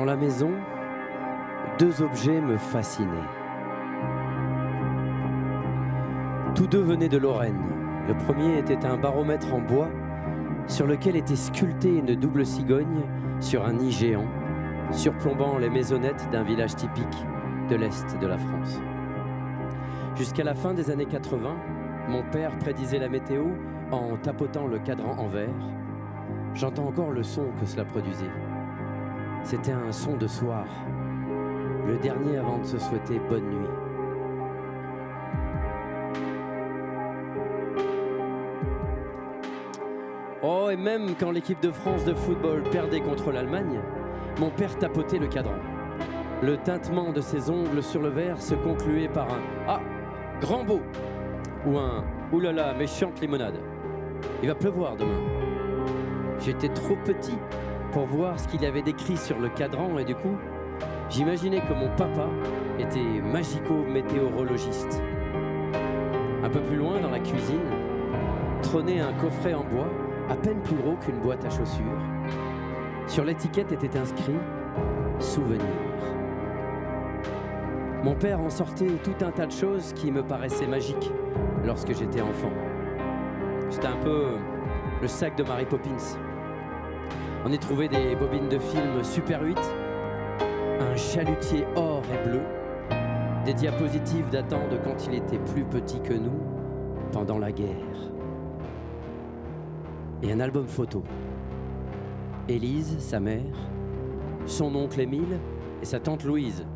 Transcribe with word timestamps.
Dans 0.00 0.06
la 0.06 0.16
maison, 0.16 0.52
deux 1.78 2.00
objets 2.00 2.40
me 2.40 2.56
fascinaient. 2.56 3.28
Tous 6.54 6.66
deux 6.66 6.80
venaient 6.80 7.10
de 7.10 7.18
Lorraine. 7.18 7.60
Le 8.08 8.14
premier 8.14 8.56
était 8.56 8.86
un 8.86 8.96
baromètre 8.96 9.52
en 9.52 9.60
bois 9.60 9.90
sur 10.66 10.86
lequel 10.86 11.16
était 11.16 11.36
sculptée 11.36 11.98
une 11.98 12.14
double 12.14 12.46
cigogne 12.46 13.02
sur 13.40 13.62
un 13.66 13.74
nid 13.74 13.92
géant, 13.92 14.24
surplombant 14.90 15.58
les 15.58 15.68
maisonnettes 15.68 16.30
d'un 16.32 16.44
village 16.44 16.76
typique 16.76 17.26
de 17.68 17.76
l'Est 17.76 18.18
de 18.18 18.26
la 18.26 18.38
France. 18.38 18.80
Jusqu'à 20.16 20.44
la 20.44 20.54
fin 20.54 20.72
des 20.72 20.90
années 20.90 21.04
80, 21.04 21.56
mon 22.08 22.22
père 22.22 22.56
prédisait 22.56 23.00
la 23.00 23.10
météo 23.10 23.48
en 23.90 24.16
tapotant 24.16 24.66
le 24.66 24.78
cadran 24.78 25.18
en 25.18 25.26
verre. 25.26 25.50
J'entends 26.54 26.86
encore 26.86 27.10
le 27.10 27.22
son 27.22 27.48
que 27.60 27.66
cela 27.66 27.84
produisait. 27.84 28.30
C'était 29.42 29.72
un 29.72 29.90
son 29.90 30.16
de 30.16 30.26
soir, 30.26 30.66
le 31.86 31.96
dernier 31.96 32.36
avant 32.38 32.58
de 32.58 32.64
se 32.64 32.78
souhaiter 32.78 33.18
bonne 33.28 33.48
nuit. 33.48 33.68
Oh, 40.42 40.68
et 40.70 40.76
même 40.76 41.14
quand 41.18 41.30
l'équipe 41.30 41.60
de 41.60 41.70
France 41.70 42.04
de 42.04 42.14
football 42.14 42.62
perdait 42.70 43.00
contre 43.00 43.32
l'Allemagne, 43.32 43.80
mon 44.38 44.50
père 44.50 44.78
tapotait 44.78 45.18
le 45.18 45.26
cadran. 45.26 45.58
Le 46.42 46.56
tintement 46.56 47.12
de 47.12 47.20
ses 47.20 47.50
ongles 47.50 47.82
sur 47.82 48.00
le 48.00 48.08
verre 48.08 48.40
se 48.40 48.54
concluait 48.54 49.08
par 49.08 49.28
un 49.30 49.40
Ah, 49.68 49.80
grand 50.40 50.64
beau 50.64 50.80
ou 51.66 51.76
un 51.76 52.04
Oulala, 52.32 52.72
méchante 52.72 53.20
limonade. 53.20 53.58
Il 54.42 54.48
va 54.48 54.54
pleuvoir 54.54 54.96
demain. 54.96 55.20
J'étais 56.38 56.68
trop 56.68 56.96
petit 57.04 57.36
pour 57.92 58.06
voir 58.06 58.38
ce 58.38 58.46
qu'il 58.48 58.62
y 58.62 58.66
avait 58.66 58.82
décrit 58.82 59.16
sur 59.16 59.38
le 59.38 59.48
cadran 59.48 59.98
et 59.98 60.04
du 60.04 60.14
coup, 60.14 60.36
j'imaginais 61.08 61.60
que 61.60 61.72
mon 61.72 61.88
papa 61.96 62.28
était 62.78 63.20
magico-météorologiste. 63.22 65.02
Un 66.42 66.48
peu 66.48 66.60
plus 66.60 66.76
loin, 66.76 67.00
dans 67.00 67.10
la 67.10 67.18
cuisine, 67.18 67.60
trônait 68.62 69.00
un 69.00 69.12
coffret 69.14 69.54
en 69.54 69.64
bois, 69.64 69.88
à 70.28 70.36
peine 70.36 70.60
plus 70.60 70.76
gros 70.76 70.96
qu'une 70.96 71.18
boîte 71.18 71.44
à 71.44 71.50
chaussures. 71.50 72.00
Sur 73.06 73.24
l'étiquette 73.24 73.72
était 73.72 73.98
inscrit 73.98 74.36
Souvenir. 75.18 75.60
Mon 78.02 78.14
père 78.14 78.40
en 78.40 78.48
sortait 78.48 78.92
tout 79.04 79.24
un 79.24 79.30
tas 79.30 79.46
de 79.46 79.52
choses 79.52 79.92
qui 79.92 80.10
me 80.10 80.22
paraissaient 80.22 80.66
magiques 80.66 81.12
lorsque 81.64 81.94
j'étais 81.94 82.22
enfant. 82.22 82.52
J'étais 83.70 83.88
un 83.88 83.96
peu 83.96 84.28
le 85.02 85.08
sac 85.08 85.36
de 85.36 85.42
Mary 85.42 85.66
Poppins. 85.66 86.16
On 87.42 87.52
y 87.52 87.58
trouvait 87.58 87.88
des 87.88 88.14
bobines 88.16 88.50
de 88.50 88.58
films 88.58 89.02
Super 89.02 89.42
8, 89.42 89.58
un 90.78 90.94
chalutier 90.94 91.64
or 91.74 92.02
et 92.12 92.28
bleu, 92.28 92.42
des 93.46 93.54
diapositives 93.54 94.28
datant 94.30 94.68
de 94.70 94.76
quand 94.76 95.06
il 95.06 95.14
était 95.14 95.38
plus 95.38 95.64
petit 95.64 96.00
que 96.00 96.12
nous, 96.12 96.38
pendant 97.12 97.38
la 97.38 97.50
guerre, 97.50 98.10
et 100.22 100.32
un 100.32 100.40
album 100.40 100.66
photo. 100.66 101.02
Élise, 102.46 102.98
sa 102.98 103.20
mère, 103.20 103.70
son 104.44 104.74
oncle 104.74 105.00
Émile 105.00 105.38
et 105.80 105.86
sa 105.86 105.98
tante 105.98 106.24
Louise, 106.24 106.66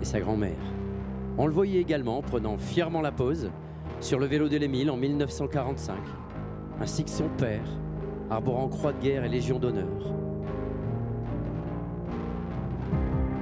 et 0.00 0.04
sa 0.06 0.20
grand-mère. 0.20 0.56
On 1.36 1.46
le 1.46 1.52
voyait 1.52 1.80
également 1.80 2.22
prenant 2.22 2.56
fièrement 2.56 3.02
la 3.02 3.12
pose 3.12 3.50
sur 4.00 4.18
le 4.18 4.24
vélo 4.24 4.48
de 4.48 4.56
l'Émile 4.56 4.90
en 4.90 4.96
1945, 4.96 5.96
ainsi 6.80 7.04
que 7.04 7.10
son 7.10 7.28
père, 7.36 7.60
arborant 8.32 8.68
croix 8.68 8.92
de 8.92 9.00
guerre 9.00 9.24
et 9.24 9.28
légion 9.28 9.58
d'honneur. 9.58 9.86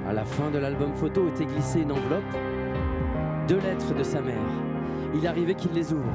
À 0.08 0.12
la 0.12 0.24
fin 0.24 0.50
de 0.50 0.58
l'album 0.58 0.92
photo 0.94 1.28
était 1.28 1.46
glissée 1.46 1.82
une 1.82 1.92
enveloppe, 1.92 2.36
deux 3.46 3.60
lettres 3.60 3.94
de 3.94 4.02
sa 4.02 4.20
mère. 4.20 4.34
Il 5.14 5.26
arrivait 5.26 5.54
qu'il 5.54 5.72
les 5.72 5.92
ouvre. 5.92 6.12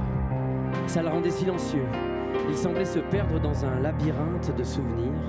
Ça 0.88 1.02
le 1.02 1.08
rendait 1.08 1.32
silencieux. 1.32 1.86
Il 2.50 2.58
semblait 2.58 2.86
se 2.86 3.00
perdre 3.00 3.40
dans 3.40 3.64
un 3.64 3.80
labyrinthe 3.80 4.54
de 4.56 4.64
souvenirs. 4.64 5.24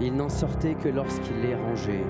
Il 0.00 0.14
n'en 0.14 0.28
sortait 0.28 0.74
que 0.74 0.90
lorsqu'il 0.90 1.40
les 1.40 1.54
rangeait. 1.54 2.04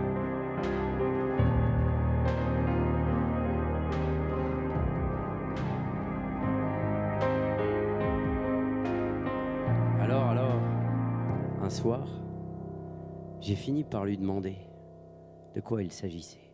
Soir, 11.82 12.06
j'ai 13.40 13.56
fini 13.56 13.82
par 13.82 14.04
lui 14.04 14.16
demander 14.16 14.54
de 15.52 15.60
quoi 15.60 15.82
il 15.82 15.90
s'agissait. 15.90 16.52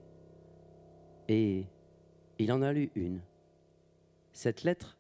Et 1.28 1.66
il 2.39 2.50
en 2.50 2.62
a 2.62 2.72
lu 2.72 2.91
une. 2.94 3.21
Cette 4.33 4.62
lettre, 4.62 4.97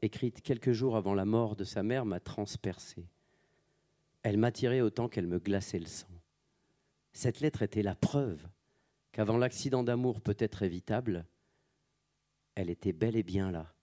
écrite 0.00 0.40
quelques 0.40 0.72
jours 0.72 0.96
avant 0.96 1.12
la 1.12 1.26
mort 1.26 1.54
de 1.54 1.64
sa 1.64 1.82
mère, 1.82 2.06
m'a 2.06 2.18
transpercé. 2.18 3.10
Elle 4.22 4.38
m'attirait 4.38 4.80
autant 4.80 5.06
qu'elle 5.06 5.26
me 5.26 5.38
glaçait 5.38 5.78
le 5.78 5.84
sang. 5.84 6.08
Cette 7.12 7.40
lettre 7.40 7.60
était 7.60 7.82
la 7.82 7.94
preuve 7.94 8.48
qu'avant 9.12 9.36
l'accident 9.36 9.84
d'amour 9.84 10.22
peut-être 10.22 10.62
évitable, 10.62 11.26
elle 12.54 12.70
était 12.70 12.94
bel 12.94 13.16
et 13.16 13.22
bien 13.22 13.50
là, 13.50 13.74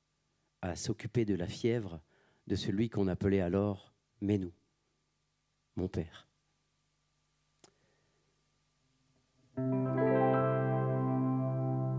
à 0.64 0.76
s'occuper 0.76 1.26
de 1.26 1.36
la 1.36 1.48
fièvre 1.48 2.02
de 2.48 2.56
celui 2.56 2.90
qu'on 2.90 3.08
appelait 3.08 3.42
alors 3.42 3.94
Ménou, 4.20 4.52
mon 5.76 5.88
père. 5.88 6.28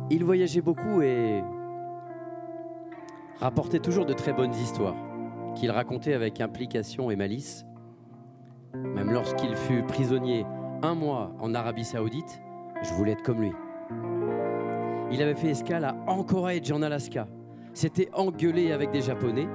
Il 0.09 0.25
voyageait 0.25 0.61
beaucoup 0.61 1.03
et 1.03 1.43
rapportait 3.39 3.81
toujours 3.81 4.07
de 4.07 4.13
très 4.13 4.33
bonnes 4.33 4.55
histoires, 4.55 4.95
qu'il 5.55 5.71
racontait 5.71 6.15
avec 6.15 6.41
implication 6.41 7.11
et 7.11 7.17
malice. 7.17 7.67
Même 8.75 9.11
lorsqu'il 9.11 9.55
fut 9.57 9.83
prisonnier 9.83 10.47
un 10.83 10.95
mois 10.95 11.35
en 11.41 11.55
Arabie 11.55 11.85
Saoudite, 11.85 12.41
je 12.83 12.93
voulais 12.95 13.13
être 13.13 13.23
comme 13.23 13.41
lui. 13.41 13.53
Il 15.11 15.23
avait 15.23 15.35
fait 15.35 15.51
escale 15.51 15.85
à 15.85 15.97
Anchorage 16.07 16.71
en 16.71 16.83
Alaska, 16.83 17.27
s'était 17.75 18.11
engueulé 18.13 18.73
avec 18.73 18.91
des 18.91 19.03
Japonais, 19.03 19.49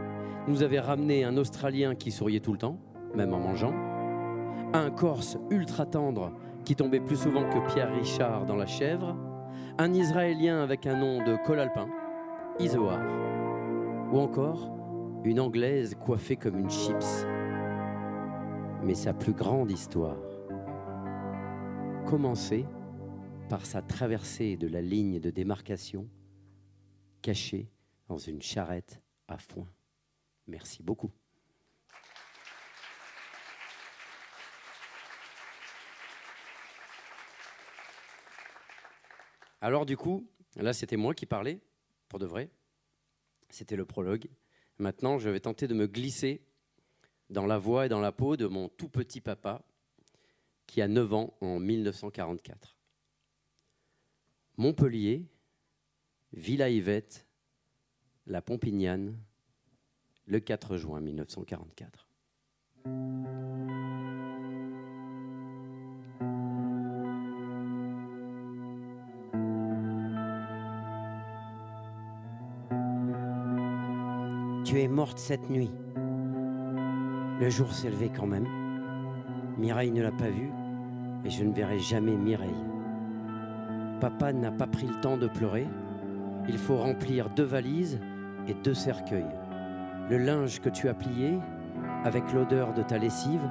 nous 0.48 0.64
avait 0.64 0.80
ramené 0.80 1.24
un 1.24 1.38
Australien 1.38 1.96
qui 1.96 2.12
souriait 2.12 2.40
tout 2.40 2.52
le 2.52 2.58
temps, 2.58 2.78
même 3.16 3.34
en 3.34 3.40
mangeant, 3.40 3.74
un 4.74 4.90
Corse 4.90 5.38
ultra 5.50 5.86
tendre 5.86 6.32
qui 6.64 6.76
tombait 6.76 7.00
plus 7.00 7.18
souvent 7.18 7.50
que 7.50 7.74
Pierre 7.74 7.94
Richard 7.94 8.46
dans 8.46 8.56
la 8.56 8.68
chèvre, 8.68 9.18
un 9.78 9.94
Israélien 9.94 10.62
avec 10.62 10.86
un 10.86 10.98
nom 10.98 11.24
de 11.24 11.36
col 11.46 11.60
alpin, 11.60 11.90
Isoar, 12.60 13.02
ou 14.12 14.20
encore 14.20 14.72
une 15.24 15.40
Anglaise 15.40 15.96
coiffée 15.96 16.38
comme 16.38 16.58
une 16.58 16.70
chips. 16.70 17.26
Mais 18.84 18.96
sa 18.96 19.14
plus 19.14 19.34
grande 19.34 19.72
histoire 19.72 20.18
commençait 22.06 22.66
par 23.50 23.66
sa 23.66 23.82
traversée 23.82 24.56
de 24.56 24.68
la 24.68 24.82
ligne 24.82 25.20
de 25.20 25.30
démarcation 25.30 26.08
cachée 27.22 27.70
dans 28.08 28.18
une 28.18 28.42
charrette 28.42 29.02
à 29.28 29.38
foin. 29.38 29.68
Merci 30.48 30.82
beaucoup. 30.82 31.12
Alors 39.62 39.86
du 39.86 39.96
coup, 39.96 40.28
là 40.56 40.74
c'était 40.74 40.98
moi 40.98 41.14
qui 41.14 41.26
parlais, 41.26 41.62
pour 42.10 42.20
de 42.20 42.26
vrai. 42.26 42.50
C'était 43.50 43.76
le 43.76 43.86
prologue. 43.86 44.28
Maintenant, 44.80 45.20
je 45.20 45.30
vais 45.30 45.40
tenter 45.40 45.68
de 45.68 45.74
me 45.74 45.88
glisser 45.88 46.42
dans 47.30 47.46
la 47.46 47.58
voix 47.58 47.86
et 47.86 47.90
dans 47.90 48.00
la 48.00 48.12
peau 48.12 48.36
de 48.36 48.48
mon 48.48 48.68
tout 48.70 48.90
petit 48.90 49.22
papa, 49.22 49.64
qui 50.66 50.82
a 50.82 50.88
9 50.88 51.14
ans 51.14 51.38
en 51.42 51.60
1944. 51.60 52.78
Montpellier, 54.58 55.26
Villa 56.34 56.70
Yvette, 56.70 57.28
La 58.26 58.42
Pompignane, 58.42 59.18
le 60.26 60.40
4 60.40 60.78
juin 60.78 61.02
1944. 61.02 62.08
Tu 74.72 74.80
es 74.80 74.88
morte 74.88 75.20
cette 75.20 75.50
nuit. 75.50 75.70
Le 77.42 77.50
jour 77.50 77.74
s'est 77.74 77.90
levé 77.90 78.10
quand 78.10 78.26
même. 78.26 78.48
Mireille 79.58 79.92
ne 79.92 80.02
l'a 80.02 80.14
pas 80.14 80.30
vue 80.30 80.50
et 81.26 81.30
je 81.30 81.44
ne 81.44 81.52
verrai 81.52 81.78
jamais 81.78 82.16
Mireille. 82.16 82.64
Papa 84.00 84.32
n'a 84.32 84.50
pas 84.50 84.68
pris 84.68 84.88
le 84.88 84.98
temps 85.02 85.18
de 85.18 85.28
pleurer. 85.28 85.68
Il 86.48 86.58
faut 86.58 86.78
remplir 86.78 87.30
deux 87.32 87.44
valises 87.44 88.00
et 88.48 88.54
deux 88.54 88.74
cercueils. 88.74 89.36
Le 90.10 90.18
linge 90.18 90.62
que 90.62 90.70
tu 90.70 90.88
as 90.88 90.94
plié, 90.94 91.38
avec 92.06 92.32
l'odeur 92.32 92.74
de 92.74 92.82
ta 92.82 92.98
lessive, 92.98 93.46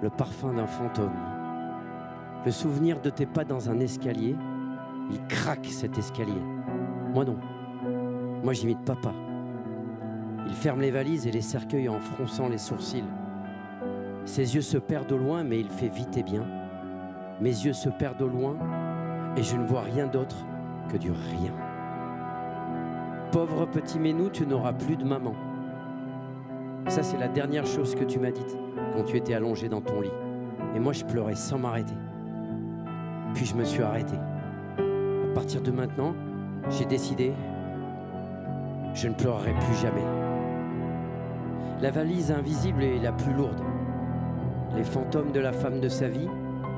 le 0.00 0.10
parfum 0.10 0.52
d'un 0.52 0.68
fantôme. 0.68 1.18
Le 2.46 2.52
souvenir 2.52 3.00
de 3.00 3.10
tes 3.10 3.26
pas 3.26 3.42
dans 3.42 3.68
un 3.68 3.80
escalier, 3.80 4.36
il 5.10 5.26
craque 5.26 5.66
cet 5.66 5.98
escalier. 5.98 6.42
Moi 7.12 7.24
non. 7.24 7.36
Moi 8.44 8.52
j'imite 8.52 8.84
papa. 8.84 9.12
Il 10.50 10.56
ferme 10.56 10.80
les 10.80 10.90
valises 10.90 11.28
et 11.28 11.30
les 11.30 11.40
cercueils 11.40 11.88
en 11.88 12.00
fronçant 12.00 12.48
les 12.48 12.58
sourcils. 12.58 13.04
Ses 14.24 14.56
yeux 14.56 14.62
se 14.62 14.78
perdent 14.78 15.12
au 15.12 15.16
loin, 15.16 15.44
mais 15.44 15.60
il 15.60 15.70
fait 15.70 15.88
vite 15.88 16.16
et 16.16 16.24
bien. 16.24 16.44
Mes 17.40 17.50
yeux 17.50 17.72
se 17.72 17.88
perdent 17.88 18.20
au 18.22 18.28
loin 18.28 18.56
et 19.36 19.42
je 19.44 19.56
ne 19.56 19.64
vois 19.64 19.82
rien 19.82 20.08
d'autre 20.08 20.36
que 20.90 20.96
du 20.96 21.12
rien. 21.12 21.52
Pauvre 23.30 23.64
petit 23.66 24.00
Ménou, 24.00 24.28
tu 24.28 24.44
n'auras 24.44 24.72
plus 24.72 24.96
de 24.96 25.04
maman. 25.04 25.34
Ça, 26.88 27.04
c'est 27.04 27.18
la 27.18 27.28
dernière 27.28 27.64
chose 27.64 27.94
que 27.94 28.04
tu 28.04 28.18
m'as 28.18 28.32
dite 28.32 28.58
quand 28.92 29.04
tu 29.04 29.16
étais 29.16 29.34
allongé 29.34 29.68
dans 29.68 29.80
ton 29.80 30.00
lit. 30.00 30.10
Et 30.74 30.80
moi, 30.80 30.92
je 30.92 31.04
pleurais 31.04 31.36
sans 31.36 31.58
m'arrêter. 31.58 31.94
Puis 33.34 33.46
je 33.46 33.54
me 33.54 33.64
suis 33.64 33.82
arrêté. 33.82 34.16
À 34.16 35.34
partir 35.34 35.62
de 35.62 35.70
maintenant, 35.70 36.14
j'ai 36.70 36.86
décidé, 36.86 37.32
je 38.94 39.06
ne 39.06 39.14
pleurerai 39.14 39.52
plus 39.52 39.76
jamais. 39.76 40.19
La 41.82 41.90
valise 41.90 42.30
invisible 42.30 42.82
est 42.82 42.98
la 42.98 43.10
plus 43.10 43.32
lourde. 43.32 43.62
Les 44.76 44.84
fantômes 44.84 45.32
de 45.32 45.40
la 45.40 45.50
femme 45.50 45.80
de 45.80 45.88
sa 45.88 46.08
vie, 46.08 46.28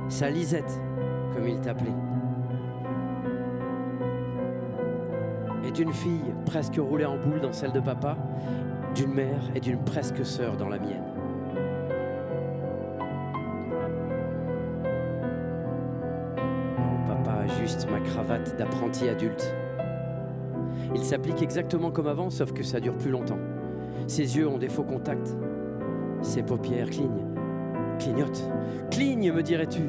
sa 0.08 0.30
Lisette, 0.30 0.80
comme 1.34 1.48
il 1.48 1.60
t'appelait. 1.60 1.90
Et 5.66 5.72
d'une 5.72 5.92
fille 5.92 6.32
presque 6.46 6.76
roulée 6.76 7.04
en 7.04 7.16
boule 7.16 7.40
dans 7.40 7.52
celle 7.52 7.72
de 7.72 7.80
papa, 7.80 8.16
d'une 8.94 9.12
mère 9.12 9.40
et 9.56 9.60
d'une 9.60 9.82
presque 9.82 10.24
sœur 10.24 10.56
dans 10.56 10.68
la 10.68 10.78
mienne. 10.78 11.02
Papa 17.08 17.48
juste 17.60 17.90
ma 17.90 17.98
cravate 17.98 18.56
d'apprenti 18.56 19.08
adulte. 19.08 19.52
Il 20.94 21.02
s'applique 21.02 21.42
exactement 21.42 21.90
comme 21.90 22.06
avant, 22.06 22.30
sauf 22.30 22.52
que 22.52 22.62
ça 22.62 22.78
dure 22.78 22.96
plus 22.96 23.10
longtemps. 23.10 23.38
Ses 24.06 24.36
yeux 24.36 24.48
ont 24.48 24.58
des 24.58 24.68
faux 24.68 24.82
contacts. 24.82 25.36
Ses 26.22 26.42
paupières 26.42 26.90
clignent. 26.90 27.26
Clignotent. 27.98 28.50
Cligne, 28.90 29.32
me 29.32 29.42
dirais-tu. 29.42 29.82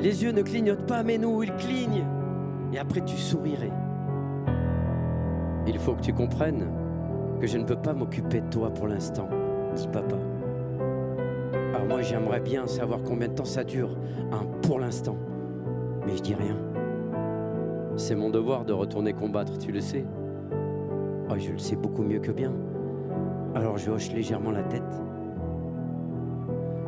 Les 0.00 0.22
yeux 0.24 0.32
ne 0.32 0.42
clignotent 0.42 0.86
pas, 0.86 1.02
mais 1.02 1.18
nous, 1.18 1.42
ils 1.42 1.54
clignent. 1.54 2.04
Et 2.72 2.78
après, 2.78 3.00
tu 3.02 3.16
sourirais. 3.16 3.72
Il 5.66 5.78
faut 5.78 5.94
que 5.94 6.00
tu 6.00 6.12
comprennes 6.12 6.66
que 7.40 7.46
je 7.46 7.58
ne 7.58 7.64
peux 7.64 7.76
pas 7.76 7.92
m'occuper 7.92 8.40
de 8.40 8.48
toi 8.48 8.70
pour 8.70 8.86
l'instant, 8.86 9.28
dit 9.74 9.88
papa. 9.88 10.16
Alors 11.74 11.86
moi, 11.86 12.02
j'aimerais 12.02 12.40
bien 12.40 12.66
savoir 12.66 13.00
combien 13.02 13.28
de 13.28 13.34
temps 13.34 13.44
ça 13.44 13.64
dure, 13.64 13.96
un 14.32 14.44
pour 14.62 14.78
l'instant. 14.78 15.16
Mais 16.06 16.16
je 16.16 16.22
dis 16.22 16.34
rien. 16.34 16.56
C'est 17.96 18.14
mon 18.14 18.30
devoir 18.30 18.64
de 18.64 18.72
retourner 18.72 19.12
combattre, 19.12 19.58
tu 19.58 19.72
le 19.72 19.80
sais. 19.80 20.04
Oh, 21.30 21.34
je 21.38 21.52
le 21.52 21.58
sais 21.58 21.76
beaucoup 21.76 22.02
mieux 22.02 22.18
que 22.18 22.32
bien. 22.32 22.52
Alors 23.54 23.78
je 23.78 23.90
hoche 23.90 24.12
légèrement 24.12 24.52
la 24.52 24.62
tête. 24.62 25.02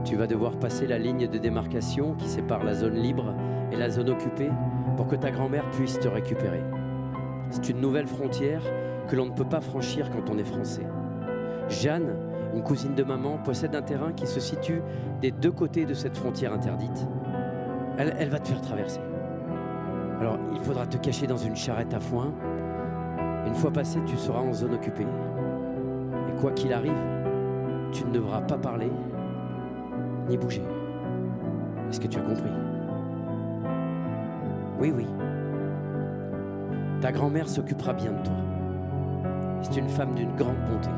Tu 0.04 0.16
vas 0.16 0.26
devoir 0.26 0.58
passer 0.58 0.86
la 0.86 0.98
ligne 0.98 1.26
de 1.26 1.38
démarcation 1.38 2.14
qui 2.14 2.28
sépare 2.28 2.62
la 2.62 2.74
zone 2.74 2.94
libre 2.94 3.34
et 3.72 3.76
la 3.76 3.88
zone 3.88 4.10
occupée 4.10 4.50
pour 4.96 5.08
que 5.08 5.16
ta 5.16 5.30
grand-mère 5.30 5.68
puisse 5.70 5.98
te 5.98 6.08
récupérer. 6.08 6.62
C'est 7.50 7.68
une 7.68 7.80
nouvelle 7.80 8.06
frontière 8.06 8.62
que 9.08 9.16
l'on 9.16 9.26
ne 9.26 9.32
peut 9.32 9.48
pas 9.48 9.60
franchir 9.60 10.10
quand 10.10 10.30
on 10.30 10.38
est 10.38 10.44
français. 10.44 10.86
Jeanne, 11.68 12.14
une 12.54 12.62
cousine 12.62 12.94
de 12.94 13.02
maman, 13.02 13.38
possède 13.38 13.74
un 13.74 13.82
terrain 13.82 14.12
qui 14.12 14.26
se 14.26 14.40
situe 14.40 14.82
des 15.20 15.30
deux 15.30 15.52
côtés 15.52 15.84
de 15.84 15.94
cette 15.94 16.16
frontière 16.16 16.52
interdite. 16.52 17.06
Elle, 17.98 18.28
va 18.28 18.38
te 18.38 18.48
faire 18.48 18.60
traverser. 18.60 19.00
Alors, 20.20 20.38
il 20.54 20.60
faudra 20.60 20.86
te 20.86 20.96
cacher 20.96 21.26
dans 21.26 21.36
une 21.36 21.56
charrette 21.56 21.94
à 21.94 22.00
foin. 22.00 22.32
Une 23.46 23.54
fois 23.54 23.70
passé, 23.70 23.98
tu 24.06 24.16
seras 24.16 24.40
en 24.40 24.52
zone 24.52 24.74
occupée. 24.74 25.06
Quoi 26.42 26.50
qu'il 26.50 26.72
arrive, 26.72 26.98
tu 27.92 28.04
ne 28.04 28.10
devras 28.10 28.40
pas 28.40 28.58
parler 28.58 28.90
ni 30.28 30.36
bouger. 30.36 30.64
Est-ce 31.88 32.00
que 32.00 32.08
tu 32.08 32.18
as 32.18 32.22
compris? 32.22 32.50
Oui, 34.80 34.92
oui. 34.92 35.06
Ta 37.00 37.12
grand-mère 37.12 37.48
s'occupera 37.48 37.92
bien 37.92 38.10
de 38.10 38.22
toi. 38.24 38.34
C'est 39.62 39.76
une 39.76 39.88
femme 39.88 40.16
d'une 40.16 40.34
grande 40.34 40.56
bonté. 40.68 40.88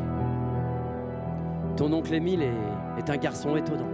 Ton 1.77 1.93
oncle 1.93 2.15
Émile 2.15 2.41
est, 2.41 3.01
est 3.01 3.11
un 3.11 3.19
garçon 3.19 3.55
étonnant. 3.55 3.91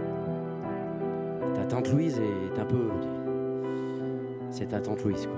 Ta 1.53 1.65
tante 1.65 1.91
Louise 1.91 2.17
est 2.17 2.59
un 2.61 2.65
peu... 2.65 2.87
C'est 4.51 4.67
ta 4.67 4.79
tante 4.79 5.03
Louise, 5.03 5.27
quoi. 5.27 5.37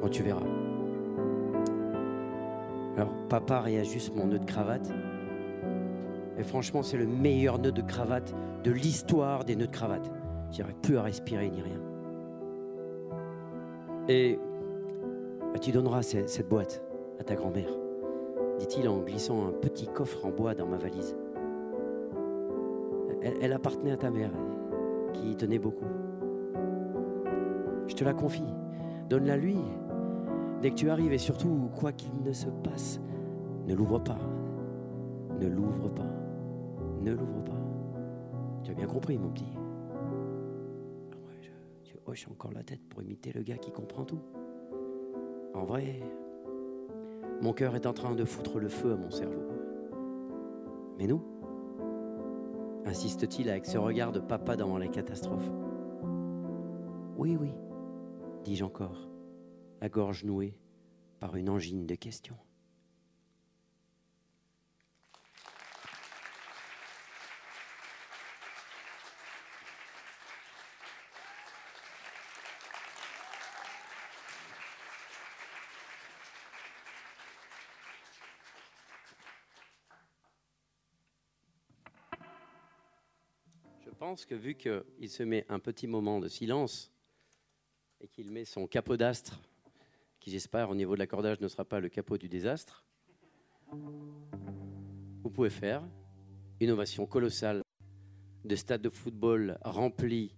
Bon, 0.00 0.08
tu 0.08 0.22
verras. 0.22 0.40
Alors, 2.96 3.12
papa 3.28 3.60
réajuste 3.60 4.16
mon 4.16 4.28
nœud 4.28 4.38
de 4.38 4.46
cravate. 4.46 4.90
Et 6.38 6.42
franchement, 6.42 6.82
c'est 6.82 6.96
le 6.98 7.06
meilleur 7.06 7.58
nœud 7.58 7.72
de 7.72 7.82
cravate 7.82 8.34
de 8.62 8.70
l'histoire 8.70 9.44
des 9.44 9.56
nœuds 9.56 9.66
de 9.66 9.72
cravate. 9.72 10.10
J'aurais 10.52 10.74
plus 10.82 10.96
à 10.98 11.02
respirer 11.02 11.50
ni 11.50 11.62
rien. 11.62 11.80
Et 14.08 14.38
bah, 15.52 15.58
tu 15.60 15.72
donneras 15.72 16.02
ce- 16.02 16.26
cette 16.26 16.48
boîte 16.48 16.82
à 17.18 17.24
ta 17.24 17.34
grand-mère, 17.34 17.70
dit-il 18.58 18.88
en 18.88 18.98
glissant 18.98 19.48
un 19.48 19.52
petit 19.52 19.86
coffre 19.86 20.24
en 20.26 20.30
bois 20.30 20.54
dans 20.54 20.66
ma 20.66 20.76
valise. 20.76 21.16
Elle, 23.22 23.34
elle 23.40 23.52
appartenait 23.52 23.92
à 23.92 23.96
ta 23.96 24.10
mère, 24.10 24.30
qui 25.14 25.30
y 25.30 25.36
tenait 25.36 25.58
beaucoup. 25.58 25.86
Je 27.88 27.94
te 27.94 28.04
la 28.04 28.12
confie. 28.12 28.44
Donne-la 29.08 29.36
lui. 29.36 29.56
Dès 30.60 30.70
que 30.70 30.74
tu 30.74 30.90
arrives, 30.90 31.12
et 31.12 31.18
surtout, 31.18 31.70
quoi 31.78 31.92
qu'il 31.92 32.10
ne 32.24 32.32
se 32.32 32.48
passe, 32.48 33.00
ne 33.66 33.74
l'ouvre 33.74 33.98
pas. 33.98 34.18
Ne 35.40 35.48
l'ouvre 35.48 35.88
pas. 35.88 36.06
Ne 37.06 37.12
l'ouvre 37.12 37.44
pas. 37.44 37.52
Tu 38.64 38.72
as 38.72 38.74
bien 38.74 38.88
compris, 38.88 39.16
mon 39.16 39.30
petit. 39.30 39.52
Je- 41.40 41.50
tu 41.84 41.96
hoches 42.04 42.26
encore 42.28 42.52
la 42.52 42.64
tête 42.64 42.82
pour 42.88 43.00
imiter 43.00 43.32
le 43.32 43.42
gars 43.42 43.58
qui 43.58 43.70
comprend 43.70 44.04
tout. 44.04 44.20
En 45.54 45.64
vrai, 45.64 46.00
mon 47.40 47.52
cœur 47.52 47.76
est 47.76 47.86
en 47.86 47.92
train 47.92 48.16
de 48.16 48.24
foutre 48.24 48.58
le 48.58 48.68
feu 48.68 48.92
à 48.92 48.96
mon 48.96 49.10
cerveau. 49.12 49.44
Mais 50.98 51.06
nous 51.06 51.22
insiste-t-il 52.86 53.50
avec 53.50 53.66
ce 53.66 53.78
regard 53.78 54.10
de 54.10 54.20
papa 54.20 54.56
dans 54.56 54.76
les 54.76 54.88
catastrophes. 54.88 55.50
Oui, 57.16 57.36
oui, 57.36 57.52
dis-je 58.44 58.64
encore, 58.64 59.08
la 59.80 59.88
gorge 59.88 60.24
nouée 60.24 60.58
par 61.20 61.36
une 61.36 61.50
angine 61.50 61.86
de 61.86 61.94
questions. 61.94 62.36
Je 83.84 83.90
pense 84.08 84.24
que 84.24 84.36
vu 84.36 84.54
qu'il 84.54 85.10
se 85.10 85.24
met 85.24 85.44
un 85.48 85.58
petit 85.58 85.88
moment 85.88 86.20
de 86.20 86.28
silence 86.28 86.92
et 88.00 88.06
qu'il 88.06 88.30
met 88.30 88.44
son 88.44 88.68
capot 88.68 88.96
d'astre, 88.96 89.40
qui 90.20 90.30
j'espère 90.30 90.70
au 90.70 90.76
niveau 90.76 90.94
de 90.94 91.00
l'accordage 91.00 91.40
ne 91.40 91.48
sera 91.48 91.64
pas 91.64 91.80
le 91.80 91.88
capot 91.88 92.16
du 92.16 92.28
désastre, 92.28 92.84
vous 93.72 95.30
pouvez 95.30 95.50
faire 95.50 95.82
une 96.60 96.70
ovation 96.70 97.04
colossale 97.04 97.62
de 98.44 98.54
stade 98.54 98.80
de 98.80 98.90
football 98.90 99.58
rempli 99.64 100.36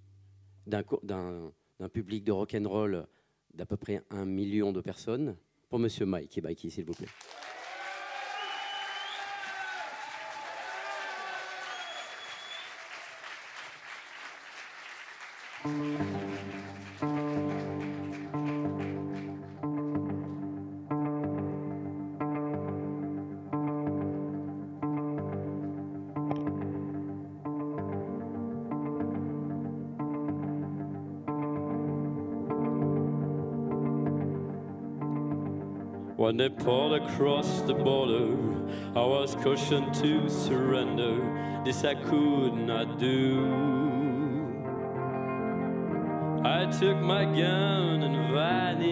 d'un 0.67 1.53
public 1.93 2.25
de 2.25 2.33
rock'n'roll 2.33 3.07
d'à 3.53 3.67
peu 3.67 3.77
près 3.77 4.03
un 4.09 4.25
million 4.25 4.73
de 4.73 4.81
personnes 4.81 5.37
pour 5.69 5.79
Monsieur 5.79 6.07
Mike 6.07 6.43
Mikey, 6.43 6.71
s'il 6.71 6.87
vous 6.87 6.95
plaît. 6.95 7.09
When 36.19 36.37
they 36.37 36.49
pulled 36.49 36.95
across 36.95 37.61
the 37.63 37.75
border, 37.75 38.37
I 38.95 39.05
was 39.05 39.35
cautioned 39.37 39.95
to 39.95 40.29
surrender. 40.29 41.63
This 41.65 41.85
I 41.85 41.95
could 41.95 42.55
not 42.55 42.99
do. 42.99 43.88
Took 46.71 46.99
my 46.99 47.25
gun 47.25 48.03
and 48.05 48.33
vanished. 48.33 48.89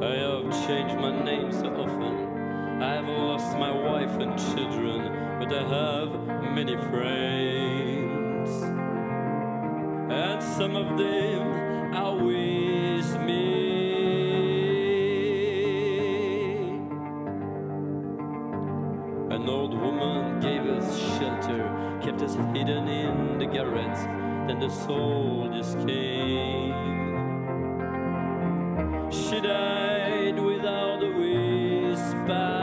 I 0.00 0.14
have 0.14 0.66
changed 0.66 0.96
my 0.96 1.24
name 1.24 1.50
so 1.50 1.68
often. 1.74 2.82
I 2.82 2.94
have 2.94 3.08
lost 3.08 3.56
my 3.58 3.72
wife 3.72 4.20
and 4.20 4.38
children, 4.38 5.38
but 5.40 5.52
I 5.52 5.62
have 5.66 6.10
many 6.54 6.76
friends. 6.76 8.50
And 10.12 10.42
some 10.42 10.76
of 10.76 10.96
them 10.96 11.94
are 11.94 12.14
with 12.14 13.20
me. 13.22 13.69
Old 19.50 19.74
woman 19.74 20.40
gave 20.40 20.64
us 20.66 20.98
shelter, 21.18 21.64
kept 22.02 22.22
us 22.22 22.34
hidden 22.54 22.86
in 22.88 23.38
the 23.38 23.46
garret. 23.46 23.96
Then 24.46 24.60
the 24.60 24.70
soldiers 24.70 25.74
came. 25.86 26.72
She 29.10 29.40
died 29.40 30.38
without 30.38 31.02
a 31.02 31.10
whisper. 31.20 32.59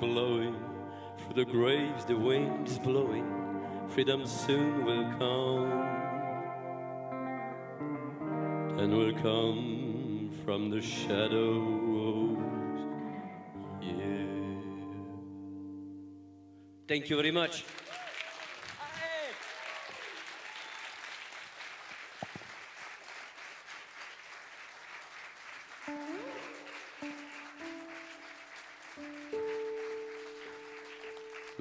Blowing. 0.00 0.56
Through 1.18 1.44
the 1.44 1.50
graves, 1.50 2.04
the 2.04 2.16
wind 2.16 2.68
is 2.68 2.78
blowing. 2.78 3.26
Freedom 3.88 4.26
soon 4.26 4.84
will 4.84 5.04
come. 5.18 5.72
And 8.78 8.92
will 8.96 9.14
come 9.14 10.30
from 10.44 10.70
the 10.70 10.80
shadows. 10.80 12.38
Yeah. 13.80 14.24
Thank 16.88 17.08
you 17.08 17.16
very 17.16 17.30
much. 17.30 17.64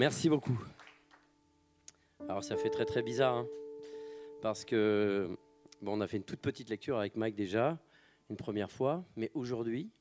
Merci 0.04 0.28
beaucoup. 0.28 0.60
Alors 2.28 2.44
ça 2.44 2.58
fait 2.58 2.70
très 2.70 2.84
très 2.84 3.02
bizarre, 3.02 3.38
hein, 3.38 3.48
parce 4.42 4.66
que 4.66 5.30
bon, 5.82 5.98
on 5.98 6.02
a 6.02 6.08
fait 6.08 6.18
une 6.18 6.26
toute 6.26 6.42
petite 6.42 6.70
lecture 6.70 6.98
avec 6.98 7.16
Mike 7.16 7.36
déjà, 7.36 7.80
une 8.30 8.36
première 8.36 8.70
fois, 8.70 9.06
mais 9.16 9.32
aujourd'hui, 9.34 9.92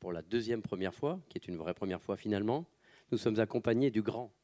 pour 0.00 0.12
la 0.12 0.20
deuxième 0.20 0.60
première 0.60 0.94
fois, 0.94 1.18
qui 1.30 1.38
est 1.38 1.48
une 1.48 1.56
vraie 1.56 1.72
première 1.72 2.02
fois 2.02 2.18
finalement, 2.18 2.66
nous 3.10 3.16
sommes 3.16 3.40
accompagnés 3.40 3.90
du 3.90 4.02
grand, 4.02 4.34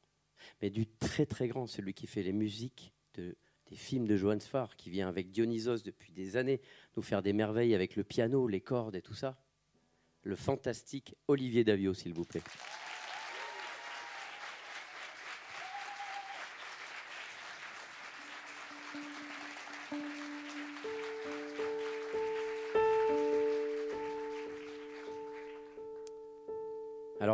mais 0.63 0.71
du 0.71 0.87
très 0.87 1.27
très 1.27 1.49
grand, 1.49 1.67
celui 1.67 1.93
qui 1.93 2.07
fait 2.07 2.23
les 2.23 2.33
musiques 2.33 2.95
de, 3.13 3.37
des 3.67 3.77
films 3.77 4.07
de 4.07 4.17
Johannes 4.17 4.41
Farr, 4.41 4.75
qui 4.77 4.89
vient 4.89 5.07
avec 5.07 5.31
Dionysos 5.31 5.83
depuis 5.85 6.13
des 6.13 6.39
années 6.39 6.63
nous 6.97 7.03
faire 7.03 7.21
des 7.21 7.35
merveilles 7.35 7.75
avec 7.75 7.95
le 7.95 8.05
piano, 8.05 8.49
les 8.49 8.63
cordes 8.63 8.97
et 8.97 9.03
tout 9.03 9.13
ça. 9.13 9.37
Le 10.23 10.35
fantastique 10.35 11.15
Olivier 11.29 11.63
Davio, 11.63 11.93
s'il 11.93 12.15
vous 12.15 12.25
plaît. 12.25 12.43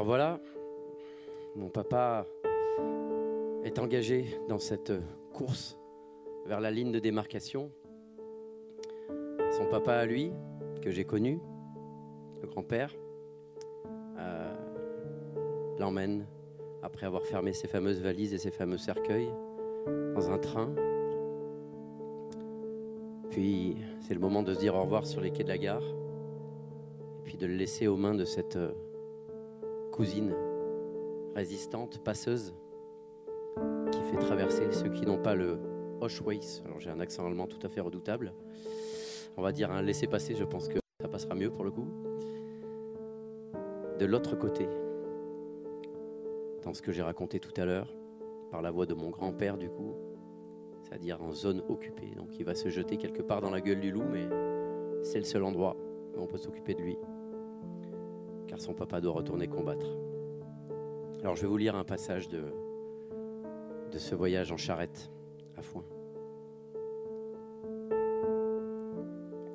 Alors 0.02 0.09
voilà, 0.09 0.40
mon 1.54 1.68
papa 1.68 2.26
est 3.62 3.78
engagé 3.78 4.37
dans 4.49 4.59
cette 4.59 4.92
course 5.32 5.78
vers 6.44 6.59
la 6.59 6.73
ligne 6.73 6.90
de 6.90 6.99
démarcation. 6.99 7.71
Son 9.52 9.66
papa 9.71 9.92
à 9.92 10.04
lui, 10.04 10.32
que 10.82 10.90
j'ai 10.90 11.04
connu, 11.04 11.38
le 12.40 12.49
grand-père, 12.49 12.92
euh, 14.18 14.52
l'emmène, 15.78 16.26
après 16.82 17.06
avoir 17.06 17.25
fermé 17.25 17.52
ses 17.52 17.68
fameuses 17.68 18.00
valises 18.00 18.35
et 18.35 18.38
ses 18.38 18.50
fameux 18.50 18.78
cercueils, 18.78 19.30
dans 19.87 20.32
un 20.32 20.38
train. 20.38 20.75
Puis 23.30 23.76
c'est 24.00 24.14
le 24.14 24.21
moment 24.21 24.42
de 24.42 24.52
se 24.52 24.59
dire 24.59 24.75
au 24.75 24.82
revoir 24.82 25.06
sur 25.06 25.21
les 25.21 25.30
quais 25.30 25.44
de 25.44 25.49
la 25.49 25.59
gare, 25.59 25.85
et 27.21 27.23
puis 27.23 27.37
de 27.37 27.47
le 27.47 27.54
laisser 27.54 27.87
aux 27.87 27.97
mains 27.97 28.16
de 28.16 28.25
cette 28.25 28.56
euh, 28.56 28.73
cousine 29.93 30.35
résistante, 31.35 31.99
passeuse, 31.99 32.55
qui 33.93 34.01
fait 34.01 34.17
traverser 34.17 34.73
ceux 34.73 34.89
qui 34.89 35.05
n'ont 35.05 35.23
pas 35.23 35.35
le 35.35 35.59
Auschwitz. 36.01 36.63
Alors 36.65 36.81
j'ai 36.81 36.91
un 36.91 36.99
accent 36.99 37.27
allemand 37.27 37.47
tout 37.47 37.65
à 37.65 37.69
fait 37.69 37.81
redoutable. 37.81 38.33
On 39.37 39.43
va 39.43 39.53
dire 39.53 39.71
un 39.71 39.83
laisser-passer, 39.83 40.35
je 40.35 40.45
pense 40.45 40.69
que 40.69 40.79
ça 41.01 41.09
passera 41.09 41.35
mieux 41.35 41.51
pour 41.51 41.63
le 41.63 41.71
coup. 41.71 41.87
De 43.99 44.07
l'autre 44.07 44.35
côté, 44.35 44.67
dans 46.63 46.73
ce 46.73 46.81
que 46.81 46.91
j'ai 46.91 47.03
raconté 47.03 47.39
tout 47.39 47.53
à 47.61 47.67
l'heure, 47.67 47.95
par 48.51 48.63
la 48.63 48.71
voix 48.71 48.87
de 48.87 48.95
mon 48.95 49.11
grand-père 49.11 49.59
du 49.59 49.69
coup, 49.69 49.95
c'est-à-dire 50.83 51.23
en 51.23 51.33
zone 51.33 51.63
occupée. 51.69 52.15
Donc 52.17 52.39
il 52.39 52.45
va 52.47 52.55
se 52.55 52.71
jeter 52.71 52.97
quelque 52.97 53.23
part 53.23 53.43
dans 53.43 53.51
la 53.51 53.61
gueule 53.61 53.81
du 53.81 53.91
loup, 53.91 54.05
mais 54.11 54.27
c'est 55.03 55.19
le 55.19 55.25
seul 55.25 55.45
endroit 55.45 55.77
où 56.17 56.23
on 56.23 56.27
peut 56.27 56.39
s'occuper 56.39 56.75
de 56.75 56.81
lui, 56.81 56.97
car 58.52 58.61
son 58.61 58.75
papa 58.75 59.00
doit 59.00 59.14
retourner 59.14 59.49
combattre. 59.49 59.87
Alors 61.23 61.37
je 61.37 61.40
vais 61.40 61.49
vous 61.49 61.56
lire 61.56 61.75
un 61.75 61.85
passage 61.85 62.28
de, 62.28 62.42
de 63.90 63.97
ce 63.97 64.14
voyage 64.14 64.52
en 64.52 64.59
charrette 64.59 65.11
à 65.56 65.62
foin. 65.62 65.82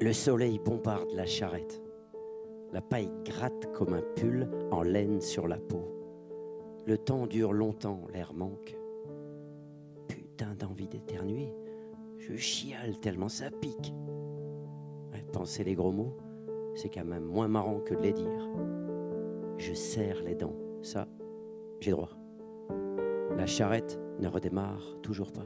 Le 0.01 0.11
soleil 0.13 0.57
bombarde 0.57 1.11
la 1.13 1.27
charrette. 1.27 1.79
La 2.73 2.81
paille 2.81 3.11
gratte 3.23 3.71
comme 3.71 3.93
un 3.93 4.01
pull 4.15 4.49
en 4.71 4.81
laine 4.81 5.21
sur 5.21 5.47
la 5.47 5.57
peau. 5.57 5.85
Le 6.87 6.97
temps 6.97 7.27
dure 7.27 7.53
longtemps, 7.53 8.01
l'air 8.11 8.33
manque. 8.33 8.79
Putain 10.07 10.55
d'envie 10.55 10.87
d'éternuer. 10.87 11.53
Je 12.17 12.35
chiale 12.35 12.99
tellement 12.99 13.29
ça 13.29 13.51
pique. 13.51 13.93
penser 15.33 15.63
les 15.63 15.75
gros 15.75 15.91
mots, 15.91 16.17
c'est 16.73 16.89
quand 16.89 17.05
même 17.05 17.25
moins 17.25 17.47
marrant 17.47 17.79
que 17.79 17.93
de 17.93 18.01
les 18.01 18.13
dire. 18.13 18.49
Je 19.57 19.73
serre 19.73 20.21
les 20.23 20.35
dents. 20.35 20.55
Ça, 20.81 21.07
j'ai 21.79 21.91
droit. 21.91 22.11
La 23.35 23.45
charrette 23.45 23.99
ne 24.19 24.27
redémarre 24.27 24.97
toujours 25.01 25.31
pas. 25.31 25.45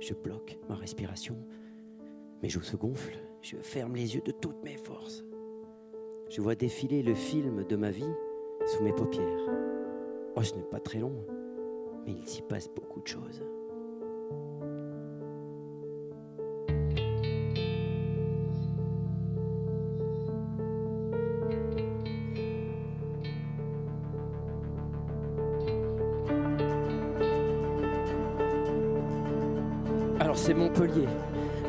Je 0.00 0.14
bloque 0.14 0.58
ma 0.68 0.74
respiration. 0.74 1.36
Mes 2.42 2.48
joues 2.48 2.62
se 2.62 2.76
gonflent. 2.76 3.18
Je 3.42 3.56
ferme 3.56 3.94
les 3.94 4.14
yeux 4.14 4.22
de 4.22 4.32
toutes 4.32 4.62
mes 4.64 4.76
forces. 4.76 5.24
Je 6.28 6.40
vois 6.40 6.54
défiler 6.54 7.02
le 7.02 7.14
film 7.14 7.64
de 7.64 7.76
ma 7.76 7.90
vie 7.90 8.12
sous 8.66 8.82
mes 8.82 8.92
paupières. 8.92 9.48
Oh, 10.36 10.42
ce 10.42 10.54
n'est 10.54 10.62
pas 10.62 10.80
très 10.80 10.98
long, 10.98 11.24
mais 12.04 12.12
il 12.12 12.26
s'y 12.26 12.42
passe 12.42 12.68
beaucoup 12.68 13.00
de 13.00 13.06
choses. 13.06 13.42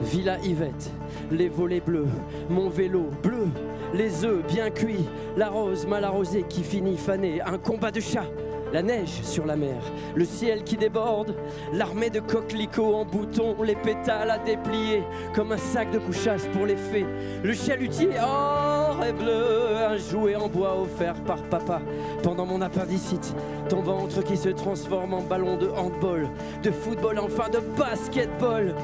Villa 0.01 0.37
Yvette, 0.43 0.91
les 1.31 1.49
volets 1.49 1.81
bleus, 1.81 2.07
mon 2.49 2.69
vélo 2.69 3.09
bleu, 3.23 3.47
les 3.93 4.23
œufs 4.23 4.45
bien 4.47 4.69
cuits, 4.69 5.05
la 5.35 5.49
rose 5.49 5.87
mal 5.87 6.03
arrosée 6.03 6.45
qui 6.47 6.63
finit 6.63 6.97
fanée, 6.97 7.41
un 7.41 7.57
combat 7.57 7.89
de 7.89 7.99
chats, 7.99 8.27
la 8.71 8.83
neige 8.83 9.21
sur 9.23 9.45
la 9.45 9.55
mer, 9.55 9.81
le 10.15 10.25
ciel 10.25 10.63
qui 10.63 10.77
déborde, 10.77 11.35
l'armée 11.73 12.09
de 12.09 12.19
coquelicots 12.19 12.95
en 12.95 13.05
bouton, 13.05 13.55
les 13.63 13.75
pétales 13.75 14.29
à 14.29 14.37
déplier 14.37 15.03
comme 15.33 15.51
un 15.51 15.57
sac 15.57 15.89
de 15.91 15.97
couchage 15.97 16.47
pour 16.53 16.65
les 16.65 16.77
fées, 16.77 17.05
le 17.43 17.53
chalutier 17.53 18.09
or 18.21 18.97
et 19.03 19.13
bleu, 19.13 19.75
un 19.89 19.97
jouet 19.97 20.35
en 20.35 20.47
bois 20.47 20.79
offert 20.79 21.15
par 21.23 21.41
papa 21.43 21.81
pendant 22.21 22.45
mon 22.45 22.61
appendicite, 22.61 23.35
ton 23.69 23.81
ventre 23.81 24.23
qui 24.23 24.37
se 24.37 24.49
transforme 24.49 25.13
en 25.13 25.21
ballon 25.21 25.57
de 25.57 25.67
handball, 25.69 26.29
de 26.63 26.71
football, 26.71 27.19
enfin 27.19 27.49
de 27.49 27.59
basketball, 27.77 28.75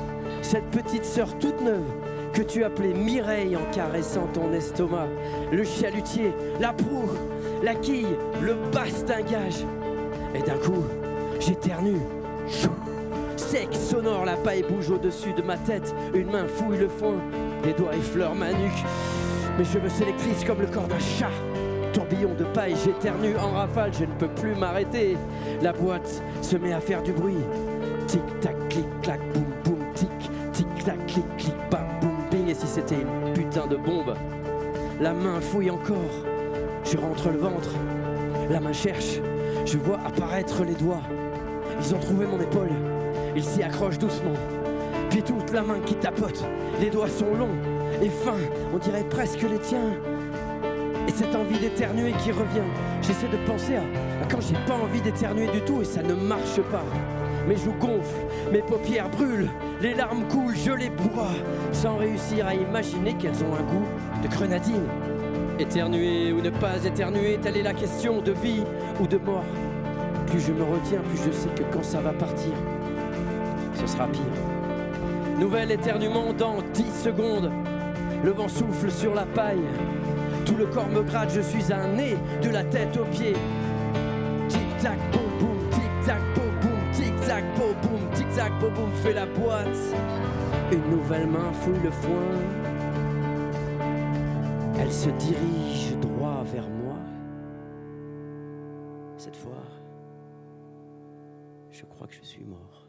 cette 0.45 0.69
petite 0.69 1.05
sœur 1.05 1.27
toute 1.39 1.59
neuve 1.61 1.89
que 2.31 2.43
tu 2.43 2.63
appelais 2.63 2.93
Mireille 2.93 3.55
en 3.55 3.65
caressant 3.71 4.27
ton 4.31 4.53
estomac, 4.53 5.07
le 5.51 5.63
chalutier, 5.63 6.31
la 6.59 6.71
proue, 6.71 7.09
la 7.63 7.73
quille, 7.73 8.15
le 8.41 8.55
bastingage. 8.71 9.65
Et 10.35 10.41
d'un 10.41 10.57
coup, 10.57 10.83
j'éternue. 11.39 11.99
Sec, 13.37 13.69
sonore, 13.73 14.23
la 14.25 14.35
paille 14.35 14.63
bouge 14.69 14.91
au-dessus 14.91 15.33
de 15.33 15.41
ma 15.41 15.57
tête. 15.57 15.95
Une 16.13 16.29
main 16.29 16.47
fouille 16.47 16.77
le 16.77 16.89
foin, 16.89 17.15
des 17.63 17.73
doigts 17.73 17.95
effleurent 17.95 18.35
ma 18.35 18.49
nuque. 18.49 18.83
Mes 19.57 19.65
cheveux 19.65 19.89
s'électrisent 19.89 20.43
comme 20.45 20.61
le 20.61 20.67
corps 20.67 20.87
d'un 20.87 20.99
chat. 20.99 21.31
Tourbillon 21.91 22.35
de 22.37 22.43
paille, 22.43 22.75
j'éternue 22.83 23.35
en 23.37 23.51
rafale, 23.51 23.93
je 23.97 24.05
ne 24.05 24.13
peux 24.19 24.27
plus 24.27 24.53
m'arrêter. 24.53 25.17
La 25.63 25.73
boîte 25.73 26.21
se 26.41 26.55
met 26.55 26.73
à 26.73 26.81
faire 26.81 27.01
du 27.01 27.13
bruit. 27.13 27.33
Tic 28.05 28.21
tac, 28.41 28.55
clic 28.69 28.85
clac, 29.01 29.19
boum 29.33 29.44
clic 31.15 31.37
clic, 31.37 31.55
bam 31.71 31.87
boum 32.01 32.47
et 32.49 32.53
si 32.53 32.67
c'était 32.67 32.95
une 32.95 33.33
putain 33.33 33.67
de 33.67 33.77
bombe. 33.77 34.13
La 34.99 35.13
main 35.13 35.39
fouille 35.39 35.71
encore. 35.71 35.95
Je 36.83 36.97
rentre 36.97 37.29
le 37.29 37.37
ventre. 37.37 37.69
La 38.49 38.59
main 38.59 38.73
cherche. 38.73 39.19
Je 39.65 39.77
vois 39.77 39.99
apparaître 40.05 40.63
les 40.65 40.73
doigts. 40.73 41.01
Ils 41.79 41.95
ont 41.95 41.99
trouvé 41.99 42.25
mon 42.25 42.39
épaule. 42.39 42.71
Ils 43.35 43.43
s'y 43.43 43.63
accrochent 43.63 43.97
doucement. 43.97 44.33
Puis 45.09 45.23
toute 45.23 45.51
la 45.53 45.61
main 45.61 45.79
qui 45.85 45.95
tapote. 45.95 46.43
Les 46.81 46.89
doigts 46.89 47.07
sont 47.07 47.33
longs 47.33 47.55
et 48.01 48.09
fins. 48.09 48.33
On 48.73 48.77
dirait 48.77 49.05
presque 49.09 49.41
les 49.41 49.59
tiens. 49.59 49.93
Et 51.07 51.11
cette 51.11 51.35
envie 51.35 51.59
d'éternuer 51.59 52.11
qui 52.23 52.31
revient. 52.31 52.67
J'essaie 53.01 53.29
de 53.29 53.37
penser 53.47 53.75
à, 53.75 53.81
à 53.81 54.27
quand 54.29 54.41
j'ai 54.41 54.57
pas 54.67 54.75
envie 54.75 55.01
d'éternuer 55.01 55.47
du 55.47 55.61
tout 55.61 55.81
et 55.81 55.85
ça 55.85 56.03
ne 56.03 56.13
marche 56.13 56.59
pas. 56.71 56.83
Mes 57.47 57.57
joues 57.57 57.75
gonflent, 57.79 58.25
mes 58.51 58.61
paupières 58.61 59.09
brûlent, 59.09 59.49
les 59.81 59.93
larmes 59.93 60.27
coulent, 60.27 60.55
je 60.55 60.71
les 60.71 60.89
bois, 60.89 61.29
sans 61.71 61.97
réussir 61.97 62.47
à 62.47 62.55
imaginer 62.55 63.13
qu'elles 63.13 63.43
ont 63.43 63.53
un 63.53 63.61
goût 63.61 63.85
de 64.23 64.27
grenadine. 64.27 64.87
Éternuer 65.59 66.33
ou 66.33 66.41
ne 66.41 66.49
pas 66.49 66.83
éternuer, 66.83 67.37
telle 67.41 67.57
est 67.57 67.63
la 67.63 67.73
question 67.73 68.21
de 68.21 68.31
vie 68.31 68.63
ou 68.99 69.07
de 69.07 69.17
mort. 69.17 69.45
Plus 70.27 70.39
je 70.39 70.51
me 70.51 70.63
retiens, 70.63 71.01
plus 71.01 71.21
je 71.23 71.31
sais 71.31 71.49
que 71.49 71.63
quand 71.71 71.83
ça 71.83 72.01
va 72.01 72.13
partir, 72.13 72.51
ce 73.75 73.85
sera 73.85 74.07
pire. 74.07 74.21
Nouvel 75.39 75.71
éternuement 75.71 76.33
dans 76.33 76.57
10 76.73 77.03
secondes. 77.03 77.51
Le 78.23 78.31
vent 78.31 78.47
souffle 78.47 78.89
sur 78.89 79.13
la 79.13 79.25
paille. 79.25 79.61
Tout 80.45 80.55
le 80.55 80.65
corps 80.65 80.89
me 80.89 81.03
gratte, 81.03 81.31
je 81.33 81.41
suis 81.41 81.71
un 81.71 81.89
nez 81.89 82.17
de 82.41 82.49
la 82.49 82.63
tête 82.63 82.97
aux 82.97 83.05
pieds. 83.05 83.35
Tic-tac, 84.47 84.97
fait 89.05 89.13
la 89.13 89.25
boîte. 89.25 89.77
Une 90.71 90.89
nouvelle 90.89 91.27
main 91.27 91.53
fouille 91.53 91.79
le 91.79 91.91
foin. 91.91 92.31
Elle 94.79 94.91
se 94.91 95.09
dirige 95.09 95.95
droit 95.97 96.43
vers 96.43 96.67
moi. 96.67 96.97
Cette 99.17 99.35
fois, 99.35 99.63
je 101.71 101.85
crois 101.85 102.07
que 102.07 102.13
je 102.15 102.23
suis 102.23 102.43
mort. 102.43 102.87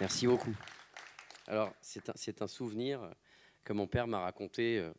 Merci 0.00 0.26
beaucoup. 0.26 0.54
Alors, 1.46 1.72
c'est 1.80 2.08
un, 2.10 2.12
c'est 2.16 2.42
un 2.42 2.48
souvenir 2.48 3.00
que 3.66 3.72
mon 3.72 3.88
père 3.88 4.06
m'a 4.06 4.20
raconté 4.20 4.78
euh, 4.78 4.92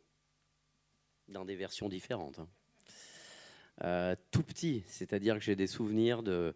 dans 1.26 1.46
des 1.46 1.56
versions 1.56 1.88
différentes. 1.88 2.38
hein. 2.38 2.48
Euh, 3.84 4.14
tout 4.30 4.42
petit, 4.42 4.84
c'est-à-dire 4.86 5.36
que 5.36 5.40
j'ai 5.40 5.56
des 5.56 5.66
souvenirs 5.66 6.22
de, 6.22 6.54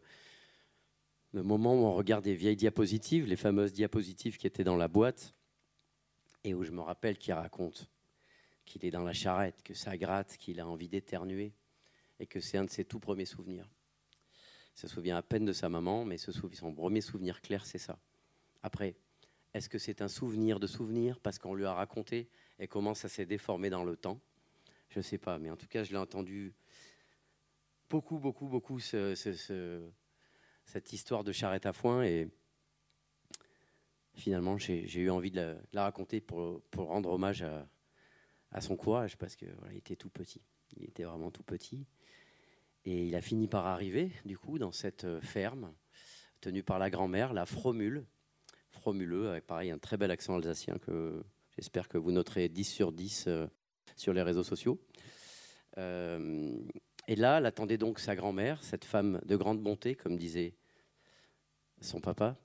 de 1.33 1.41
moments 1.41 1.75
où 1.75 1.87
on 1.87 1.95
regarde 1.95 2.23
des 2.23 2.35
vieilles 2.35 2.57
diapositives, 2.57 3.27
les 3.27 3.37
fameuses 3.37 3.73
diapositives 3.73 4.37
qui 4.37 4.47
étaient 4.47 4.65
dans 4.65 4.77
la 4.77 4.89
boîte, 4.89 5.35
et 6.45 6.53
où 6.53 6.65
je 6.65 6.73
me 6.73 6.83
rappelle 6.83 7.17
qu'il 7.17 7.33
raconte 7.33 7.89
qu'il 8.67 8.85
est 8.85 8.91
dans 8.91 9.05
la 9.05 9.13
charrette, 9.13 9.63
que 9.63 9.75
ça 9.75 9.97
gratte, 9.97 10.37
qu'il 10.37 10.61
a 10.61 10.69
envie 10.69 10.89
d'éternuer, 10.89 11.55
et 12.21 12.27
que 12.27 12.41
c'est 12.41 12.59
un 12.59 12.65
de 12.65 12.71
ses 12.71 12.85
tout 12.85 13.01
premiers 13.01 13.25
souvenirs. 13.25 13.69
Il 14.77 14.81
se 14.81 14.89
souvient 14.89 15.17
à 15.17 15.23
peine 15.23 15.45
de 15.45 15.53
sa 15.53 15.69
maman, 15.69 16.05
mais 16.05 16.19
ce 16.19 16.31
son 16.31 16.75
premier 16.75 17.01
souvenir 17.01 17.41
clair, 17.41 17.65
c'est 17.65 17.79
ça. 17.79 17.99
Après, 18.63 18.97
est-ce 19.55 19.69
que 19.69 19.79
c'est 19.79 20.03
un 20.03 20.09
souvenir 20.09 20.61
de 20.61 20.67
souvenir 20.67 21.21
parce 21.21 21.39
qu'on 21.39 21.55
lui 21.55 21.65
a 21.65 21.75
raconté 21.75 22.29
et 22.59 22.67
comment 22.67 22.95
ça 22.95 23.09
s'est 23.09 23.27
déformé 23.27 23.71
dans 23.71 23.85
le 23.85 23.97
temps? 23.97 24.21
Je 24.89 24.99
ne 24.99 25.03
sais 25.03 25.19
pas, 25.19 25.39
mais 25.39 25.51
en 25.51 25.57
tout 25.57 25.67
cas, 25.67 25.85
je 25.85 25.91
l'ai 25.91 25.99
entendu 25.99 26.55
beaucoup, 27.89 28.19
beaucoup, 28.19 28.49
beaucoup 28.49 28.81
ce- 28.81 29.15
ce- 29.15 29.35
ce- 29.35 29.91
cette 30.65 30.93
histoire 30.93 31.25
de 31.25 31.33
charrette 31.33 31.67
à 31.67 31.73
foin 31.73 32.03
et 32.03 32.29
finalement, 34.15 34.59
j'ai 34.59 35.01
eu 35.01 35.11
envie 35.11 35.31
de 35.31 35.57
la, 35.73 35.83
raconter 35.85 36.21
pour, 36.21 36.63
rendre 36.77 37.11
hommage 37.11 37.43
à, 38.51 38.61
son 38.61 38.77
courage 38.77 39.17
parce 39.17 39.37
que 39.37 39.47
voilà, 39.59 39.73
il 39.73 39.79
était 39.79 39.97
tout 39.97 40.11
petit. 40.11 40.43
Il 40.77 40.85
était 40.85 41.05
vraiment 41.05 41.31
tout 41.31 41.43
petit. 41.43 41.87
Et 42.85 43.07
il 43.07 43.15
a 43.15 43.21
fini 43.21 43.49
par 43.49 43.67
arriver, 43.67 44.13
du 44.25 44.37
coup, 44.37 44.59
dans 44.59 44.73
cette 44.73 45.21
ferme 45.21 45.73
tenue 46.41 46.63
par 46.63 46.79
la 46.79 46.91
grand-mère, 46.91 47.33
la 47.33 47.47
Fromule. 47.47 48.05
Fromuleux, 48.73 49.29
avec 49.31 49.47
pareil 49.47 49.71
un 49.71 49.79
très 49.79 49.97
bel 49.97 50.11
accent 50.11 50.35
alsacien 50.35 50.79
que 50.79 51.23
j'espère 51.57 51.89
que 51.89 51.99
vous 51.99 52.11
noterez 52.11 52.49
10 52.49 52.65
sur 52.65 52.93
10 52.93 53.25
euh, 53.29 53.47
sur 53.97 54.13
les 54.13 54.23
réseaux 54.23 54.43
sociaux. 54.43 54.81
Euh, 55.79 56.57
et 57.09 57.17
là, 57.17 57.39
elle 57.39 57.47
attendait 57.47 57.79
donc 57.79 57.99
sa 57.99 58.17
grand-mère, 58.17 58.63
cette 58.63 58.85
femme 58.85 59.21
de 59.25 59.37
grande 59.37 59.61
bonté, 59.61 59.95
comme 59.95 60.17
disait 60.17 60.55
son 61.81 62.01
papa. 62.01 62.37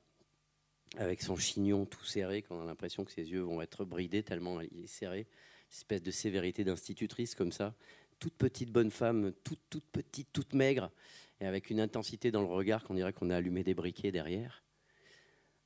avec 0.97 1.21
son 1.21 1.35
chignon 1.35 1.85
tout 1.85 2.05
serré, 2.05 2.41
qu'on 2.41 2.61
a 2.61 2.65
l'impression 2.65 3.03
que 3.03 3.11
ses 3.11 3.29
yeux 3.31 3.41
vont 3.41 3.61
être 3.61 3.85
bridés 3.85 4.23
tellement 4.23 4.61
il 4.61 4.83
est 4.83 4.87
serré. 4.87 5.27
Espèce 5.71 6.01
de 6.01 6.11
sévérité 6.11 6.63
d'institutrice 6.63 7.35
comme 7.35 7.51
ça. 7.51 7.75
Toute 8.19 8.35
petite 8.35 8.71
bonne 8.71 8.89
femme, 8.89 9.33
toute, 9.43 9.59
toute 9.69 9.85
petite, 9.91 10.29
toute 10.33 10.53
maigre, 10.53 10.91
et 11.39 11.45
avec 11.45 11.69
une 11.69 11.79
intensité 11.79 12.31
dans 12.31 12.41
le 12.41 12.47
regard 12.47 12.83
qu'on 12.83 12.95
dirait 12.95 13.13
qu'on 13.13 13.29
a 13.29 13.35
allumé 13.35 13.63
des 13.63 13.73
briquets 13.73 14.11
derrière. 14.11 14.63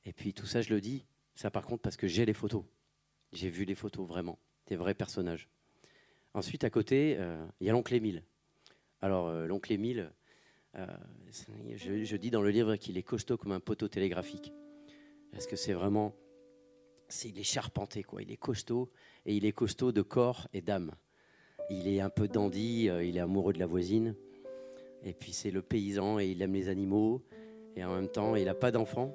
Et 0.04 0.12
puis 0.12 0.34
tout 0.34 0.46
ça, 0.46 0.60
je 0.62 0.72
le 0.74 0.80
dis, 0.80 1.04
ça 1.34 1.50
par 1.50 1.64
contre 1.64 1.82
parce 1.82 1.96
que 1.96 2.06
j'ai 2.06 2.24
les 2.24 2.34
photos. 2.34 2.64
J'ai 3.32 3.48
vu 3.48 3.64
les 3.64 3.74
photos 3.74 4.06
vraiment, 4.06 4.38
des 4.66 4.76
vrais 4.76 4.94
personnages. 4.94 5.48
Ensuite, 6.34 6.64
à 6.64 6.70
côté, 6.70 7.16
euh, 7.18 7.44
il 7.60 7.66
y 7.66 7.70
a 7.70 7.72
l'oncle 7.72 7.94
Émile. 7.94 8.24
Alors, 9.02 9.28
euh, 9.28 9.46
l'oncle 9.46 9.72
Émile, 9.72 10.12
euh, 10.76 10.86
je, 11.74 12.16
dis 12.16 12.30
dans 12.30 12.40
le 12.40 12.50
livre 12.50 12.76
qu'il 12.76 12.96
est 12.96 13.02
costaud 13.02 13.36
comme 13.36 13.52
un 13.52 13.60
poteau 13.60 13.88
télégraphique. 13.88 14.52
Parce 15.30 15.46
que 15.46 15.56
c'est 15.56 15.74
vraiment. 15.74 16.14
il 17.24 17.38
est 17.38 17.42
charpenté, 17.42 18.02
quoi. 18.02 18.22
Il 18.22 18.30
est 18.30 18.38
costaud, 18.38 18.90
et 19.26 19.36
il 19.36 19.44
est 19.44 19.52
costaud 19.52 19.92
de 19.92 20.02
corps 20.02 20.48
et 20.54 20.62
d'âme. 20.62 20.92
Il 21.68 21.86
est 21.86 22.00
un 22.00 22.10
peu 22.10 22.28
dandy, 22.28 22.84
il 22.84 23.16
est 23.16 23.20
amoureux 23.20 23.52
de 23.52 23.58
la 23.58 23.66
voisine. 23.66 24.14
Et 25.04 25.14
puis 25.14 25.32
c'est 25.32 25.50
le 25.50 25.62
paysan, 25.62 26.18
et 26.18 26.26
il 26.26 26.40
aime 26.42 26.54
les 26.54 26.68
animaux. 26.68 27.24
Et 27.76 27.84
en 27.84 27.94
même 27.94 28.08
temps, 28.08 28.36
il 28.36 28.44
n'a 28.44 28.54
pas 28.54 28.70
d'enfant. 28.70 29.14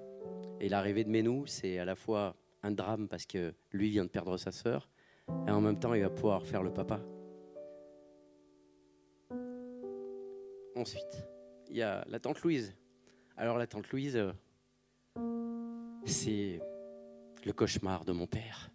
Et 0.59 0.69
l'arrivée 0.69 1.03
de 1.03 1.09
Ménou, 1.09 1.45
c'est 1.45 1.79
à 1.79 1.85
la 1.85 1.95
fois 1.95 2.35
un 2.63 2.71
drame 2.71 3.07
parce 3.07 3.25
que 3.25 3.53
lui 3.71 3.89
vient 3.89 4.03
de 4.03 4.09
perdre 4.09 4.37
sa 4.37 4.51
sœur, 4.51 4.89
et 5.47 5.51
en 5.51 5.61
même 5.61 5.79
temps, 5.79 5.93
il 5.93 6.01
va 6.01 6.09
pouvoir 6.09 6.45
faire 6.45 6.63
le 6.63 6.73
papa. 6.73 6.99
Ensuite, 10.75 11.27
il 11.69 11.77
y 11.77 11.81
a 11.81 12.05
la 12.07 12.19
tante 12.19 12.41
Louise. 12.41 12.75
Alors 13.35 13.57
la 13.57 13.67
tante 13.67 13.89
Louise, 13.89 14.15
euh, 14.15 14.31
c'est 16.05 16.59
le 17.45 17.53
cauchemar 17.53 18.05
de 18.05 18.11
mon 18.11 18.27
père. 18.27 18.71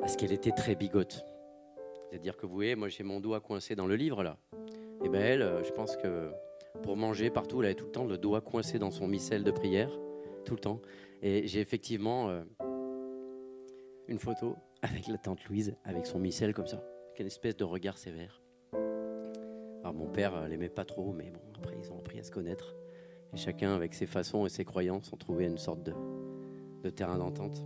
Parce 0.00 0.16
qu'elle 0.16 0.32
était 0.32 0.52
très 0.52 0.74
bigote. 0.74 1.24
C'est-à-dire 2.10 2.36
que 2.36 2.46
vous 2.46 2.54
voyez, 2.54 2.74
moi 2.74 2.88
j'ai 2.88 3.04
mon 3.04 3.20
doigt 3.20 3.40
coincé 3.40 3.76
dans 3.76 3.86
le 3.86 3.94
livre 3.94 4.22
là. 4.22 4.36
Et 5.04 5.08
ben 5.08 5.20
elle, 5.20 5.42
euh, 5.42 5.62
je 5.62 5.70
pense 5.70 5.96
que 5.96 6.32
pour 6.82 6.96
manger 6.96 7.30
partout, 7.30 7.60
elle 7.60 7.66
avait 7.66 7.74
tout 7.74 7.86
le 7.86 7.92
temps 7.92 8.04
le 8.04 8.18
doigt 8.18 8.40
coincé 8.40 8.78
dans 8.78 8.90
son 8.90 9.06
missel 9.06 9.44
de 9.44 9.50
prière, 9.50 9.90
tout 10.48 10.54
le 10.54 10.60
temps. 10.60 10.80
Et 11.22 11.46
j'ai 11.46 11.60
effectivement 11.60 12.30
euh, 12.30 12.42
une 14.08 14.18
photo 14.18 14.56
avec 14.82 15.06
la 15.08 15.18
tante 15.18 15.44
Louise, 15.44 15.74
avec 15.84 16.06
son 16.06 16.18
missel 16.18 16.54
comme 16.54 16.66
ça, 16.66 16.76
avec 17.08 17.20
une 17.20 17.26
espèce 17.26 17.56
de 17.56 17.64
regard 17.64 17.98
sévère. 17.98 18.40
Alors 19.82 19.94
mon 19.94 20.06
père 20.06 20.34
euh, 20.34 20.48
l'aimait 20.48 20.68
pas 20.68 20.84
trop, 20.84 21.12
mais 21.12 21.30
bon, 21.30 21.40
après 21.56 21.76
ils 21.78 21.92
ont 21.92 21.98
appris 21.98 22.18
à 22.18 22.22
se 22.22 22.30
connaître. 22.30 22.74
Et 23.34 23.36
chacun, 23.36 23.74
avec 23.74 23.92
ses 23.92 24.06
façons 24.06 24.46
et 24.46 24.48
ses 24.48 24.64
croyances, 24.64 25.12
ont 25.12 25.16
trouvé 25.18 25.44
une 25.44 25.58
sorte 25.58 25.82
de, 25.82 25.92
de 26.82 26.88
terrain 26.90 27.18
d'entente. 27.18 27.62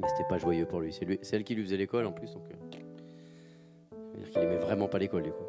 Mais 0.00 0.08
c'était 0.08 0.26
pas 0.28 0.38
joyeux 0.38 0.66
pour 0.66 0.80
lui. 0.80 0.92
C'est 0.92 1.04
lui- 1.04 1.20
elle 1.32 1.44
qui 1.44 1.54
lui 1.54 1.62
faisait 1.62 1.76
l'école 1.76 2.06
en 2.06 2.12
plus, 2.12 2.32
donc. 2.34 2.42
euh, 2.50 4.16
dire 4.16 4.30
qu'il 4.30 4.42
aimait 4.42 4.56
vraiment 4.56 4.88
pas 4.88 4.98
l'école 4.98 5.22
du 5.22 5.30
coup. 5.30 5.44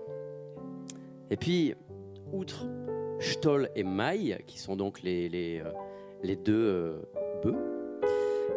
Et 1.32 1.38
puis, 1.38 1.74
outre 2.32 2.68
Stoll 3.20 3.70
et 3.76 3.84
Maille, 3.84 4.38
qui 4.46 4.60
sont 4.60 4.76
donc 4.76 5.02
les, 5.02 5.28
les, 5.30 5.60
euh, 5.66 5.72
les 6.24 6.36
deux 6.36 6.54
euh, 6.54 7.02
bœufs, 7.44 7.56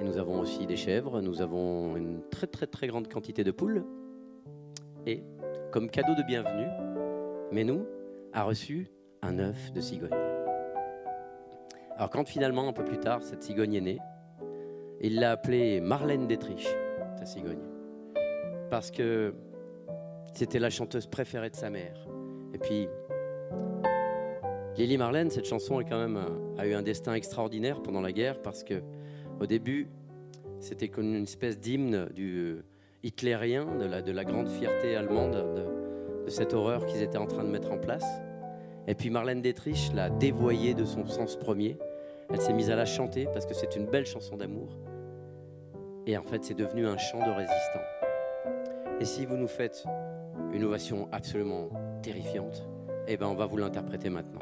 et 0.01 0.05
nous 0.05 0.19
avons 0.19 0.41
aussi 0.41 0.67
des 0.67 0.77
chèvres, 0.77 1.21
nous 1.21 1.43
avons 1.43 1.97
une 1.97 2.23
très 2.31 2.47
très 2.47 2.67
très 2.67 2.87
grande 2.87 3.09
quantité 3.09 3.45
de 3.45 3.51
poules. 3.51 3.85
Et, 5.07 5.23
comme 5.71 5.89
cadeau 5.91 6.15
de 6.15 6.23
bienvenue, 6.27 6.69
Menou 7.53 7.87
a 8.33 8.45
reçu 8.45 8.89
un 9.23 9.39
œuf 9.39 9.73
de 9.73 9.81
cigogne. 9.81 10.11
Alors 11.97 12.11
quand 12.11 12.27
finalement, 12.27 12.69
un 12.69 12.73
peu 12.73 12.85
plus 12.85 12.99
tard, 12.99 13.23
cette 13.23 13.43
cigogne 13.43 13.75
est 13.75 13.81
née, 13.81 13.99
il 15.01 15.21
l'a 15.21 15.33
appelée 15.33 15.81
Marlène 15.81 16.27
d'Étriche, 16.27 16.69
sa 17.19 17.27
cigogne. 17.27 17.63
Parce 18.71 18.91
que 18.91 19.35
c'était 20.33 20.59
la 20.59 20.71
chanteuse 20.71 21.07
préférée 21.07 21.51
de 21.51 21.57
sa 21.57 21.71
mère. 21.71 22.07
Et 22.55 22.59
puis, 22.59 22.89
Lily 24.77 24.97
Marlène, 24.97 25.31
cette 25.31 25.45
chanson 25.45 25.81
est 25.81 25.85
quand 25.85 25.99
même, 25.99 26.19
a 26.59 26.67
eu 26.67 26.75
un 26.75 26.83
destin 26.83 27.15
extraordinaire 27.15 27.83
pendant 27.83 28.01
la 28.01 28.13
guerre 28.13 28.41
parce 28.43 28.65
que 28.65 28.83
au 29.41 29.47
début, 29.47 29.89
c'était 30.61 30.89
comme 30.89 31.15
une 31.15 31.25
espèce 31.25 31.59
d'hymne 31.59 32.09
du 32.15 32.39
euh, 32.39 32.65
hitlérien, 33.03 33.67
de 33.79 33.85
la, 33.85 34.03
de 34.03 34.13
la 34.13 34.25
grande 34.25 34.49
fierté 34.49 34.95
allemande, 34.95 35.33
de, 35.33 36.25
de 36.25 36.31
cette 36.31 36.55
horreur 36.55 36.87
qu'ils 36.87 37.03
étaient 37.03 37.19
en 37.19 37.27
train 37.27 37.43
de 37.43 37.49
mettre 37.49 37.73
en 37.73 37.79
place. 37.79 38.05
Et 38.87 38.95
puis 38.95 39.11
Marlène 39.11 39.43
Dietrich 39.43 39.91
l'a 39.95 40.11
dévoyée 40.11 40.75
de 40.75 40.85
son 40.85 41.07
sens 41.07 41.37
premier. 41.37 41.77
Elle 42.31 42.41
s'est 42.41 42.53
mise 42.53 42.71
à 42.71 42.77
la 42.77 42.85
chanter 42.85 43.27
parce 43.33 43.47
que 43.47 43.55
c'est 43.55 43.77
une 43.77 43.87
belle 43.87 44.07
chanson 44.07 44.37
d'amour. 44.37 44.79
Et 46.07 46.17
en 46.17 46.23
fait, 46.23 46.45
c'est 46.45 46.55
devenu 46.55 46.87
un 46.87 46.99
chant 46.99 47.19
de 47.19 47.31
résistant. 47.31 47.81
Et 49.01 49.05
si 49.05 49.27
vous 49.27 49.37
nous 49.37 49.49
faites 49.49 49.85
une 50.53 50.65
ovation 50.65 51.09
absolument 51.13 51.69
terrifiante, 52.03 52.67
eh 53.07 53.17
ben 53.17 53.27
on 53.27 53.35
va 53.35 53.47
vous 53.47 53.57
l'interpréter 53.57 54.11
maintenant. 54.11 54.41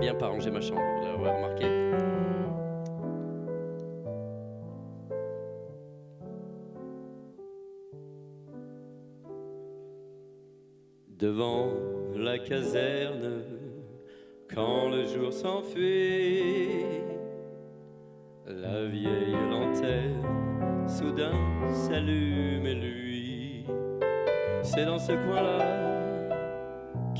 Bien 0.00 0.14
pas 0.14 0.28
ranger 0.28 0.50
ma 0.50 0.60
chambre, 0.60 0.82
vous 1.16 1.24
l'avez 1.24 1.36
remarqué. 1.36 1.86
devant 11.18 11.72
la 12.14 12.38
caserne 12.38 13.42
quand 14.54 14.88
le 14.88 15.04
jour 15.06 15.32
s'enfuit. 15.32 17.00
La 18.46 18.84
vieille 18.86 19.36
lanterne 19.50 20.88
soudain 20.88 21.32
s'allume 21.72 22.66
et 22.66 22.74
lui. 22.74 23.64
C'est 24.62 24.84
dans 24.84 24.98
ce 24.98 25.12
coin-là 25.12 26.38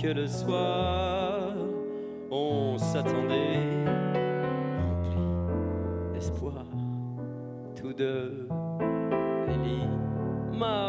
que 0.00 0.08
le 0.08 0.26
soir 0.26 1.25
on 2.76 2.78
s'attendait 2.78 3.84
rempli 4.76 6.12
d'espoir. 6.12 6.66
Tous 7.74 7.94
deux, 7.94 8.48
Marley 10.52 10.85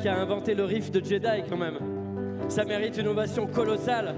qui 0.00 0.08
a 0.08 0.18
inventé 0.18 0.54
le 0.54 0.64
riff 0.64 0.90
de 0.90 1.04
Jedi 1.04 1.42
quand 1.48 1.56
même. 1.56 1.78
Ça 2.48 2.64
mérite 2.64 2.96
une 2.96 3.08
ovation 3.08 3.46
colossale. 3.46 4.14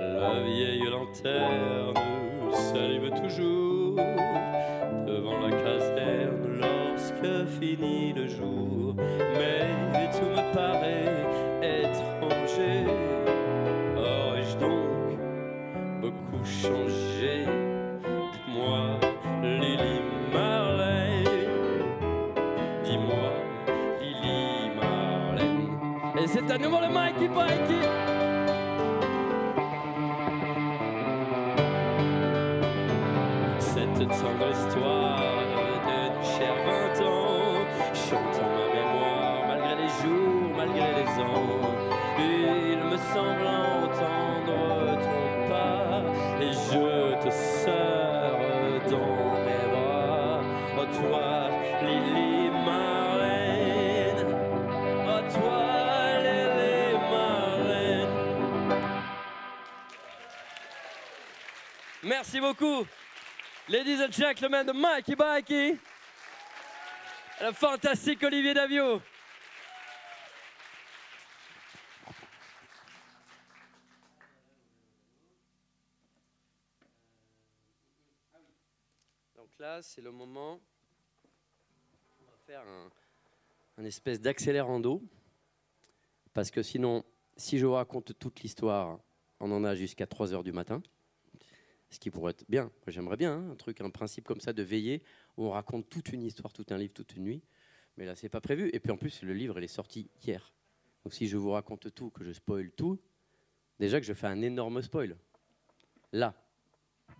La 0.00 0.42
vieille 0.44 0.88
lanterne 0.90 1.94
s'allume 2.52 3.10
toujours 3.22 3.96
devant 5.06 5.40
la 5.40 5.50
caserne 5.50 6.60
lorsque 6.60 7.48
finit 7.60 8.12
le 8.12 8.26
jour. 8.28 8.94
Mais 8.96 10.10
tout 10.12 10.30
me 10.30 10.54
paraît 10.54 11.26
étranger. 11.62 13.17
Beaucoup 16.48 16.76
changé 16.76 17.44
Dis-moi, 18.32 18.98
Lily 19.42 20.00
Marley. 20.32 21.24
Dis-moi, 22.84 23.32
Lily 24.00 24.70
Marley. 24.80 26.22
Et 26.22 26.26
c'est 26.26 26.50
à 26.50 26.58
nouveau 26.58 26.80
le 26.80 26.88
Mikey 26.88 27.28
Mikey. 27.28 28.07
Merci 62.18 62.40
beaucoup. 62.40 62.84
Ladies 63.68 64.02
and 64.02 64.10
gentlemen, 64.10 64.66
de 64.66 64.72
Mikey 64.72 65.14
Mikey. 65.14 65.78
Le 67.40 67.52
fantastique 67.52 68.20
Olivier 68.24 68.54
Davio. 68.54 69.00
Donc 79.36 79.50
là, 79.60 79.80
c'est 79.80 80.00
le 80.00 80.10
moment. 80.10 80.58
On 82.20 82.24
va 82.24 82.36
faire 82.44 82.62
un, 82.62 82.90
un 83.80 83.84
espèce 83.84 84.20
d'accélérando. 84.20 85.00
Parce 86.34 86.50
que 86.50 86.64
sinon, 86.64 87.04
si 87.36 87.60
je 87.60 87.66
vous 87.66 87.74
raconte 87.74 88.18
toute 88.18 88.40
l'histoire, 88.40 88.98
on 89.38 89.52
en 89.52 89.62
a 89.62 89.76
jusqu'à 89.76 90.08
3 90.08 90.34
heures 90.34 90.42
du 90.42 90.50
matin. 90.50 90.82
Ce 91.90 91.98
qui 91.98 92.10
pourrait 92.10 92.32
être 92.32 92.44
bien. 92.48 92.70
J'aimerais 92.86 93.16
bien 93.16 93.34
hein, 93.34 93.50
un 93.50 93.54
truc, 93.54 93.80
un 93.80 93.90
principe 93.90 94.26
comme 94.26 94.40
ça 94.40 94.52
de 94.52 94.62
veiller 94.62 95.02
où 95.36 95.46
on 95.46 95.50
raconte 95.50 95.88
toute 95.88 96.12
une 96.12 96.22
histoire, 96.22 96.52
tout 96.52 96.66
un 96.70 96.76
livre, 96.76 96.92
toute 96.92 97.16
une 97.16 97.24
nuit. 97.24 97.42
Mais 97.96 98.04
là, 98.04 98.14
c'est 98.14 98.28
pas 98.28 98.40
prévu. 98.40 98.70
Et 98.72 98.80
puis 98.80 98.90
en 98.90 98.96
plus, 98.96 99.22
le 99.22 99.32
livre, 99.32 99.58
il 99.58 99.64
est 99.64 99.68
sorti 99.68 100.10
hier. 100.24 100.52
Donc 101.04 101.14
si 101.14 101.26
je 101.26 101.36
vous 101.36 101.50
raconte 101.50 101.92
tout, 101.94 102.10
que 102.10 102.24
je 102.24 102.32
spoil 102.32 102.70
tout, 102.72 102.98
déjà 103.78 104.00
que 104.00 104.06
je 104.06 104.12
fais 104.12 104.26
un 104.26 104.42
énorme 104.42 104.82
spoil. 104.82 105.16
Là, 106.12 106.34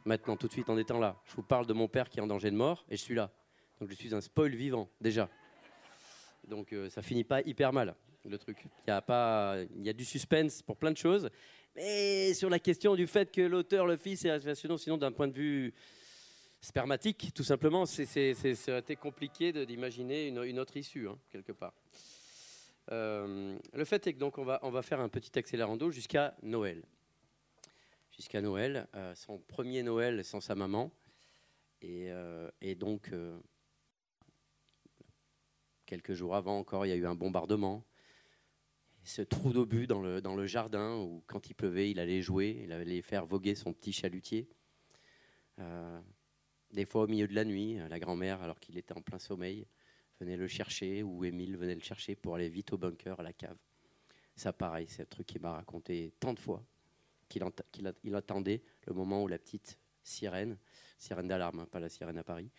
maintenant, 0.04 0.36
tout 0.36 0.46
de 0.46 0.52
suite, 0.52 0.68
en 0.68 0.76
étant 0.76 0.98
là, 0.98 1.20
je 1.24 1.34
vous 1.34 1.42
parle 1.42 1.66
de 1.66 1.72
mon 1.72 1.88
père 1.88 2.08
qui 2.08 2.18
est 2.18 2.22
en 2.22 2.26
danger 2.26 2.50
de 2.50 2.56
mort 2.56 2.84
et 2.88 2.96
je 2.96 3.02
suis 3.02 3.14
là. 3.14 3.32
Donc 3.80 3.90
je 3.90 3.94
suis 3.94 4.14
un 4.14 4.20
spoil 4.20 4.54
vivant, 4.54 4.90
déjà. 5.00 5.28
Donc 6.46 6.72
euh, 6.72 6.88
ça 6.90 7.02
finit 7.02 7.24
pas 7.24 7.42
hyper 7.42 7.72
mal, 7.72 7.94
le 8.24 8.38
truc. 8.38 8.66
Il 8.86 8.90
y 8.90 8.92
a, 8.92 9.00
pas, 9.00 9.56
il 9.76 9.84
y 9.84 9.88
a 9.88 9.92
du 9.92 10.04
suspense 10.04 10.62
pour 10.62 10.76
plein 10.76 10.90
de 10.90 10.96
choses. 10.96 11.30
Mais 11.78 12.34
sur 12.34 12.50
la 12.50 12.58
question 12.58 12.96
du 12.96 13.06
fait 13.06 13.30
que 13.30 13.40
l'auteur, 13.40 13.86
le 13.86 13.96
fils, 13.96 14.24
est 14.24 14.54
sinon, 14.56 14.76
sinon 14.76 14.96
d'un 14.96 15.12
point 15.12 15.28
de 15.28 15.32
vue 15.32 15.72
spermatique, 16.60 17.30
tout 17.32 17.44
simplement, 17.44 17.86
ça 17.86 18.02
aurait 18.02 18.80
été 18.80 18.96
compliqué 18.96 19.52
d'imaginer 19.64 20.26
une, 20.26 20.58
autre 20.58 20.76
issue, 20.76 21.06
hein, 21.06 21.16
quelque 21.30 21.52
part. 21.52 21.72
Euh, 22.90 23.56
le 23.72 23.84
fait 23.84 24.04
est 24.08 24.14
que 24.14 24.18
donc 24.18 24.38
on 24.38 24.44
va, 24.44 24.58
on 24.62 24.70
va 24.70 24.82
faire 24.82 24.98
un 24.98 25.08
petit 25.08 25.38
accélérando 25.38 25.92
jusqu'à 25.92 26.34
Noël. 26.42 26.82
Jusqu'à 28.10 28.40
Noël, 28.40 28.88
euh, 28.96 29.14
son 29.14 29.38
premier 29.38 29.84
Noël 29.84 30.24
sans 30.24 30.40
sa 30.40 30.56
maman. 30.56 30.90
Et, 31.80 32.10
euh, 32.10 32.50
donc, 32.74 33.12
quelques 35.86 36.14
jours 36.14 36.34
avant 36.34 36.58
encore, 36.58 36.86
il 36.86 36.88
y 36.88 36.92
a 36.92 36.96
eu 36.96 37.06
un 37.06 37.14
bombardement 37.14 37.84
ce 39.04 39.22
trou 39.22 39.52
d'obus 39.52 39.86
dans 39.86 40.02
le, 40.02 40.20
dans 40.20 40.36
le 40.36 40.46
jardin 40.46 40.96
où, 40.96 41.22
quand 41.26 41.48
il 41.48 41.54
pleuvait, 41.54 41.90
il 41.90 41.98
allait 41.98 42.22
jouer, 42.22 42.60
il 42.64 42.72
allait 42.72 43.02
faire 43.02 43.26
voguer 43.26 43.54
son 43.54 43.72
petit 43.72 43.92
chalutier. 43.92 44.48
Euh, 45.58 46.00
des 46.72 46.84
fois, 46.84 47.04
au 47.04 47.06
milieu 47.06 47.26
de 47.26 47.34
la 47.34 47.44
nuit, 47.44 47.78
la 47.88 47.98
grand-mère, 47.98 48.42
alors 48.42 48.60
qu'il 48.60 48.76
était 48.76 48.92
en 48.92 49.02
plein 49.02 49.18
sommeil, 49.18 49.66
venait 50.20 50.36
le 50.36 50.48
chercher, 50.48 51.02
ou 51.02 51.24
Émile 51.24 51.56
venait 51.56 51.74
le 51.74 51.80
chercher 51.80 52.14
pour 52.14 52.34
aller 52.34 52.48
vite 52.48 52.72
au 52.72 52.78
bunker, 52.78 53.18
à 53.18 53.22
la 53.22 53.32
cave. 53.32 53.56
Ça, 54.36 54.52
pareil, 54.52 54.86
c'est 54.88 55.02
un 55.02 55.06
truc 55.06 55.26
qu'il 55.26 55.40
m'a 55.40 55.52
raconté 55.52 56.12
tant 56.20 56.34
de 56.34 56.38
fois 56.38 56.64
qu'il 57.28 58.14
attendait 58.14 58.62
le 58.86 58.94
moment 58.94 59.22
où 59.22 59.28
la 59.28 59.38
petite 59.38 59.78
sirène, 60.02 60.56
sirène 60.98 61.28
d'alarme, 61.28 61.60
hein, 61.60 61.68
pas 61.70 61.80
la 61.80 61.88
sirène 61.88 62.18
à 62.18 62.24
Paris, 62.24 62.50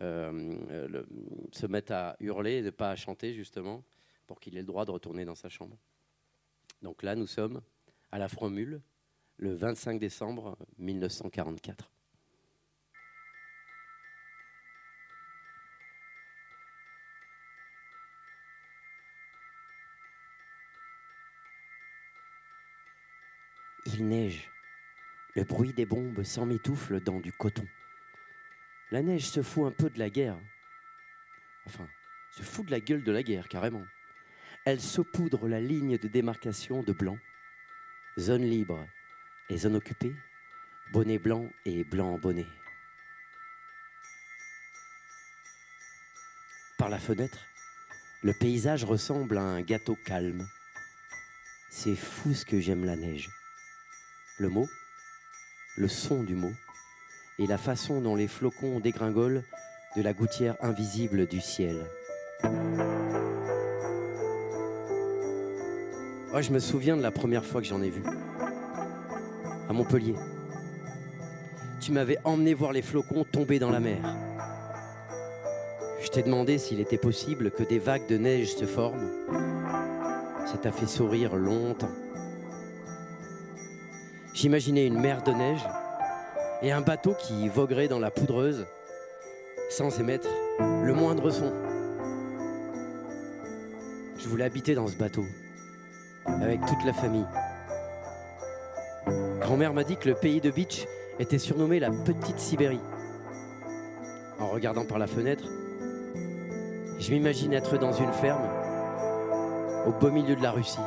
euh, 0.00 0.58
euh, 0.70 1.04
se 1.52 1.66
mette 1.66 1.90
à 1.90 2.16
hurler 2.20 2.54
et 2.54 2.62
ne 2.62 2.70
pas 2.70 2.90
à 2.90 2.96
chanter, 2.96 3.34
justement, 3.34 3.84
pour 4.26 4.40
qu'il 4.40 4.56
ait 4.56 4.60
le 4.60 4.66
droit 4.66 4.84
de 4.84 4.90
retourner 4.90 5.24
dans 5.24 5.34
sa 5.34 5.48
chambre. 5.48 5.78
Donc 6.82 7.02
là, 7.02 7.14
nous 7.14 7.26
sommes 7.26 7.62
à 8.10 8.18
la 8.18 8.28
Fromule, 8.28 8.82
le 9.38 9.54
25 9.54 9.98
décembre 9.98 10.56
1944. 10.78 11.90
Il 23.94 24.08
neige. 24.08 24.50
Le 25.34 25.44
bruit 25.44 25.72
des 25.72 25.86
bombes 25.86 26.22
s'emmitoufle 26.22 27.00
dans 27.00 27.20
du 27.20 27.32
coton. 27.32 27.66
La 28.90 29.02
neige 29.02 29.28
se 29.28 29.42
fout 29.42 29.66
un 29.66 29.70
peu 29.70 29.90
de 29.90 29.98
la 29.98 30.10
guerre. 30.10 30.38
Enfin, 31.66 31.88
se 32.32 32.42
fout 32.42 32.66
de 32.66 32.70
la 32.70 32.80
gueule 32.80 33.04
de 33.04 33.12
la 33.12 33.22
guerre, 33.22 33.48
carrément. 33.48 33.84
Elle 34.66 34.80
saupoudre 34.80 35.46
la 35.46 35.60
ligne 35.60 35.96
de 35.96 36.08
démarcation 36.08 36.82
de 36.82 36.92
blanc. 36.92 37.16
Zone 38.18 38.42
libre 38.42 38.84
et 39.48 39.58
zone 39.58 39.76
occupée, 39.76 40.12
bonnet 40.92 41.20
blanc 41.20 41.48
et 41.64 41.84
blanc 41.84 42.18
bonnet. 42.18 42.48
Par 46.78 46.88
la 46.88 46.98
fenêtre, 46.98 47.38
le 48.22 48.32
paysage 48.32 48.82
ressemble 48.82 49.38
à 49.38 49.42
un 49.42 49.62
gâteau 49.62 49.96
calme. 50.04 50.48
C'est 51.70 51.94
fou 51.94 52.34
ce 52.34 52.44
que 52.44 52.58
j'aime 52.58 52.84
la 52.84 52.96
neige. 52.96 53.30
Le 54.40 54.48
mot, 54.48 54.68
le 55.76 55.86
son 55.86 56.24
du 56.24 56.34
mot, 56.34 56.54
et 57.38 57.46
la 57.46 57.58
façon 57.58 58.00
dont 58.00 58.16
les 58.16 58.26
flocons 58.26 58.80
dégringolent 58.80 59.44
de 59.96 60.02
la 60.02 60.12
gouttière 60.12 60.56
invisible 60.60 61.28
du 61.28 61.40
ciel. 61.40 61.86
Oh, 66.38 66.42
je 66.42 66.52
me 66.52 66.58
souviens 66.58 66.98
de 66.98 67.02
la 67.02 67.10
première 67.10 67.46
fois 67.46 67.62
que 67.62 67.66
j'en 67.66 67.80
ai 67.80 67.88
vu. 67.88 68.02
À 69.70 69.72
Montpellier. 69.72 70.16
Tu 71.80 71.92
m'avais 71.92 72.18
emmené 72.24 72.52
voir 72.52 72.72
les 72.72 72.82
flocons 72.82 73.24
tomber 73.24 73.58
dans 73.58 73.70
la 73.70 73.80
mer. 73.80 74.14
Je 76.02 76.08
t'ai 76.08 76.22
demandé 76.22 76.58
s'il 76.58 76.78
était 76.78 76.98
possible 76.98 77.50
que 77.50 77.62
des 77.62 77.78
vagues 77.78 78.06
de 78.06 78.18
neige 78.18 78.54
se 78.54 78.66
forment. 78.66 79.10
Ça 80.44 80.58
t'a 80.58 80.72
fait 80.72 80.86
sourire 80.86 81.36
longtemps. 81.36 81.92
J'imaginais 84.34 84.86
une 84.86 85.00
mer 85.00 85.22
de 85.22 85.32
neige 85.32 85.64
et 86.60 86.70
un 86.70 86.82
bateau 86.82 87.14
qui 87.18 87.48
voguerait 87.48 87.88
dans 87.88 87.98
la 87.98 88.10
poudreuse 88.10 88.66
sans 89.70 89.98
émettre 90.00 90.28
le 90.58 90.92
moindre 90.92 91.30
son. 91.30 91.50
Je 94.18 94.28
voulais 94.28 94.44
habiter 94.44 94.74
dans 94.74 94.86
ce 94.86 94.96
bateau 94.96 95.24
avec 96.26 96.60
toute 96.66 96.84
la 96.84 96.92
famille. 96.92 97.26
Grand-mère 99.40 99.72
m'a 99.72 99.84
dit 99.84 99.96
que 99.96 100.08
le 100.08 100.14
pays 100.14 100.40
de 100.40 100.50
Beach 100.50 100.86
était 101.18 101.38
surnommé 101.38 101.78
la 101.78 101.90
Petite 101.90 102.38
Sibérie. 102.38 102.80
En 104.38 104.48
regardant 104.48 104.84
par 104.84 104.98
la 104.98 105.06
fenêtre, 105.06 105.44
je 106.98 107.12
m'imagine 107.12 107.52
être 107.52 107.78
dans 107.78 107.92
une 107.92 108.12
ferme 108.12 108.48
au 109.86 109.92
beau 109.92 110.10
milieu 110.10 110.34
de 110.34 110.42
la 110.42 110.50
Russie. 110.50 110.80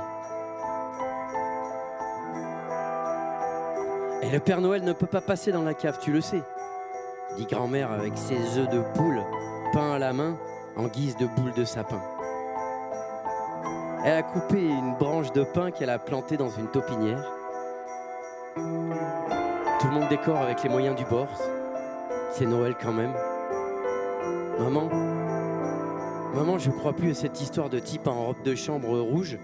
Et 4.22 4.30
le 4.30 4.40
Père 4.40 4.62
Noël 4.62 4.84
ne 4.84 4.94
peut 4.94 5.08
pas 5.08 5.22
passer 5.22 5.52
dans 5.52 5.64
la 5.64 5.74
cave, 5.74 5.98
tu 6.02 6.12
le 6.12 6.22
sais, 6.22 6.44
dit 7.38 7.46
grand-mère 7.46 7.92
avec 7.92 8.18
ses 8.18 8.58
œufs 8.58 8.70
de 8.70 8.82
poule 8.96 9.22
peints 9.72 9.94
à 9.94 10.00
la 10.00 10.14
main 10.14 10.38
en 10.76 10.88
guise 10.88 11.16
de 11.18 11.26
boule 11.26 11.54
de 11.54 11.64
sapin. 11.64 12.02
Elle 14.06 14.14
a 14.14 14.24
coupé 14.24 14.62
une 14.62 14.96
branche 14.96 15.34
de 15.34 15.44
pin 15.44 15.72
qu'elle 15.72 15.90
a 15.90 16.00
plantée 16.00 16.38
dans 16.38 16.50
une 16.50 16.68
taupinière. 16.68 17.22
Tout 18.56 19.88
le 19.88 19.94
monde 19.94 20.08
décore 20.10 20.38
avec 20.38 20.64
les 20.64 20.70
moyens 20.70 20.96
du 20.96 21.04
bord. 21.04 21.28
C'est 22.32 22.46
Noël 22.46 22.76
quand 22.82 22.94
même. 22.94 23.14
Maman, 24.58 24.90
maman, 26.34 26.58
je 26.58 26.72
crois 26.72 26.94
plus 26.94 27.12
à 27.12 27.14
cette 27.14 27.42
histoire 27.42 27.70
de 27.70 27.80
type 27.80 28.08
en 28.08 28.28
robe 28.28 28.42
de 28.44 28.56
chambre 28.56 29.00
rouge 29.00 29.38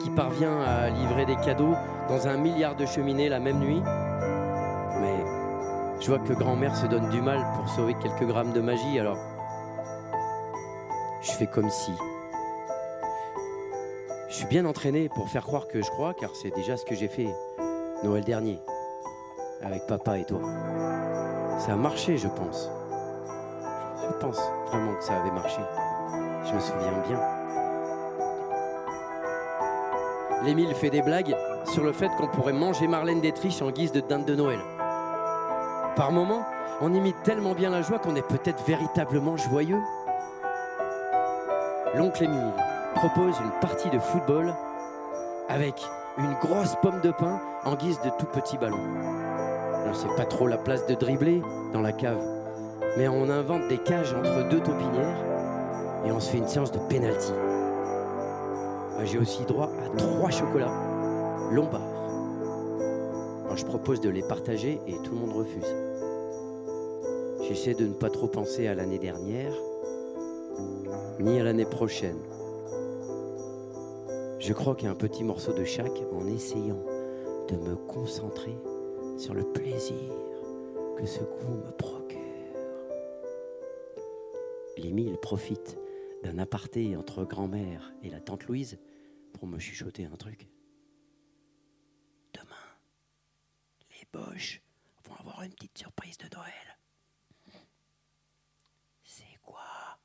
qui 0.00 0.10
parvient 0.10 0.58
à 0.60 0.88
livrer 0.88 1.26
des 1.26 1.36
cadeaux 1.36 1.74
dans 2.08 2.28
un 2.28 2.38
milliard 2.38 2.76
de 2.76 2.86
cheminées 2.86 3.28
la 3.28 3.40
même 3.40 3.58
nuit. 3.58 3.82
Mais 5.00 5.16
je 6.00 6.08
vois 6.08 6.18
que 6.18 6.32
grand-mère 6.32 6.76
se 6.76 6.86
donne 6.86 7.10
du 7.10 7.20
mal 7.20 7.44
pour 7.56 7.68
sauver 7.68 7.94
quelques 7.94 8.26
grammes 8.26 8.52
de 8.52 8.60
magie, 8.60 8.98
alors 8.98 9.18
je 11.20 11.32
fais 11.32 11.46
comme 11.46 11.68
si. 11.68 11.92
Je 14.38 14.44
suis 14.44 14.54
bien 14.54 14.66
entraîné 14.66 15.08
pour 15.08 15.28
faire 15.28 15.42
croire 15.42 15.66
que 15.66 15.82
je 15.82 15.90
crois, 15.90 16.14
car 16.14 16.30
c'est 16.36 16.54
déjà 16.54 16.76
ce 16.76 16.84
que 16.84 16.94
j'ai 16.94 17.08
fait 17.08 17.26
Noël 18.04 18.22
dernier, 18.22 18.60
avec 19.64 19.84
papa 19.88 20.16
et 20.16 20.24
toi. 20.24 20.38
Ça 21.58 21.72
a 21.72 21.74
marché, 21.74 22.16
je 22.16 22.28
pense. 22.28 22.70
Je 24.00 24.16
pense 24.20 24.38
vraiment 24.68 24.94
que 24.94 25.02
ça 25.02 25.16
avait 25.16 25.32
marché. 25.32 25.60
Je 26.46 26.54
me 26.54 26.60
souviens 26.60 27.02
bien. 27.08 27.20
L'Émile 30.44 30.72
fait 30.76 30.90
des 30.90 31.02
blagues 31.02 31.34
sur 31.72 31.82
le 31.82 31.90
fait 31.90 32.10
qu'on 32.10 32.28
pourrait 32.28 32.52
manger 32.52 32.86
Marlène 32.86 33.20
Détriche 33.20 33.60
en 33.60 33.72
guise 33.72 33.90
de 33.90 33.98
dinde 33.98 34.24
de 34.24 34.36
Noël. 34.36 34.60
Par 35.96 36.12
moments, 36.12 36.46
on 36.80 36.94
imite 36.94 37.20
tellement 37.24 37.54
bien 37.54 37.70
la 37.70 37.82
joie 37.82 37.98
qu'on 37.98 38.14
est 38.14 38.28
peut-être 38.28 38.62
véritablement 38.68 39.36
joyeux. 39.36 39.82
L'oncle 41.96 42.22
Émile 42.22 42.52
propose 42.98 43.38
une 43.38 43.52
partie 43.60 43.90
de 43.90 43.98
football 44.00 44.52
avec 45.48 45.74
une 46.18 46.34
grosse 46.40 46.74
pomme 46.82 47.00
de 47.00 47.12
pain 47.12 47.40
en 47.64 47.76
guise 47.76 48.00
de 48.04 48.10
tout 48.18 48.26
petit 48.26 48.58
ballon. 48.58 48.80
On 49.84 49.90
ne 49.90 49.94
sait 49.94 50.08
pas 50.16 50.24
trop 50.24 50.48
la 50.48 50.56
place 50.56 50.84
de 50.88 50.94
dribbler 50.94 51.40
dans 51.72 51.80
la 51.80 51.92
cave, 51.92 52.20
mais 52.96 53.06
on 53.06 53.30
invente 53.30 53.68
des 53.68 53.78
cages 53.78 54.12
entre 54.14 54.48
deux 54.48 54.58
taupinières 54.58 55.16
et 56.04 56.10
on 56.10 56.18
se 56.18 56.28
fait 56.28 56.38
une 56.38 56.48
séance 56.48 56.72
de 56.72 56.80
penalty. 56.90 57.32
J'ai 59.04 59.18
aussi 59.18 59.44
droit 59.44 59.70
à 59.86 59.96
trois 59.96 60.30
chocolats 60.30 60.74
Lombard. 61.52 61.80
Alors, 63.44 63.56
je 63.56 63.64
propose 63.64 64.00
de 64.00 64.10
les 64.10 64.22
partager 64.22 64.80
et 64.88 64.96
tout 65.04 65.12
le 65.12 65.20
monde 65.20 65.36
refuse. 65.36 65.72
J'essaie 67.46 67.74
de 67.74 67.86
ne 67.86 67.94
pas 67.94 68.10
trop 68.10 68.26
penser 68.26 68.66
à 68.66 68.74
l'année 68.74 68.98
dernière, 68.98 69.52
ni 71.20 71.38
à 71.38 71.44
l'année 71.44 71.64
prochaine. 71.64 72.18
Je 74.40 74.52
croque 74.52 74.84
un 74.84 74.94
petit 74.94 75.24
morceau 75.24 75.52
de 75.52 75.64
chaque 75.64 75.98
en 76.12 76.26
essayant 76.28 76.82
de 77.48 77.56
me 77.56 77.74
concentrer 77.74 78.56
sur 79.18 79.34
le 79.34 79.52
plaisir 79.52 80.14
que 80.96 81.04
ce 81.04 81.20
goût 81.24 81.56
me 81.56 81.72
procure. 81.72 82.18
L'Émile 84.76 85.18
profite 85.18 85.76
d'un 86.22 86.38
aparté 86.38 86.96
entre 86.96 87.24
grand-mère 87.24 87.92
et 88.02 88.10
la 88.10 88.20
tante 88.20 88.44
Louise 88.44 88.78
pour 89.32 89.48
me 89.48 89.58
chuchoter 89.58 90.04
un 90.04 90.16
truc. 90.16 90.48
Demain, 92.32 92.46
les 93.90 94.06
Boches 94.12 94.62
vont 95.04 95.16
avoir 95.16 95.42
une 95.42 95.52
petite 95.52 95.76
surprise 95.76 96.16
de 96.16 96.28
Noël. 96.34 96.78
C'est 99.02 99.38
quoi? 99.42 99.98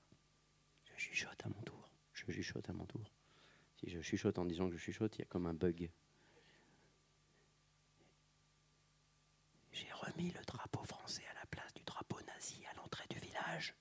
Je 0.85 0.99
chuchote 0.99 1.45
à 1.45 1.49
mon 1.49 1.61
tour. 1.61 1.91
Je 2.13 2.31
chuchote 2.31 2.67
à 2.69 2.73
mon 2.73 2.85
tour. 2.85 3.12
Je 3.85 4.01
chuchote 4.01 4.39
en 4.39 4.45
disant 4.45 4.69
que 4.69 4.77
je 4.77 4.81
chuchote, 4.81 5.17
il 5.17 5.19
y 5.19 5.21
a 5.23 5.25
comme 5.25 5.45
un 5.45 5.53
bug. 5.53 5.91
J'ai 9.71 9.91
remis 9.91 10.31
le 10.31 10.41
drapeau 10.45 10.83
français 10.85 11.23
à 11.31 11.33
la 11.33 11.45
place 11.47 11.73
du 11.73 11.83
drapeau 11.83 12.19
nazi 12.27 12.63
à 12.65 12.73
l'entrée 12.75 13.07
du 13.09 13.19
village. 13.19 13.75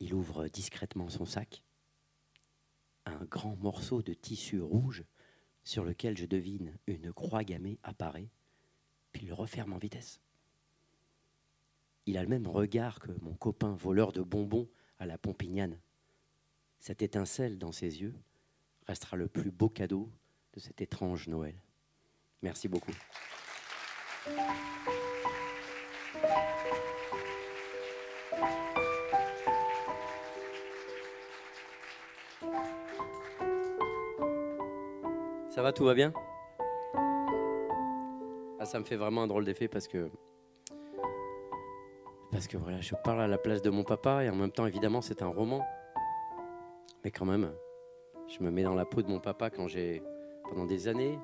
Il 0.00 0.14
ouvre 0.14 0.48
discrètement 0.48 1.08
son 1.08 1.26
sac. 1.26 1.62
Un 3.04 3.24
grand 3.24 3.56
morceau 3.56 4.02
de 4.02 4.14
tissu 4.14 4.60
rouge 4.60 5.04
sur 5.64 5.84
lequel 5.84 6.16
je 6.16 6.26
devine 6.26 6.78
une 6.86 7.12
croix 7.12 7.44
gammée 7.44 7.78
apparaît, 7.82 8.30
puis 9.12 9.22
il 9.22 9.28
le 9.28 9.34
referme 9.34 9.72
en 9.72 9.78
vitesse. 9.78 10.20
Il 12.06 12.16
a 12.16 12.22
le 12.22 12.28
même 12.28 12.46
regard 12.46 13.00
que 13.00 13.12
mon 13.20 13.34
copain 13.34 13.74
voleur 13.74 14.12
de 14.12 14.22
bonbons 14.22 14.68
à 14.98 15.06
la 15.06 15.18
Pompignane. 15.18 15.78
Cette 16.78 17.02
étincelle 17.02 17.58
dans 17.58 17.72
ses 17.72 18.00
yeux 18.00 18.14
restera 18.86 19.16
le 19.16 19.28
plus 19.28 19.50
beau 19.50 19.68
cadeau 19.68 20.10
de 20.54 20.60
cet 20.60 20.80
étrange 20.80 21.28
Noël. 21.28 21.54
Merci 22.42 22.68
beaucoup. 22.68 22.92
Ça 35.48 35.62
va, 35.62 35.72
tout 35.72 35.84
va 35.84 35.94
bien? 35.94 36.12
Ah, 38.60 38.64
Ça 38.64 38.78
me 38.78 38.84
fait 38.84 38.96
vraiment 38.96 39.22
un 39.22 39.26
drôle 39.26 39.44
d'effet 39.44 39.68
parce 39.68 39.88
que 39.88 40.10
parce 42.30 42.46
que 42.46 42.58
voilà, 42.58 42.80
je 42.80 42.94
parle 43.04 43.22
à 43.22 43.26
la 43.26 43.38
place 43.38 43.62
de 43.62 43.70
mon 43.70 43.84
papa 43.84 44.22
et 44.22 44.28
en 44.28 44.34
même 44.36 44.52
temps, 44.52 44.66
évidemment, 44.66 45.00
c'est 45.00 45.22
un 45.22 45.28
roman. 45.28 45.66
Mais 47.04 47.10
quand 47.10 47.24
même, 47.24 47.52
je 48.28 48.42
me 48.42 48.50
mets 48.50 48.62
dans 48.62 48.74
la 48.74 48.84
peau 48.84 49.02
de 49.02 49.08
mon 49.08 49.20
papa 49.20 49.50
quand 49.50 49.68
j'ai 49.68 50.02
pendant 50.44 50.66
des 50.66 50.88
années, 50.88 51.18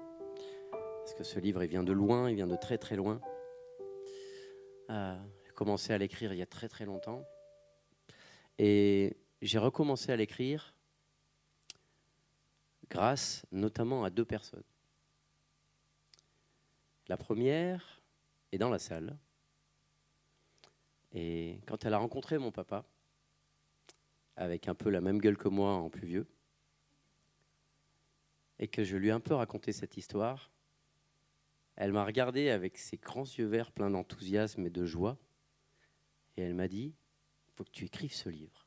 parce 0.70 1.14
que 1.14 1.24
ce 1.24 1.38
livre, 1.38 1.62
il 1.62 1.68
vient 1.68 1.82
de 1.82 1.92
loin, 1.92 2.30
il 2.30 2.36
vient 2.36 2.46
de 2.46 2.56
très 2.56 2.78
très 2.78 2.96
loin. 2.96 3.20
Euh, 4.90 5.16
j'ai 5.44 5.52
commencé 5.52 5.92
à 5.92 5.98
l'écrire 5.98 6.32
il 6.32 6.38
y 6.38 6.42
a 6.42 6.46
très 6.46 6.68
très 6.68 6.84
longtemps. 6.84 7.24
Et 8.58 9.16
j'ai 9.42 9.58
recommencé 9.58 10.12
à 10.12 10.16
l'écrire 10.16 10.74
grâce 12.88 13.44
notamment 13.50 14.04
à 14.04 14.10
deux 14.10 14.24
personnes. 14.24 14.62
La 17.08 17.16
première 17.16 18.02
est 18.52 18.58
dans 18.58 18.70
la 18.70 18.78
salle. 18.78 19.18
Et 21.12 21.60
quand 21.66 21.84
elle 21.84 21.94
a 21.94 21.98
rencontré 21.98 22.38
mon 22.38 22.50
papa, 22.50 22.84
avec 24.36 24.68
un 24.68 24.74
peu 24.74 24.90
la 24.90 25.00
même 25.00 25.20
gueule 25.20 25.36
que 25.36 25.48
moi 25.48 25.72
en 25.72 25.90
plus 25.90 26.06
vieux, 26.06 26.26
et 28.58 28.68
que 28.68 28.84
je 28.84 28.96
lui 28.96 29.08
ai 29.08 29.10
un 29.10 29.20
peu 29.20 29.34
raconté 29.34 29.72
cette 29.72 29.96
histoire, 29.96 30.50
elle 31.76 31.92
m'a 31.92 32.04
regardé 32.04 32.50
avec 32.50 32.78
ses 32.78 32.96
grands 32.96 33.24
yeux 33.24 33.46
verts 33.46 33.72
pleins 33.72 33.90
d'enthousiasme 33.90 34.66
et 34.66 34.70
de 34.70 34.84
joie, 34.84 35.18
et 36.36 36.42
elle 36.42 36.54
m'a 36.54 36.68
dit, 36.68 36.94
faut 37.54 37.64
que 37.64 37.70
tu 37.70 37.84
écrives 37.84 38.14
ce 38.14 38.28
livre. 38.28 38.66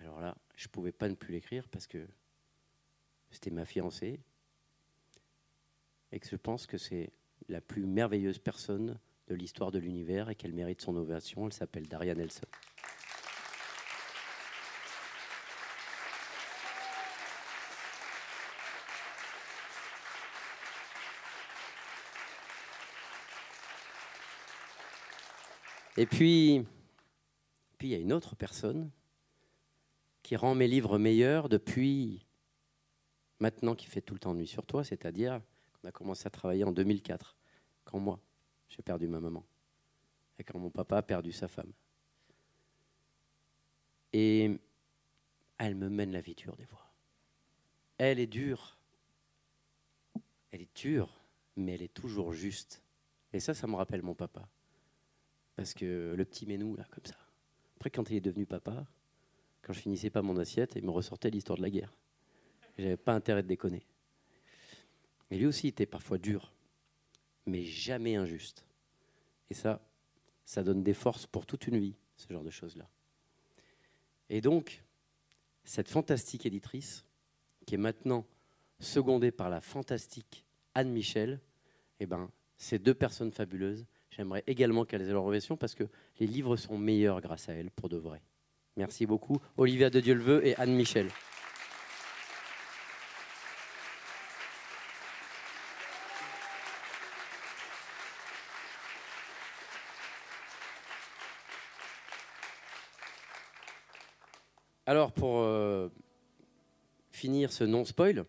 Alors 0.00 0.20
là, 0.20 0.36
je 0.54 0.66
ne 0.66 0.70
pouvais 0.70 0.92
pas 0.92 1.08
ne 1.08 1.14
plus 1.14 1.32
l'écrire 1.32 1.68
parce 1.68 1.86
que 1.86 2.06
c'était 3.30 3.50
ma 3.50 3.64
fiancée, 3.64 4.20
et 6.12 6.20
que 6.20 6.28
je 6.28 6.36
pense 6.36 6.66
que 6.66 6.78
c'est 6.78 7.12
la 7.48 7.60
plus 7.60 7.86
merveilleuse 7.86 8.38
personne 8.38 8.98
de 9.26 9.34
l'histoire 9.34 9.70
de 9.70 9.78
l'univers 9.78 10.30
et 10.30 10.34
qu'elle 10.34 10.54
mérite 10.54 10.80
son 10.80 10.96
ovation. 10.96 11.46
Elle 11.46 11.52
s'appelle 11.52 11.86
Daria 11.86 12.14
Nelson. 12.14 12.46
Et 25.98 26.06
puis, 26.06 26.64
puis 27.76 27.88
il 27.88 27.90
y 27.90 27.94
a 27.96 27.98
une 27.98 28.12
autre 28.12 28.36
personne 28.36 28.88
qui 30.22 30.36
rend 30.36 30.54
mes 30.54 30.68
livres 30.68 30.96
meilleurs 30.96 31.48
depuis 31.48 32.24
maintenant 33.40 33.74
qui 33.74 33.86
fait 33.86 34.00
tout 34.00 34.14
le 34.14 34.20
temps 34.20 34.32
nuit 34.32 34.46
sur 34.46 34.64
toi, 34.64 34.84
c'est-à-dire 34.84 35.40
qu'on 35.72 35.88
a 35.88 35.90
commencé 35.90 36.24
à 36.28 36.30
travailler 36.30 36.62
en 36.62 36.70
2004, 36.70 37.36
quand 37.84 37.98
moi, 37.98 38.20
j'ai 38.68 38.80
perdu 38.80 39.08
ma 39.08 39.18
maman, 39.18 39.44
et 40.38 40.44
quand 40.44 40.60
mon 40.60 40.70
papa 40.70 40.98
a 40.98 41.02
perdu 41.02 41.32
sa 41.32 41.48
femme. 41.48 41.72
Et 44.12 44.56
elle 45.58 45.74
me 45.74 45.88
mène 45.88 46.12
la 46.12 46.20
vie 46.20 46.36
dure 46.36 46.54
des 46.54 46.66
fois. 46.66 46.92
Elle 47.96 48.20
est 48.20 48.28
dure. 48.28 48.78
Elle 50.52 50.62
est 50.62 50.76
dure, 50.76 51.10
mais 51.56 51.74
elle 51.74 51.82
est 51.82 51.92
toujours 51.92 52.32
juste. 52.32 52.84
Et 53.32 53.40
ça, 53.40 53.52
ça 53.52 53.66
me 53.66 53.74
rappelle 53.74 54.02
mon 54.02 54.14
papa. 54.14 54.48
Parce 55.58 55.74
que 55.74 56.14
le 56.16 56.24
petit 56.24 56.46
Ménou, 56.46 56.76
là, 56.76 56.86
comme 56.88 57.04
ça. 57.04 57.16
Après, 57.74 57.90
quand 57.90 58.08
il 58.10 58.16
est 58.16 58.20
devenu 58.20 58.46
papa, 58.46 58.86
quand 59.60 59.72
je 59.72 59.80
finissais 59.80 60.08
pas 60.08 60.22
mon 60.22 60.36
assiette, 60.36 60.74
il 60.76 60.84
me 60.84 60.92
ressortait 60.92 61.30
l'histoire 61.30 61.56
de 61.56 61.62
la 61.62 61.70
guerre. 61.70 61.92
J'avais 62.78 62.96
pas 62.96 63.12
intérêt 63.12 63.42
de 63.42 63.48
déconner. 63.48 63.84
Et 65.32 65.36
lui 65.36 65.46
aussi 65.46 65.66
était 65.66 65.84
parfois 65.84 66.16
dur, 66.18 66.52
mais 67.44 67.64
jamais 67.64 68.14
injuste. 68.14 68.64
Et 69.50 69.54
ça, 69.54 69.84
ça 70.44 70.62
donne 70.62 70.84
des 70.84 70.94
forces 70.94 71.26
pour 71.26 71.44
toute 71.44 71.66
une 71.66 71.80
vie, 71.80 71.96
ce 72.14 72.32
genre 72.32 72.44
de 72.44 72.50
choses-là. 72.50 72.88
Et 74.30 74.40
donc, 74.40 74.84
cette 75.64 75.88
fantastique 75.88 76.46
éditrice, 76.46 77.04
qui 77.66 77.74
est 77.74 77.78
maintenant 77.78 78.24
secondée 78.78 79.32
par 79.32 79.50
la 79.50 79.60
fantastique 79.60 80.46
Anne 80.74 80.92
Michel, 80.92 81.40
eh 81.98 82.06
ben, 82.06 82.30
ces 82.56 82.78
deux 82.78 82.94
personnes 82.94 83.32
fabuleuses, 83.32 83.86
j'aimerais 84.18 84.42
également 84.48 84.84
qu'elles 84.84 85.02
aient 85.02 85.12
leur 85.12 85.24
ovation 85.24 85.56
parce 85.56 85.74
que 85.74 85.84
les 86.18 86.26
livres 86.26 86.56
sont 86.56 86.76
meilleurs 86.76 87.20
grâce 87.20 87.48
à 87.48 87.52
elles, 87.52 87.70
pour 87.70 87.88
de 87.88 87.96
vrai. 87.96 88.20
Merci 88.76 89.06
beaucoup, 89.06 89.40
Olivia 89.56 89.90
de 89.90 90.00
Dieuleveux 90.00 90.44
et 90.44 90.56
Anne 90.56 90.74
Michel. 90.74 91.08
Alors, 104.84 105.12
pour 105.12 105.40
euh, 105.40 105.90
finir 107.12 107.52
ce 107.52 107.62
non-spoil, 107.62 108.24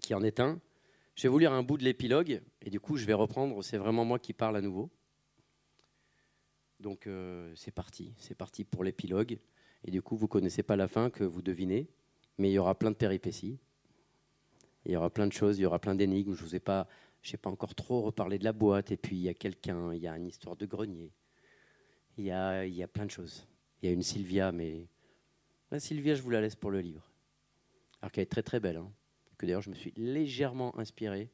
qui 0.00 0.14
en 0.14 0.22
est 0.22 0.40
un, 0.40 0.58
je 1.14 1.22
vais 1.22 1.28
vous 1.28 1.38
lire 1.38 1.52
un 1.52 1.62
bout 1.62 1.76
de 1.76 1.84
l'épilogue, 1.84 2.40
et 2.62 2.70
du 2.70 2.80
coup, 2.80 2.96
je 2.96 3.04
vais 3.04 3.12
reprendre, 3.12 3.62
c'est 3.62 3.78
vraiment 3.78 4.04
moi 4.04 4.18
qui 4.18 4.32
parle 4.32 4.56
à 4.56 4.60
nouveau. 4.60 4.90
Donc, 6.80 7.06
euh, 7.06 7.52
c'est 7.56 7.70
parti, 7.70 8.14
c'est 8.18 8.34
parti 8.34 8.64
pour 8.64 8.84
l'épilogue. 8.84 9.38
Et 9.84 9.90
du 9.90 10.02
coup, 10.02 10.16
vous 10.16 10.24
ne 10.24 10.30
connaissez 10.30 10.62
pas 10.62 10.76
la 10.76 10.88
fin 10.88 11.10
que 11.10 11.24
vous 11.24 11.42
devinez, 11.42 11.88
mais 12.38 12.50
il 12.50 12.54
y 12.54 12.58
aura 12.58 12.74
plein 12.74 12.90
de 12.90 12.96
péripéties. 12.96 13.58
Il 14.86 14.92
y 14.92 14.96
aura 14.96 15.10
plein 15.10 15.26
de 15.26 15.32
choses, 15.32 15.58
il 15.58 15.62
y 15.62 15.66
aura 15.66 15.78
plein 15.78 15.94
d'énigmes. 15.94 16.34
Je 16.34 16.42
vous 16.42 16.56
ai 16.56 16.60
pas, 16.60 16.88
pas 17.42 17.50
encore 17.50 17.74
trop 17.74 18.00
reparlé 18.00 18.38
de 18.38 18.44
la 18.44 18.54
boîte. 18.54 18.90
Et 18.92 18.96
puis, 18.96 19.16
il 19.16 19.22
y 19.22 19.28
a 19.28 19.34
quelqu'un, 19.34 19.92
il 19.92 20.00
y 20.00 20.08
a 20.08 20.16
une 20.16 20.26
histoire 20.26 20.56
de 20.56 20.64
grenier. 20.64 21.12
Il 22.16 22.24
y 22.24 22.30
a, 22.30 22.64
il 22.64 22.74
y 22.74 22.82
a 22.82 22.88
plein 22.88 23.04
de 23.04 23.10
choses. 23.10 23.46
Il 23.82 23.86
y 23.86 23.88
a 23.90 23.92
une 23.92 24.02
Sylvia, 24.02 24.52
mais 24.52 24.86
Sylvia, 25.78 26.14
je 26.14 26.22
vous 26.22 26.30
la 26.30 26.40
laisse 26.40 26.56
pour 26.56 26.70
le 26.70 26.80
livre. 26.80 27.06
Alors 28.00 28.10
qu'elle 28.10 28.22
est 28.22 28.26
très 28.26 28.42
très 28.42 28.60
belle. 28.60 28.76
Hein. 28.76 28.90
Que 29.40 29.46
d'ailleurs, 29.46 29.62
je 29.62 29.70
me 29.70 29.74
suis 29.74 29.94
légèrement 29.96 30.78
inspiré, 30.78 31.30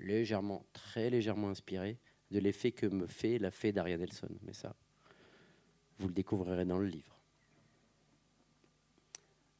légèrement, 0.00 0.66
très 0.74 1.08
légèrement 1.08 1.48
inspiré 1.48 1.98
de 2.30 2.38
l'effet 2.38 2.72
que 2.72 2.84
me 2.84 3.06
fait 3.06 3.38
la 3.38 3.50
fée 3.50 3.72
d'Ariane 3.72 4.00
Nelson. 4.00 4.28
Mais 4.42 4.52
ça, 4.52 4.76
vous 5.98 6.08
le 6.08 6.12
découvrirez 6.12 6.66
dans 6.66 6.78
le 6.78 6.84
livre. 6.84 7.18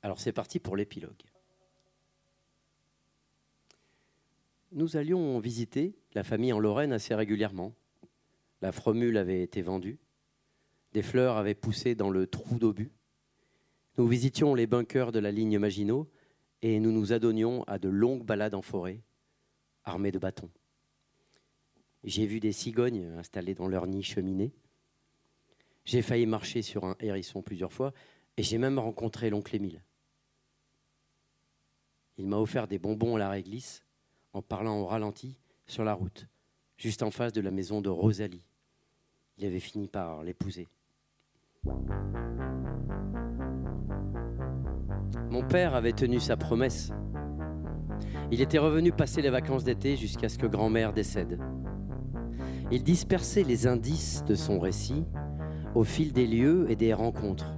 Alors 0.03 0.21
c'est 0.21 0.35
parti 0.35 0.59
pour 0.59 0.77
l'épilogue. 0.77 1.23
Nous 4.73 4.99
allions 4.99 5.39
visiter 5.39 5.95
la 6.13 6.25
famille 6.25 6.53
en 6.53 6.61
Lorraine 6.61 6.93
assez 6.93 7.15
régulièrement. 7.15 7.75
La 8.61 8.71
fromule 8.71 9.17
avait 9.17 9.41
été 9.41 9.63
vendue. 9.63 9.99
Des 10.93 11.01
fleurs 11.01 11.39
avaient 11.39 11.55
poussé 11.55 11.95
dans 11.95 12.11
le 12.11 12.27
trou 12.27 12.59
d'obus. 12.59 12.93
Nous 13.97 14.07
visitions 14.07 14.55
les 14.55 14.67
bunkers 14.67 15.11
de 15.11 15.21
la 15.21 15.33
ligne 15.33 15.59
Maginot 15.59 16.07
et 16.63 16.81
nous 16.81 16.93
nous 16.93 17.13
adonnions 17.13 17.65
à 17.65 17.79
de 17.79 17.89
longues 17.89 18.25
balades 18.25 18.55
en 18.55 18.63
forêt, 18.63 19.01
armées 19.85 20.13
de 20.13 20.19
bâtons. 20.19 20.51
J'ai 22.05 22.27
vu 22.27 22.41
des 22.41 22.53
cigognes 22.53 23.05
installées 23.19 23.55
dans 23.55 23.69
leur 23.69 23.87
nid 23.87 24.03
cheminée. 24.03 24.53
J'ai 25.85 26.03
failli 26.03 26.27
marcher 26.27 26.63
sur 26.63 26.85
un 26.85 26.97
hérisson 27.01 27.43
plusieurs 27.43 27.73
fois 27.73 27.93
et 28.37 28.43
j'ai 28.43 28.59
même 28.59 28.79
rencontré 28.79 29.31
l'oncle 29.31 29.55
Émile. 29.55 29.83
Il 32.17 32.27
m'a 32.27 32.37
offert 32.37 32.69
des 32.69 32.79
bonbons 32.79 33.17
à 33.17 33.19
la 33.19 33.31
réglisse 33.31 33.83
en 34.33 34.43
parlant 34.43 34.79
au 34.81 34.87
ralenti 34.87 35.37
sur 35.67 35.85
la 35.85 35.95
route, 35.95 36.27
juste 36.77 37.03
en 37.03 37.11
face 37.11 37.33
de 37.33 37.41
la 37.41 37.51
maison 37.51 37.81
de 37.81 37.89
Rosalie. 37.89 38.45
Il 39.39 39.47
avait 39.47 39.61
fini 39.61 39.89
par 39.89 40.23
l'épouser. 40.23 40.69
Père 45.43 45.75
avait 45.75 45.93
tenu 45.93 46.21
sa 46.21 46.37
promesse. 46.37 46.93
Il 48.31 48.41
était 48.41 48.59
revenu 48.59 48.93
passer 48.93 49.23
les 49.23 49.31
vacances 49.31 49.65
d'été 49.65 49.97
jusqu'à 49.97 50.29
ce 50.29 50.39
que 50.39 50.47
grand-mère 50.47 50.93
décède. 50.93 51.39
Il 52.71 52.85
dispersait 52.85 53.43
les 53.43 53.67
indices 53.67 54.25
de 54.27 54.35
son 54.35 54.61
récit 54.61 55.05
au 55.75 55.85
fil 55.85 56.13
des 56.13 56.27
lieux 56.27 56.67
et 56.69 56.77
des 56.77 56.95
rencontres. 56.95 57.55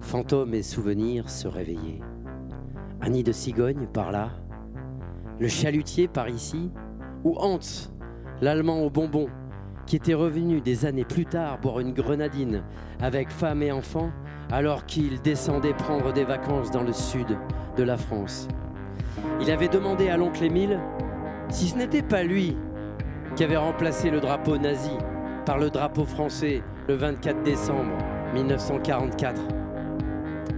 Fantômes 0.00 0.54
et 0.54 0.62
souvenirs 0.62 1.30
se 1.30 1.48
réveillaient. 1.48 2.00
Un 3.00 3.10
nid 3.10 3.22
de 3.22 3.32
cigogne 3.32 3.86
par 3.86 4.12
là, 4.12 4.30
le 5.38 5.48
chalutier 5.48 6.08
par 6.08 6.28
ici, 6.28 6.70
ou 7.24 7.36
Hans, 7.38 7.58
l'Allemand 8.40 8.80
au 8.80 8.90
bonbon, 8.90 9.28
qui 9.86 9.96
était 9.96 10.14
revenu 10.14 10.60
des 10.60 10.84
années 10.84 11.04
plus 11.04 11.26
tard 11.26 11.60
boire 11.60 11.80
une 11.80 11.92
grenadine 11.92 12.62
avec 13.00 13.30
femme 13.30 13.62
et 13.62 13.72
enfants 13.72 14.10
alors 14.50 14.86
qu'il 14.86 15.20
descendait 15.22 15.74
prendre 15.74 16.12
des 16.12 16.24
vacances 16.24 16.70
dans 16.70 16.82
le 16.82 16.92
sud 16.92 17.36
de 17.76 17.82
la 17.82 17.96
France. 17.96 18.48
Il 19.40 19.50
avait 19.50 19.68
demandé 19.68 20.08
à 20.08 20.16
l'oncle 20.16 20.44
Émile 20.44 20.78
si 21.48 21.68
ce 21.68 21.76
n'était 21.76 22.02
pas 22.02 22.22
lui 22.22 22.56
qui 23.34 23.44
avait 23.44 23.56
remplacé 23.56 24.10
le 24.10 24.20
drapeau 24.20 24.56
nazi 24.56 24.96
par 25.44 25.58
le 25.58 25.70
drapeau 25.70 26.04
français 26.04 26.62
le 26.88 26.94
24 26.94 27.42
décembre 27.42 27.92
1944. 28.34 29.42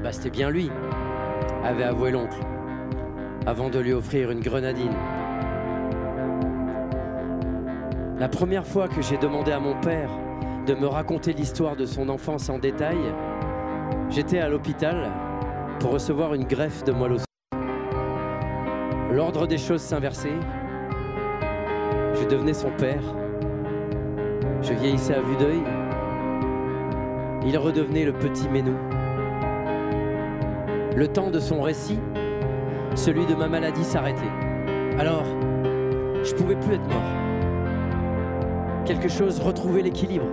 Bah, 0.03 0.13
c'était 0.13 0.31
bien 0.31 0.51
lui, 0.51 0.71
avait 1.65 1.85
avoué 1.85 2.11
l'oncle, 2.11 2.39
avant 3.47 3.69
de 3.69 3.79
lui 3.79 3.93
offrir 3.93 4.31
une 4.31 4.41
grenadine. 4.41 4.95
La 8.19 8.29
première 8.29 8.67
fois 8.67 8.89
que 8.89 9.03
j'ai 9.03 9.17
demandé 9.17 9.53
à 9.53 9.61
mon 9.61 9.79
père 9.81 10.11
de 10.67 10.75
me 10.75 10.87
raconter 10.87 11.33
l'histoire 11.33 11.77
de 11.77 11.87
son 11.87 12.09
enfance 12.09 12.49
en 12.49 12.59
détail, 12.59 12.99
J'étais 14.11 14.39
à 14.39 14.49
l'hôpital 14.49 15.11
pour 15.81 15.93
recevoir 15.93 16.33
une 16.33 16.45
greffe 16.45 16.83
de 16.83 16.93
moelle 16.93 17.13
osseuse. 17.13 17.27
L'ordre 19.13 19.47
des 19.47 19.59
choses 19.59 19.83
s'inversait. 19.83 20.39
Je 22.15 22.27
devenais 22.27 22.55
son 22.55 22.71
père. 22.71 23.03
Je 24.63 24.73
vieillissais 24.73 25.15
à 25.15 25.21
vue 25.21 25.37
d'œil. 25.37 25.63
Il 27.47 27.59
redevenait 27.59 28.07
le 28.07 28.15
petit 28.15 28.49
Ménou. 28.49 28.75
Le 30.97 31.07
temps 31.07 31.31
de 31.31 31.39
son 31.39 31.61
récit, 31.61 32.01
celui 32.95 33.27
de 33.27 33.35
ma 33.35 33.47
maladie 33.47 33.85
s'arrêtait. 33.85 34.33
Alors, 34.99 35.25
je 36.25 36.35
pouvais 36.35 36.57
plus 36.57 36.75
être 36.75 36.89
mort. 36.89 37.03
Quelque 38.87 39.09
chose 39.09 39.39
retrouvait 39.39 39.83
l'équilibre 39.83 40.27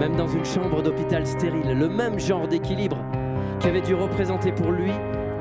même 0.00 0.16
dans 0.16 0.26
une 0.26 0.46
chambre 0.46 0.82
d'hôpital 0.82 1.26
stérile, 1.26 1.78
le 1.78 1.88
même 1.88 2.18
genre 2.18 2.48
d'équilibre 2.48 2.96
qu'avait 3.60 3.82
dû 3.82 3.94
représenter 3.94 4.50
pour 4.50 4.72
lui 4.72 4.92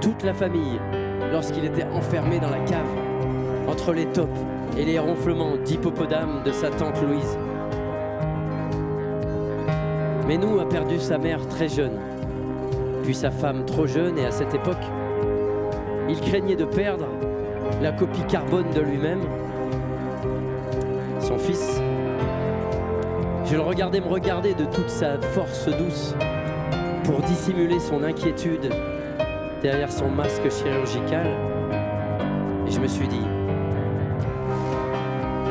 toute 0.01 0.22
la 0.24 0.34
famille 0.34 0.78
lorsqu'il 1.32 1.64
était 1.64 1.86
enfermé 1.93 2.39
dans 2.39 2.49
la 2.49 2.60
cave, 2.60 2.89
entre 3.70 3.93
les 3.93 4.05
tops 4.07 4.28
et 4.78 4.84
les 4.84 4.99
ronflements 4.99 5.55
d'hippopotame 5.64 6.43
de 6.43 6.51
sa 6.51 6.70
tante 6.70 7.01
Louise. 7.01 7.38
Menou 10.28 10.60
a 10.60 10.68
perdu 10.68 10.99
sa 10.99 11.18
mère 11.18 11.47
très 11.47 11.70
jeune, 11.70 11.97
puis 13.03 13.16
sa 13.16 13.32
femme 13.32 13.64
trop 13.64 13.88
jeune 13.88 14.18
et 14.18 14.26
à 14.26 14.32
cette 14.32 14.53
époque, 14.53 14.76
il 16.10 16.20
craignait 16.20 16.57
de 16.57 16.66
perdre 16.66 17.07
la 17.82 17.93
copie 17.93 18.26
carbone 18.28 18.70
de 18.76 18.82
lui-même. 18.82 19.22
Son 21.22 21.38
fils 21.38 21.78
je 23.49 23.55
le 23.55 23.61
regardais 23.61 23.99
me 23.99 24.07
regarder 24.07 24.53
de 24.53 24.65
toute 24.65 24.89
sa 24.89 25.19
force 25.19 25.65
douce 25.65 26.13
pour 27.03 27.19
dissimuler 27.21 27.79
son 27.79 28.03
inquiétude 28.03 28.69
derrière 29.63 29.91
son 29.91 30.07
masque 30.07 30.51
chirurgical. 30.51 31.25
Et 32.67 32.71
je 32.71 32.79
me 32.79 32.85
suis 32.85 33.07
dit, 33.07 33.25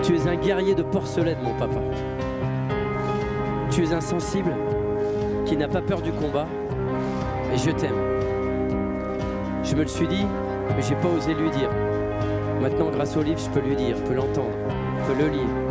tu 0.05 0.15
es 0.15 0.29
un 0.29 0.37
guerrier 0.37 0.77
de 0.77 0.85
porcelaine, 0.85 1.39
mon 1.43 1.55
papa. 1.55 1.81
Tu 3.73 3.83
es 3.83 3.93
insensible, 3.93 4.55
qui 5.45 5.57
n'a 5.57 5.67
pas 5.67 5.83
peur 5.83 6.01
du 6.01 6.13
combat, 6.13 6.47
et 7.53 7.59
je 7.59 7.73
t'aime. 7.73 7.99
Je 9.65 9.75
me 9.75 9.83
le 9.83 9.89
suis 9.89 10.07
dit, 10.07 10.25
mais 10.77 10.83
j'ai 10.83 10.95
pas 10.95 11.09
osé 11.09 11.35
lui 11.35 11.51
dire. 11.51 11.71
Maintenant, 12.61 12.91
grâce 12.91 13.17
au 13.17 13.23
livre, 13.23 13.41
je 13.41 13.51
peux 13.51 13.67
lui 13.67 13.75
dire, 13.75 13.97
je 13.97 14.03
peux 14.03 14.15
l'entendre, 14.15 14.55
je 15.01 15.13
peux 15.13 15.19
le 15.21 15.31
lire 15.31 15.68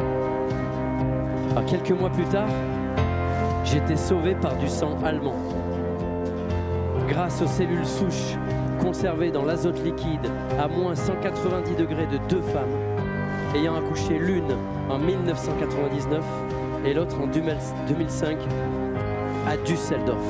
quelques 1.68 1.92
mois 1.92 2.10
plus 2.10 2.26
tard, 2.26 2.48
j'étais 3.66 3.98
sauvé 3.98 4.36
par 4.36 4.56
du 4.56 4.68
sang 4.68 4.98
allemand. 5.04 5.36
Grâce 7.10 7.42
aux 7.42 7.48
cellules 7.48 7.86
souches 7.86 8.38
conservées 8.82 9.32
dans 9.32 9.44
l'azote 9.44 9.84
liquide 9.84 10.32
à 10.60 10.68
moins 10.68 10.96
190 10.96 11.76
degrés 11.76 12.08
de 12.08 12.18
deux 12.30 12.42
femmes, 12.42 12.76
ayant 13.56 13.76
accouché 13.76 14.18
l'une 14.18 14.56
en 14.90 14.98
1999 14.98 16.24
et 16.86 16.94
l'autre 16.94 17.20
en 17.20 17.28
2005 17.28 18.38
à 19.48 19.58
Düsseldorf. 19.58 20.26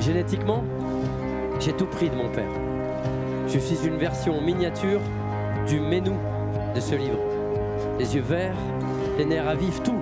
Génétiquement, 0.00 0.64
j'ai 1.60 1.72
tout 1.72 1.86
pris 1.86 2.10
de 2.10 2.16
mon 2.16 2.28
père. 2.28 2.50
Je 3.46 3.58
suis 3.58 3.86
une 3.86 3.96
version 3.96 4.40
miniature 4.40 5.00
du 5.68 5.78
Ménou 5.78 6.14
de 6.74 6.80
ce 6.80 6.94
livre. 6.96 7.18
Les 7.98 8.16
yeux 8.16 8.22
verts, 8.22 8.56
les 9.22 9.28
nerfs 9.28 9.48
à 9.48 9.54
vif, 9.54 9.80
tout. 9.84 9.98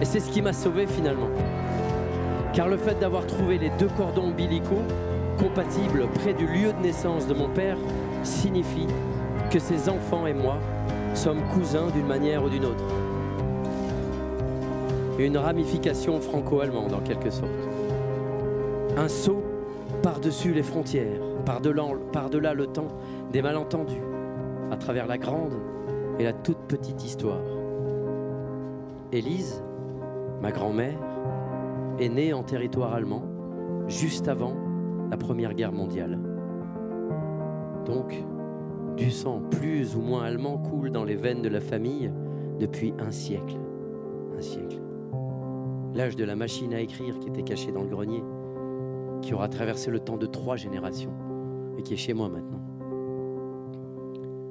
Et 0.00 0.04
c'est 0.04 0.20
ce 0.20 0.30
qui 0.30 0.40
m'a 0.40 0.52
sauvé 0.52 0.86
finalement. 0.86 1.28
Car 2.52 2.68
le 2.68 2.76
fait 2.76 2.98
d'avoir 3.00 3.26
trouvé 3.26 3.58
les 3.58 3.70
deux 3.70 3.88
cordons 3.96 4.28
ombilicaux 4.28 4.84
compatibles 5.38 6.06
près 6.14 6.32
du 6.32 6.46
lieu 6.46 6.72
de 6.72 6.82
naissance 6.82 7.26
de 7.26 7.34
mon 7.34 7.48
père 7.48 7.76
signifie 8.22 8.86
que 9.50 9.58
ses 9.58 9.88
enfants 9.88 10.26
et 10.26 10.34
moi 10.34 10.58
sommes 11.14 11.42
cousins 11.52 11.88
d'une 11.92 12.06
manière 12.06 12.44
ou 12.44 12.48
d'une 12.48 12.64
autre. 12.64 12.84
Une 15.18 15.38
ramification 15.38 16.20
franco-allemande 16.20 16.94
en 16.94 17.00
quelque 17.00 17.30
sorte. 17.30 17.50
Un 18.96 19.08
saut 19.08 19.42
par-dessus 20.02 20.52
les 20.52 20.62
frontières, 20.62 21.20
par-delà 21.44 22.54
le 22.54 22.66
temps 22.66 22.88
des 23.32 23.42
malentendus, 23.42 24.02
à 24.70 24.76
travers 24.76 25.06
la 25.06 25.18
grande 25.18 25.54
et 26.18 26.24
la 26.24 26.32
toute 26.32 26.58
petite 26.68 27.04
histoire. 27.04 27.55
Élise, 29.16 29.64
ma 30.42 30.52
grand-mère, 30.52 31.00
est 31.98 32.10
née 32.10 32.34
en 32.34 32.42
territoire 32.42 32.92
allemand 32.92 33.22
juste 33.88 34.28
avant 34.28 34.54
la 35.10 35.16
Première 35.16 35.54
Guerre 35.54 35.72
mondiale. 35.72 36.18
Donc, 37.86 38.14
du 38.98 39.10
sang 39.10 39.40
plus 39.50 39.96
ou 39.96 40.02
moins 40.02 40.24
allemand 40.24 40.58
coule 40.58 40.90
dans 40.90 41.04
les 41.04 41.16
veines 41.16 41.40
de 41.40 41.48
la 41.48 41.62
famille 41.62 42.12
depuis 42.60 42.92
un 42.98 43.10
siècle. 43.10 43.56
Un 44.36 44.42
siècle. 44.42 44.82
L'âge 45.94 46.16
de 46.16 46.24
la 46.24 46.36
machine 46.36 46.74
à 46.74 46.80
écrire 46.80 47.18
qui 47.18 47.28
était 47.28 47.42
cachée 47.42 47.72
dans 47.72 47.84
le 47.84 47.88
grenier, 47.88 48.22
qui 49.22 49.32
aura 49.32 49.48
traversé 49.48 49.90
le 49.90 50.00
temps 50.00 50.18
de 50.18 50.26
trois 50.26 50.56
générations 50.56 51.14
et 51.78 51.82
qui 51.82 51.94
est 51.94 51.96
chez 51.96 52.12
moi 52.12 52.28
maintenant. 52.28 52.60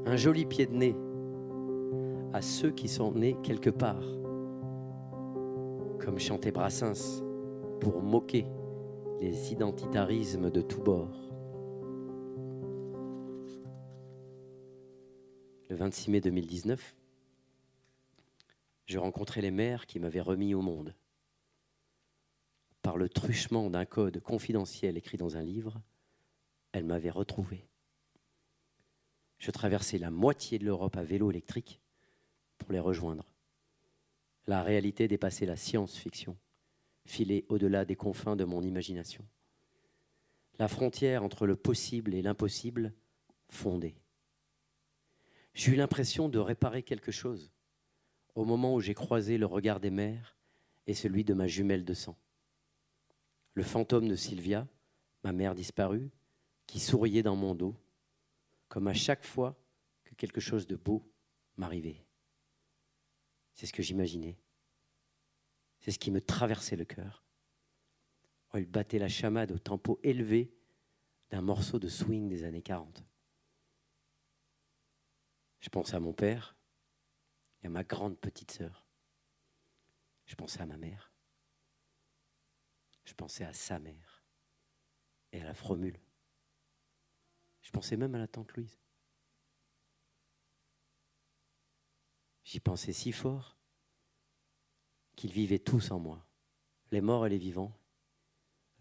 Un 0.07 0.16
joli 0.16 0.47
pied 0.47 0.66
de 0.66 0.74
nez 0.74 0.95
à 2.34 2.41
ceux 2.41 2.72
qui 2.72 2.88
sont 2.88 3.11
nés 3.11 3.38
quelque 3.43 3.70
part, 3.70 4.01
comme 6.00 6.20
chantait 6.20 6.52
Brassens 6.52 7.24
pour 7.80 8.02
moquer 8.02 8.46
les 9.20 9.52
identitarismes 9.52 10.50
de 10.52 10.62
tous 10.62 10.82
bords. 10.82 11.32
Le 15.70 15.76
26 15.76 16.12
mai 16.12 16.22
2019, 16.22 16.96
je 18.86 18.98
rencontrais 18.98 19.41
les 19.41 19.52
mères 19.52 19.86
qui 19.88 20.00
m'avaient 20.00 20.22
remis 20.22 20.54
au 20.54 20.62
monde. 20.62 20.93
Par 22.82 22.98
le 22.98 23.10
truchement 23.10 23.70
d'un 23.70 23.86
code 23.86 24.20
confidentiel 24.20 24.98
écrit 24.98 25.18
dans 25.18 25.38
un 25.38 25.41
livre, 25.41 25.82
elles 26.72 26.86
m'avaient 26.86 27.10
retrouvé. 27.10 27.68
Je 29.39 29.52
traversais 29.52 29.98
la 29.98 30.12
moitié 30.12 30.60
de 30.60 30.66
l'Europe 30.66 30.98
à 30.98 31.04
vélo 31.04 31.32
électrique 31.32 31.82
pour 32.58 32.72
les 32.72 32.80
rejoindre. 32.80 33.35
La 34.48 34.62
réalité 34.62 35.08
dépassait 35.08 35.46
la 35.46 35.56
science-fiction, 35.56 36.38
filée 37.06 37.46
au-delà 37.50 37.86
des 37.86 37.96
confins 37.96 38.36
de 38.36 38.43
mon 38.43 38.62
imagination. 38.62 39.26
La 40.60 40.68
frontière 40.68 41.24
entre 41.24 41.48
le 41.48 41.56
possible 41.56 42.14
et 42.14 42.22
l'impossible 42.22 42.93
fondait. 43.50 43.96
J'ai 45.54 45.72
eu 45.72 45.76
l'impression 45.76 46.30
de 46.30 46.39
réparer 46.39 46.84
quelque 46.84 47.12
chose 47.12 47.52
au 48.36 48.46
moment 48.46 48.76
où 48.76 48.82
j'ai 48.82 48.93
croisé 48.93 49.38
le 49.38 49.46
regard 49.46 49.80
des 49.80 49.89
mères 49.89 50.38
et 50.88 50.93
celui 50.93 51.24
de 51.24 51.34
ma 51.34 51.48
jumelle 51.48 51.86
de 51.86 51.93
sang. 51.93 52.18
Le 53.54 53.64
fantôme 53.64 54.08
de 54.08 54.16
Sylvia, 54.16 54.68
ma 55.24 55.32
mère 55.32 55.56
disparue, 55.56 56.12
qui 56.68 56.80
souriait 56.80 57.24
dans 57.24 57.36
mon 57.36 57.56
dos, 57.56 57.76
comme 58.68 58.88
à 58.88 58.93
chaque 58.93 59.24
fois 59.24 59.58
que 60.04 60.14
quelque 60.16 60.41
chose 60.41 60.68
de 60.68 60.76
beau 60.76 61.10
m'arrivait. 61.56 62.05
C'est 63.56 63.66
ce 63.66 63.74
que 63.74 63.82
j'imaginais. 63.82 64.38
C'est 65.80 65.91
ce 65.91 65.99
qui 65.99 66.12
me 66.12 66.22
traversait 66.22 66.76
le 66.76 66.86
cœur. 66.86 67.24
Oh, 68.53 68.58
il 68.58 68.66
battait 68.66 68.99
la 68.99 69.10
chamade 69.10 69.51
au 69.51 69.58
tempo 69.58 69.99
élevé 70.03 70.53
d'un 71.30 71.41
morceau 71.41 71.80
de 71.80 71.88
swing 71.88 72.28
des 72.28 72.43
années 72.43 72.62
40. 72.62 73.03
Je 75.62 75.70
pensais 75.70 75.95
à 75.95 75.99
mon 75.99 76.14
père 76.14 76.56
et 77.64 77.68
à 77.68 77.70
ma 77.70 77.84
grande 77.84 78.20
petite 78.20 78.51
sœur. 78.51 78.86
Je 80.26 80.36
pensais 80.36 80.62
à 80.62 80.66
ma 80.66 80.78
mère. 80.78 81.12
Je 83.06 83.14
pensais 83.14 83.45
à 83.45 83.53
sa 83.53 83.80
mère 83.80 84.24
et 85.32 85.41
à 85.41 85.43
la 85.43 85.53
fromule. 85.53 85.99
Je 87.62 87.72
pensais 87.72 87.97
même 87.97 88.16
à 88.16 88.20
la 88.20 88.28
tante 88.28 88.53
Louise. 88.53 88.80
J'y 92.46 92.60
pensais 92.60 92.93
si 92.93 93.12
fort 93.12 93.58
qu'ils 95.16 95.32
vivaient 95.32 95.60
tous 95.60 95.89
en 95.89 95.98
moi, 95.98 96.24
les 96.91 97.02
morts 97.02 97.26
et 97.26 97.30
les 97.30 97.39
vivants, 97.39 97.76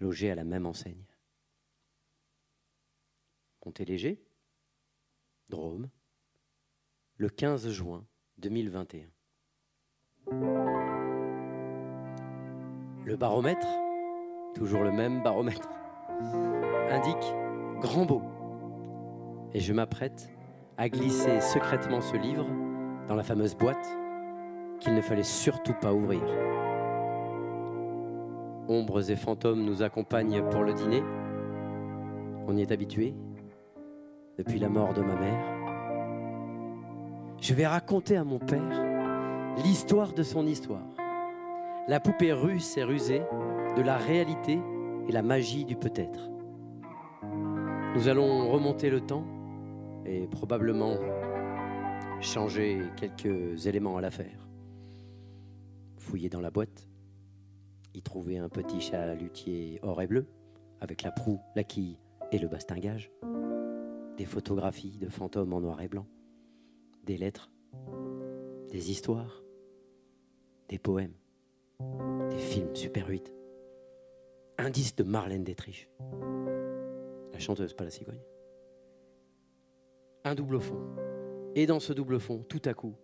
logés 0.01 0.31
à 0.31 0.35
la 0.35 0.45
même 0.45 0.67
enseigne. 0.67 1.07
Montéléger, 3.65 4.23
Drôme, 5.49 5.89
le 7.17 7.31
15 7.31 7.71
juin 7.71 8.07
2021. 8.37 9.09
Le 13.07 13.17
baromètre, 13.17 13.69
toujours 14.55 14.83
le 14.83 14.93
même 14.93 15.23
baromètre, 15.23 15.71
indique 16.91 17.81
grand 17.81 18.05
beau. 18.05 18.23
Et 19.55 19.61
je 19.61 19.73
m'apprête 19.73 20.29
à 20.77 20.91
glisser 20.91 21.41
secrètement 21.41 22.03
ce 22.03 22.17
livre 22.17 22.47
dans 23.09 23.15
la 23.15 23.23
fameuse 23.23 23.55
boîte 23.55 23.99
qu'il 24.81 24.95
ne 24.95 25.01
fallait 25.01 25.23
surtout 25.23 25.75
pas 25.81 25.93
ouvrir. 25.93 26.23
Ombres 28.69 29.11
et 29.11 29.17
fantômes 29.17 29.63
nous 29.63 29.83
accompagnent 29.83 30.43
pour 30.51 30.63
le 30.63 30.73
dîner. 30.73 31.03
On 32.47 32.57
y 32.57 32.63
est 32.63 32.73
habitué 32.73 33.15
depuis 34.39 34.59
la 34.59 34.69
mort 34.69 34.95
de 34.95 35.03
ma 35.03 35.15
mère. 35.15 35.45
Je 37.41 37.53
vais 37.55 37.67
raconter 37.67 38.17
à 38.17 38.25
mon 38.25 38.39
père 38.39 38.83
l'histoire 39.65 40.13
de 40.13 40.23
son 40.23 40.47
histoire. 40.47 40.81
La 41.89 42.01
poupée 42.01 42.33
russe 42.33 42.77
et 42.79 42.85
rusée 42.85 43.23
de 43.77 43.83
la 43.83 43.99
réalité 43.99 44.59
et 45.09 45.13
la 45.13 45.23
magie 45.23 45.65
du 45.65 45.77
peut-être. 45.77 46.31
Nous 47.95 48.09
allons 48.09 48.51
remonter 48.51 48.89
le 48.89 49.01
temps 49.01 49.25
et 50.07 50.27
probablement 50.27 50.95
changer 52.25 52.81
quelques 52.97 53.66
éléments 53.66 53.97
à 53.97 54.01
l'affaire. 54.01 54.49
Fouiller 55.99 56.29
dans 56.29 56.41
la 56.41 56.51
boîte, 56.51 56.89
y 57.95 58.03
trouver 58.03 58.39
un 58.39 58.49
petit 58.49 58.81
chalutier 58.81 59.79
or 59.83 60.01
et 60.03 60.07
bleu, 60.07 60.27
avec 60.81 61.03
la 61.03 61.11
proue, 61.11 61.41
la 61.55 61.64
quille 61.64 61.99
et 62.33 62.39
le 62.39 62.49
bastingage, 62.49 63.11
des 64.16 64.25
photographies 64.25 64.99
de 64.99 65.09
fantômes 65.09 65.53
en 65.53 65.61
noir 65.61 65.81
et 65.83 65.89
blanc, 65.89 66.07
des 67.05 67.16
lettres, 67.16 67.51
des 68.70 68.91
histoires, 68.91 69.43
des 70.68 70.79
poèmes, 70.79 71.14
des 72.31 72.39
films 72.39 72.75
Super 72.75 73.09
8, 73.09 73.33
un 74.59 74.70
disque 74.70 74.97
de 74.97 75.05
Marlène 75.05 75.45
Détriche, 75.45 75.89
la 77.33 77.39
chanteuse, 77.39 77.75
pas 77.75 77.85
la 77.85 77.91
cigogne, 77.91 78.22
un 80.25 80.35
double 80.35 80.61
fond, 80.61 80.81
et 81.55 81.67
dans 81.67 81.81
ce 81.81 81.93
double 81.93 82.21
fond, 82.21 82.43
tout 82.43 82.63
à 82.65 82.75
coup, 82.75 82.97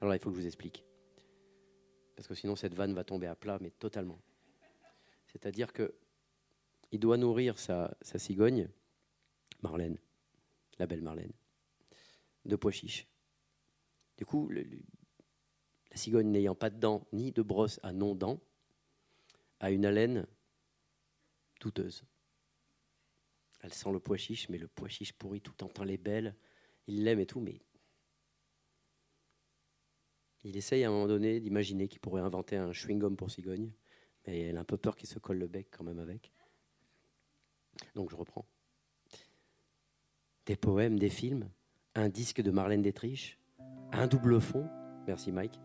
alors 0.00 0.10
là, 0.10 0.16
il 0.16 0.20
faut 0.20 0.30
que 0.30 0.36
je 0.36 0.40
vous 0.40 0.46
explique. 0.46 0.84
Parce 2.14 2.28
que 2.28 2.34
sinon, 2.34 2.56
cette 2.56 2.74
vanne 2.74 2.94
va 2.94 3.04
tomber 3.04 3.26
à 3.26 3.34
plat, 3.34 3.58
mais 3.60 3.70
totalement. 3.70 4.20
C'est-à-dire 5.26 5.72
que 5.72 5.94
il 6.90 7.00
doit 7.00 7.16
nourrir 7.16 7.58
sa, 7.58 7.94
cigogne, 8.02 8.68
Marlène, 9.62 9.98
la 10.78 10.86
belle 10.86 11.02
Marlène, 11.02 11.32
de 12.44 12.56
pois 12.56 12.72
chiches. 12.72 13.06
Du 14.16 14.24
coup, 14.24 14.48
la 14.48 15.96
cigogne 15.96 16.30
n'ayant 16.30 16.54
pas 16.54 16.70
de 16.70 16.78
dents 16.78 17.06
ni 17.12 17.30
de 17.30 17.42
brosse 17.42 17.78
à 17.82 17.92
non-dents, 17.92 18.40
a 19.60 19.70
une 19.70 19.84
haleine 19.84 20.26
douteuse. 21.60 22.04
Elle 23.60 23.74
sent 23.74 23.92
le 23.92 24.00
pois 24.00 24.16
chiche, 24.16 24.48
mais 24.48 24.58
le 24.58 24.68
pois 24.68 24.88
chiche 24.88 25.12
pourri, 25.12 25.40
tout 25.40 25.62
entend 25.62 25.84
les 25.84 25.98
belles, 25.98 26.34
il 26.88 27.04
l'aime 27.04 27.20
et 27.20 27.26
tout, 27.26 27.40
mais 27.40 27.60
il 30.42 30.56
essaye 30.56 30.84
à 30.84 30.88
un 30.88 30.90
moment 30.90 31.06
donné 31.06 31.38
d'imaginer 31.40 31.86
qu'il 31.86 32.00
pourrait 32.00 32.22
inventer 32.22 32.56
un 32.56 32.72
chewing-gum 32.72 33.16
pour 33.16 33.30
cigogne, 33.30 33.70
mais 34.26 34.40
elle 34.40 34.56
a 34.56 34.60
un 34.60 34.64
peu 34.64 34.78
peur 34.78 34.96
qu'il 34.96 35.08
se 35.08 35.18
colle 35.18 35.38
le 35.38 35.46
bec 35.46 35.68
quand 35.70 35.84
même 35.84 35.98
avec. 35.98 36.32
Donc 37.94 38.10
je 38.10 38.16
reprends. 38.16 38.46
Des 40.46 40.56
poèmes, 40.56 40.98
des 40.98 41.10
films, 41.10 41.50
un 41.94 42.08
disque 42.08 42.40
de 42.40 42.50
Marlène 42.50 42.82
Détriche, 42.82 43.38
un 43.92 44.06
double 44.06 44.40
fond. 44.40 44.66
Merci 45.06 45.30
Mike. 45.30 45.60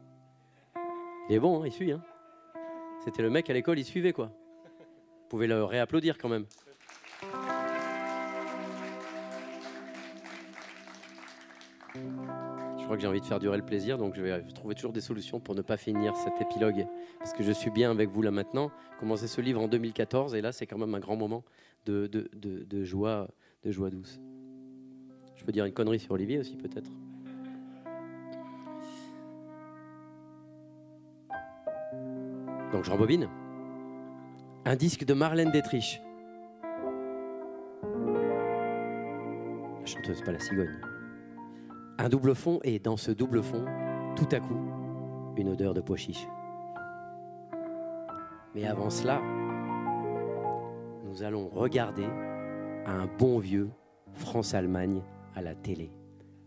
Il 1.30 1.36
est 1.36 1.40
bon, 1.40 1.62
hein, 1.62 1.68
il 1.68 1.72
suit. 1.72 1.94
Hein. 1.94 2.04
C'était 3.04 3.22
le 3.22 3.30
mec 3.30 3.50
à 3.50 3.54
l'école, 3.54 3.80
il 3.80 3.86
suivait 3.86 4.14
quoi. 4.14 4.28
Vous 4.66 5.30
pouvez 5.30 5.48
le 5.48 5.64
réapplaudir 5.64 6.18
quand 6.18 6.30
même. 6.30 6.46
Que 12.96 13.02
j'ai 13.02 13.08
envie 13.08 13.22
de 13.22 13.26
faire 13.26 13.40
durer 13.40 13.58
le 13.58 13.66
plaisir, 13.66 13.98
donc 13.98 14.16
je 14.16 14.22
vais 14.22 14.42
trouver 14.54 14.76
toujours 14.76 14.94
des 14.94 15.02
solutions 15.02 15.40
pour 15.40 15.56
ne 15.56 15.62
pas 15.62 15.78
finir 15.78 16.16
cet 16.16 16.42
épilogue. 16.42 16.86
Parce 17.20 17.34
que 17.34 17.44
je 17.44 17.52
suis 17.52 17.72
bien 17.72 17.92
avec 17.92 18.10
vous 18.10 18.22
là 18.22 18.32
maintenant. 18.32 18.72
J'ai 18.94 19.00
commencé 19.00 19.28
ce 19.28 19.42
livre 19.42 19.62
en 19.62 19.68
2014 19.68 20.36
et 20.36 20.42
là, 20.42 20.52
c'est 20.52 20.66
quand 20.66 20.78
même 20.78 20.94
un 20.96 21.00
grand 21.00 21.16
moment 21.16 21.44
de, 21.86 22.08
de, 22.08 22.30
de, 22.34 22.84
joie, 22.84 23.28
de 23.64 23.72
joie 23.72 23.90
douce. 23.90 24.20
Je 25.36 25.44
peux 25.44 25.52
dire 25.52 25.66
une 25.66 25.74
connerie 25.74 26.00
sur 26.00 26.12
Olivier 26.12 26.40
aussi, 26.40 26.56
peut-être. 26.56 26.90
Donc 32.72 32.84
je 32.84 32.92
rembobine. 32.92 33.30
Un 34.66 34.76
disque 34.76 35.06
de 35.06 35.14
Marlène 35.14 35.52
Détriche. 35.52 36.02
La 39.80 39.86
chanteuse, 39.86 40.22
pas 40.22 40.32
la 40.32 40.40
cigogne. 40.40 40.93
Un 42.00 42.10
double 42.10 42.34
fond 42.36 42.60
et 42.64 42.80
dans 42.80 42.98
ce 42.98 43.12
double 43.12 43.44
fond, 43.44 43.66
tout 44.16 44.28
à 44.32 44.40
coup, 44.40 44.58
une 45.38 45.50
odeur 45.50 45.74
de 45.74 45.82
pois 45.82 45.98
chiche. 45.98 46.28
Mais 48.56 48.66
avant 48.66 48.90
cela, 48.90 49.22
nous 51.06 51.24
allons 51.24 51.50
regarder 51.50 52.06
un 52.86 53.08
bon 53.20 53.40
vieux 53.40 53.70
France-Allemagne 54.14 55.02
à 55.36 55.42
la 55.42 55.56
télé. 55.56 55.92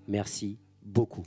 Merci 0.09 0.59
beaucoup. 0.83 1.23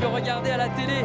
Peut 0.00 0.06
regarder 0.06 0.50
à 0.50 0.56
la 0.56 0.68
télé. 0.70 1.04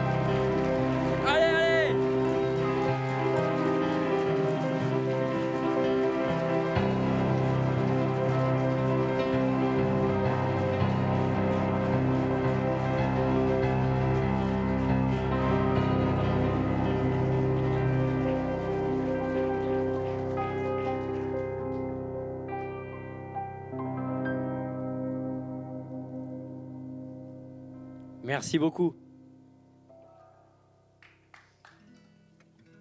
Merci 28.26 28.58
beaucoup. 28.58 28.96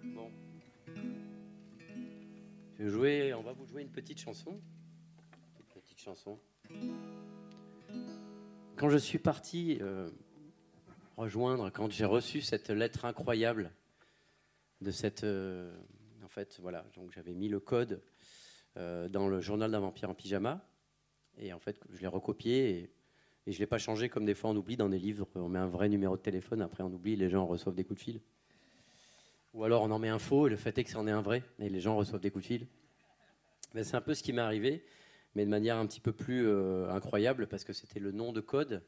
Bon. 0.03 0.31
Je 2.79 2.83
vais 2.83 2.89
jouer, 2.89 3.33
on 3.35 3.43
va 3.43 3.53
vous 3.53 3.67
jouer 3.67 3.83
une 3.83 3.91
petite 3.91 4.19
chanson. 4.19 4.59
Une 5.59 5.65
petite 5.81 5.99
chanson. 5.99 6.39
Quand 8.75 8.89
je 8.89 8.97
suis 8.97 9.19
parti 9.19 9.77
euh, 9.81 10.09
rejoindre, 11.15 11.69
quand 11.69 11.91
j'ai 11.91 12.05
reçu 12.05 12.41
cette 12.41 12.71
lettre 12.71 13.05
incroyable 13.05 13.71
de 14.81 14.89
cette. 14.89 15.23
euh, 15.25 15.77
en 16.23 16.27
fait, 16.27 16.57
voilà, 16.59 16.87
donc 16.95 17.11
j'avais 17.11 17.35
mis 17.35 17.49
le 17.49 17.59
code 17.59 18.01
euh, 18.77 19.07
dans 19.09 19.27
le 19.27 19.41
journal 19.41 19.69
d'un 19.69 19.79
vampire 19.79 20.09
en 20.09 20.15
pyjama. 20.15 20.67
Et 21.37 21.53
en 21.53 21.59
fait, 21.59 21.79
je 21.93 22.01
l'ai 22.01 22.07
recopié 22.07 22.94
et 23.47 23.51
je 23.51 23.57
ne 23.57 23.59
l'ai 23.61 23.67
pas 23.67 23.77
changé 23.77 24.09
comme 24.09 24.25
des 24.25 24.33
fois 24.33 24.49
on 24.49 24.55
oublie 24.55 24.77
dans 24.77 24.89
des 24.89 24.97
livres. 24.99 25.27
On 25.35 25.49
met 25.49 25.59
un 25.59 25.67
vrai 25.67 25.89
numéro 25.89 26.17
de 26.17 26.21
téléphone, 26.21 26.61
après 26.61 26.83
on 26.83 26.91
oublie, 26.91 27.15
les 27.15 27.29
gens 27.29 27.45
reçoivent 27.45 27.75
des 27.75 27.83
coups 27.83 27.99
de 27.99 28.03
fil. 28.03 28.21
Ou 29.53 29.63
alors 29.63 29.83
on 29.83 29.91
en 29.91 29.99
met 29.99 30.09
un 30.09 30.19
faux 30.19 30.47
et 30.47 30.49
le 30.49 30.57
fait 30.57 30.77
est 30.77 30.83
que 30.83 30.89
c'en 30.89 31.07
est 31.07 31.11
un 31.11 31.21
vrai 31.21 31.43
et 31.59 31.69
les 31.69 31.79
gens 31.79 31.95
reçoivent 31.95 32.21
des 32.21 32.31
coups 32.31 32.43
de 32.43 32.47
fil. 32.47 32.67
Ben, 33.73 33.83
c'est 33.83 33.95
un 33.95 34.01
peu 34.01 34.13
ce 34.13 34.23
qui 34.23 34.33
m'est 34.33 34.41
arrivé, 34.41 34.83
mais 35.35 35.45
de 35.45 35.49
manière 35.49 35.77
un 35.77 35.85
petit 35.85 36.01
peu 36.01 36.11
plus 36.11 36.47
euh, 36.47 36.89
incroyable 36.89 37.47
parce 37.47 37.63
que 37.63 37.73
c'était 37.73 37.99
le 37.99 38.11
nom 38.11 38.33
de 38.33 38.41
code 38.41 38.83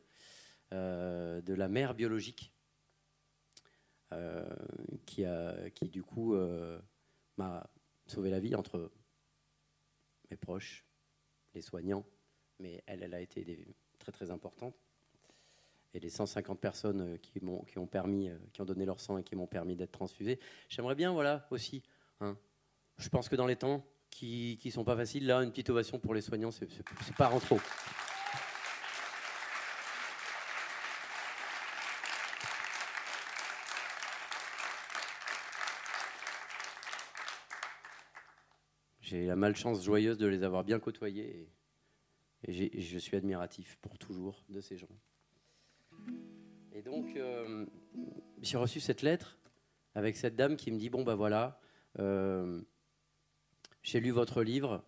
euh, 0.73 1.41
de 1.41 1.53
la 1.53 1.67
mère 1.67 1.93
biologique 1.93 2.51
euh, 4.11 4.45
qui, 5.05 5.23
a, 5.23 5.69
qui 5.71 5.89
du 5.89 6.03
coup 6.03 6.35
m'a 7.37 7.69
sauvé 8.07 8.29
la 8.29 8.39
vie 8.39 8.55
entre 8.55 8.91
mes 10.31 10.37
proches, 10.37 10.85
les 11.53 11.61
soignants, 11.61 12.05
mais 12.59 12.83
elle, 12.87 13.03
elle 13.03 13.13
a 13.13 13.21
été 13.21 13.43
des- 13.43 13.75
très 14.11 14.31
importante. 14.31 14.75
Et 15.93 15.99
les 15.99 16.09
150 16.09 16.59
personnes 16.59 17.01
euh, 17.01 17.17
qui 17.17 17.77
ont 17.77 17.87
permis, 17.87 18.29
euh, 18.29 18.37
qui 18.53 18.61
ont 18.61 18.65
donné 18.65 18.85
leur 18.85 18.99
sang 18.99 19.17
et 19.17 19.23
qui 19.23 19.35
m'ont 19.35 19.47
permis 19.47 19.75
d'être 19.75 19.91
transfusé. 19.91 20.39
J'aimerais 20.69 20.95
bien, 20.95 21.11
voilà, 21.11 21.47
aussi. 21.49 21.81
hein, 22.19 22.37
je 22.97 23.09
pense 23.09 23.29
que 23.29 23.35
dans 23.35 23.45
les 23.47 23.55
temps 23.55 23.85
qui 24.09 24.57
qui 24.61 24.71
sont 24.71 24.83
pas 24.83 24.95
faciles, 24.95 25.25
là, 25.25 25.43
une 25.43 25.51
petite 25.51 25.69
ovation 25.69 25.99
pour 25.99 26.13
les 26.13 26.21
soignants, 26.21 26.51
c'est 26.51 26.67
pas 27.17 27.29
en 27.31 27.39
trop. 27.39 27.59
J'ai 39.07 39.25
la 39.25 39.37
malchance 39.37 39.85
joyeuse 39.85 40.17
de 40.17 40.27
les 40.27 40.43
avoir 40.43 40.65
bien 40.65 40.79
côtoyés 40.79 41.49
et, 42.43 42.81
je 42.81 42.97
suis 42.97 43.17
admiratif 43.17 43.77
pour 43.81 43.97
toujours 43.97 44.43
de 44.49 44.61
ces 44.61 44.77
gens. 44.77 44.87
Et 46.71 46.81
donc, 46.81 47.15
euh, 47.15 47.65
j'ai 48.41 48.57
reçu 48.57 48.79
cette 48.79 49.01
lettre 49.01 49.37
avec 49.95 50.15
cette 50.15 50.35
dame 50.35 50.55
qui 50.55 50.71
me 50.71 50.77
dit 50.77 50.89
Bon, 50.89 51.03
bah 51.03 51.15
voilà, 51.15 51.59
euh, 51.99 52.61
j'ai 53.81 53.99
lu 53.99 54.11
votre 54.11 54.43
livre 54.43 54.83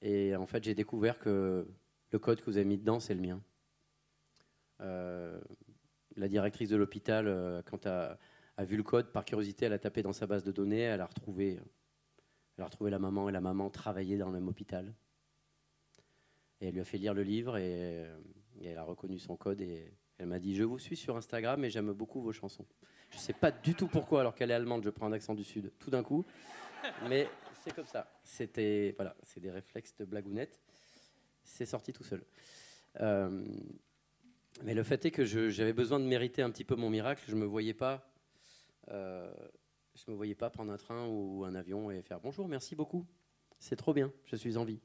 et 0.00 0.36
en 0.36 0.46
fait, 0.46 0.62
j'ai 0.62 0.74
découvert 0.74 1.18
que 1.18 1.66
le 2.10 2.18
code 2.18 2.40
que 2.40 2.46
vous 2.46 2.56
avez 2.56 2.66
mis 2.66 2.78
dedans, 2.78 3.00
c'est 3.00 3.14
le 3.14 3.20
mien. 3.20 3.42
Euh, 4.80 5.40
la 6.16 6.28
directrice 6.28 6.68
de 6.68 6.76
l'hôpital, 6.76 7.62
quand 7.66 7.86
a, 7.86 8.18
a 8.56 8.64
vu 8.64 8.76
le 8.76 8.82
code, 8.82 9.10
par 9.12 9.24
curiosité, 9.24 9.66
elle 9.66 9.72
a 9.72 9.78
tapé 9.78 10.02
dans 10.02 10.12
sa 10.12 10.26
base 10.26 10.44
de 10.44 10.52
données, 10.52 10.80
elle 10.80 11.00
a 11.00 11.06
retrouvé, 11.06 11.58
elle 12.56 12.62
a 12.62 12.66
retrouvé 12.66 12.90
la 12.90 12.98
maman 12.98 13.28
et 13.28 13.32
la 13.32 13.40
maman 13.40 13.70
travaillaient 13.70 14.18
dans 14.18 14.26
le 14.26 14.34
même 14.34 14.48
hôpital. 14.48 14.92
Et 16.62 16.68
elle 16.68 16.74
lui 16.74 16.80
a 16.80 16.84
fait 16.84 16.96
lire 16.96 17.12
le 17.12 17.24
livre 17.24 17.56
et, 17.58 18.06
elle 18.64 18.78
a 18.78 18.84
reconnu 18.84 19.18
son 19.18 19.36
code 19.36 19.60
et 19.60 19.92
elle 20.18 20.26
m'a 20.26 20.38
dit 20.38 20.54
Je 20.54 20.62
vous 20.62 20.78
suis 20.78 20.94
sur 20.94 21.16
Instagram 21.16 21.64
et 21.64 21.70
j'aime 21.70 21.92
beaucoup 21.92 22.22
vos 22.22 22.32
chansons. 22.32 22.64
Je 23.10 23.16
ne 23.16 23.20
sais 23.20 23.32
pas 23.32 23.50
du 23.50 23.74
tout 23.74 23.88
pourquoi, 23.88 24.20
alors 24.20 24.36
qu'elle 24.36 24.52
est 24.52 24.54
allemande, 24.54 24.84
je 24.84 24.90
prends 24.90 25.06
un 25.06 25.12
accent 25.12 25.34
du 25.34 25.42
Sud 25.42 25.72
tout 25.80 25.90
d'un 25.90 26.04
coup. 26.04 26.24
Mais 27.08 27.28
c'est 27.64 27.74
comme 27.74 27.86
ça. 27.86 28.08
C'était 28.22 28.94
voilà, 28.96 29.16
c'est 29.22 29.40
des 29.40 29.50
réflexes 29.50 29.96
de 29.96 30.04
blagounette. 30.04 30.62
C'est 31.42 31.66
sorti 31.66 31.92
tout 31.92 32.04
seul. 32.04 32.22
Euh, 33.00 33.44
mais 34.62 34.74
le 34.74 34.84
fait 34.84 35.04
est 35.04 35.10
que 35.10 35.24
j'avais 35.24 35.72
besoin 35.72 35.98
de 35.98 36.04
mériter 36.04 36.42
un 36.42 36.50
petit 36.50 36.64
peu 36.64 36.76
mon 36.76 36.90
miracle. 36.90 37.24
Je 37.26 37.34
me 37.34 37.44
voyais 37.44 37.74
pas, 37.74 38.08
euh, 38.88 39.34
je 39.96 40.08
me 40.12 40.16
voyais 40.16 40.36
pas 40.36 40.48
prendre 40.48 40.70
un 40.70 40.76
train 40.76 41.08
ou 41.08 41.44
un 41.44 41.56
avion 41.56 41.90
et 41.90 42.02
faire 42.02 42.20
bonjour, 42.20 42.46
merci 42.46 42.76
beaucoup. 42.76 43.04
C'est 43.58 43.76
trop 43.76 43.92
bien, 43.92 44.12
je 44.26 44.36
suis 44.36 44.56
en 44.56 44.64
vie. 44.64 44.80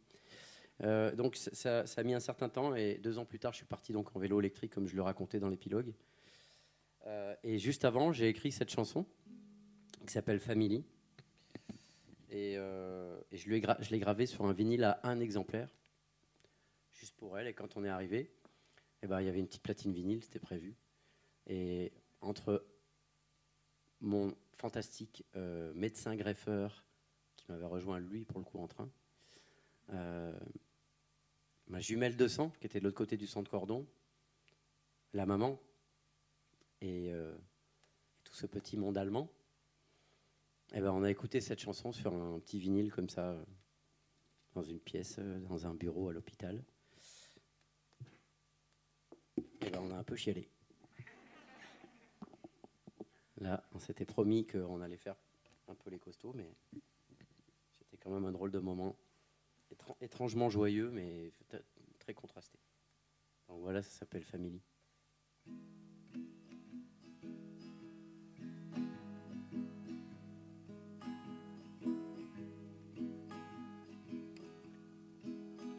Euh, 0.83 1.15
donc 1.15 1.35
ça, 1.35 1.83
a 1.95 2.03
mis 2.03 2.13
un 2.13 2.19
certain 2.19 2.49
temps 2.49 2.75
et 2.75 2.95
deux 2.95 3.17
ans 3.17 3.25
plus 3.25 3.39
tard, 3.39 3.51
je 3.51 3.57
suis 3.57 3.65
parti 3.65 3.93
donc 3.93 4.15
en 4.15 4.19
vélo 4.19 4.39
électrique 4.39 4.73
comme 4.73 4.87
je 4.87 4.95
le 4.95 5.01
racontais 5.01 5.39
dans 5.39 5.49
l'épilogue. 5.49 5.93
Euh, 7.05 7.35
et 7.43 7.57
juste 7.57 7.85
avant, 7.85 8.11
j'ai 8.11 8.27
écrit 8.27 8.51
cette 8.51 8.69
chanson 8.69 9.05
qui 10.05 10.13
s'appelle 10.13 10.39
Family. 10.39 10.83
Et, 12.29 12.57
euh, 12.57 13.17
je 13.31 13.49
l'ai 13.49 13.99
gravée 13.99 14.25
sur 14.25 14.45
un 14.45 14.53
vinyle 14.53 14.83
à 14.83 14.99
un 15.03 15.19
exemplaire, 15.19 15.69
juste 16.93 17.15
pour 17.15 17.37
elle. 17.37 17.47
Et 17.47 17.53
quand 17.53 17.77
on 17.77 17.83
est 17.83 17.89
arrivé, 17.89 18.31
eh 19.01 19.07
ben, 19.07 19.21
il 19.21 19.25
y 19.25 19.29
avait 19.29 19.39
une 19.39 19.47
petite 19.47 19.63
platine 19.63 19.93
vinyle, 19.93 20.23
c'était 20.23 20.39
prévu. 20.39 20.75
Et 21.47 21.93
entre 22.21 22.65
mon 24.01 24.35
fantastique 24.57 25.23
médecin 25.73 26.15
greffeur 26.15 26.83
qui 27.37 27.45
m'avait 27.49 27.65
rejoint 27.65 27.99
lui 27.99 28.25
pour 28.25 28.39
le 28.39 28.45
coup 28.45 28.59
en 28.59 28.67
train, 28.67 28.89
ma 31.67 31.79
jumelle 31.79 32.15
de 32.15 32.27
sang 32.27 32.49
qui 32.59 32.65
était 32.65 32.79
de 32.79 32.85
l'autre 32.85 32.97
côté 32.97 33.17
du 33.17 33.27
centre 33.27 33.49
cordon, 33.49 33.87
la 35.13 35.25
maman 35.25 35.59
et 36.81 37.11
euh, 37.11 37.35
tout 38.23 38.33
ce 38.33 38.45
petit 38.45 38.77
monde 38.77 38.97
allemand. 38.97 39.29
Et 40.73 40.81
ben 40.81 40.91
on 40.91 41.03
a 41.03 41.09
écouté 41.09 41.39
cette 41.39 41.59
chanson 41.59 41.91
sur 41.91 42.13
un 42.13 42.39
petit 42.39 42.59
vinyle 42.59 42.91
comme 42.91 43.09
ça, 43.09 43.37
dans 44.53 44.63
une 44.63 44.79
pièce, 44.79 45.15
euh, 45.19 45.39
dans 45.39 45.65
un 45.65 45.73
bureau 45.73 46.09
à 46.09 46.13
l'hôpital. 46.13 46.63
Et 49.61 49.69
ben 49.69 49.79
on 49.81 49.91
a 49.91 49.95
un 49.95 50.03
peu 50.03 50.15
chialé. 50.15 50.49
Là, 53.39 53.63
on 53.71 53.79
s'était 53.79 54.05
promis 54.05 54.47
qu'on 54.47 54.81
allait 54.81 54.97
faire 54.97 55.15
un 55.67 55.75
peu 55.75 55.89
les 55.89 55.99
costauds, 55.99 56.33
mais 56.33 56.55
c'était 57.71 57.97
quand 57.97 58.09
même 58.09 58.25
un 58.25 58.31
drôle 58.31 58.51
de 58.51 58.59
moment. 58.59 58.97
Étran- 59.87 59.97
étrangement 60.01 60.49
joyeux, 60.49 60.89
mais 60.91 61.31
très 61.99 62.13
contrasté. 62.13 62.59
Voilà, 63.47 63.81
ça 63.81 63.89
s'appelle 63.89 64.23
Family. 64.23 64.61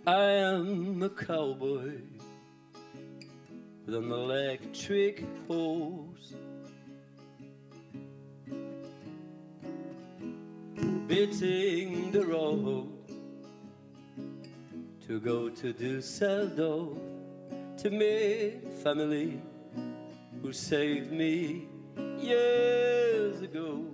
I 0.07 0.23
am 0.31 1.03
a 1.03 1.11
cowboy 1.11 2.01
with 3.85 3.95
an 3.95 4.11
electric 4.11 5.25
horse. 5.47 6.35
Beating 11.07 12.11
the 12.13 12.25
road 12.25 12.89
to 15.09 15.19
go 15.19 15.49
to 15.49 15.73
Dusseldorf 15.73 16.99
to 17.79 17.91
meet 17.91 18.61
family 18.83 19.41
who 20.43 20.53
saved 20.53 21.11
me 21.11 21.67
years 22.19 23.41
ago. 23.41 23.87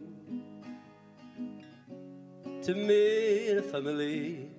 To 2.63 2.75
meet 2.75 3.59
a 3.59 3.63
family 3.63 4.51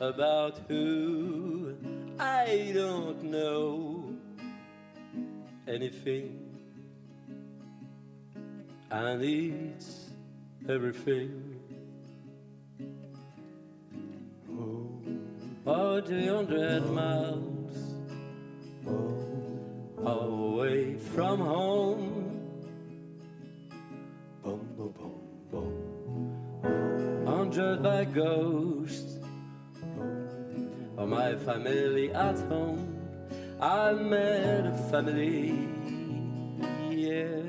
about 0.00 0.58
who 0.66 1.76
I 2.18 2.72
don't 2.74 3.22
know 3.22 4.16
anything, 5.68 6.40
and 8.90 9.22
it's 9.22 10.10
everything. 10.68 11.49
Oh, 15.72 16.00
200 16.00 16.90
miles 16.90 17.76
away 20.04 20.96
from 21.14 21.38
home. 21.38 22.16
Hundred 27.24 27.84
by 27.84 28.04
ghosts 28.04 29.20
of 30.98 31.08
my 31.08 31.36
family 31.36 32.12
at 32.14 32.38
home. 32.50 32.96
I 33.60 33.92
met 33.92 34.66
a 34.66 34.76
family, 34.90 35.68
yeah. 36.90 37.46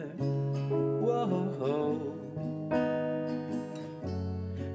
Whoa, 1.01 2.11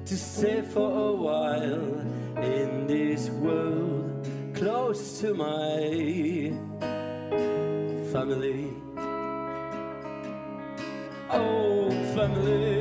to 0.05 0.17
stay 0.17 0.61
for 0.63 0.89
a 1.09 1.13
while 1.13 2.07
in 2.43 2.76
this 2.87 3.29
world 3.29 4.25
close 4.55 5.19
to 5.19 5.33
my 5.33 6.53
family. 8.13 8.71
Oh, 11.29 11.91
family, 12.15 12.76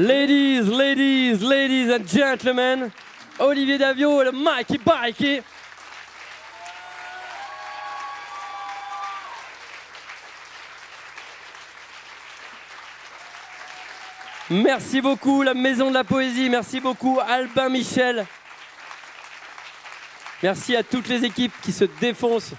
Ladies, 0.00 0.66
ladies, 0.66 1.42
ladies 1.42 1.90
and 1.90 2.08
gentlemen, 2.08 2.90
Olivier 3.38 3.76
Davio 3.76 4.22
et 4.22 4.24
le 4.24 4.32
Mikey 4.32 4.78
Bikey. 4.78 5.42
Merci 14.48 15.02
beaucoup, 15.02 15.42
la 15.42 15.52
Maison 15.52 15.90
de 15.90 15.94
la 15.94 16.04
Poésie. 16.04 16.48
Merci 16.48 16.80
beaucoup, 16.80 17.20
Albin 17.20 17.68
Michel. 17.68 18.26
Merci 20.42 20.76
à 20.76 20.82
toutes 20.82 21.08
les 21.08 21.26
équipes 21.26 21.52
qui 21.60 21.72
se 21.72 21.84
défoncent 21.84 22.54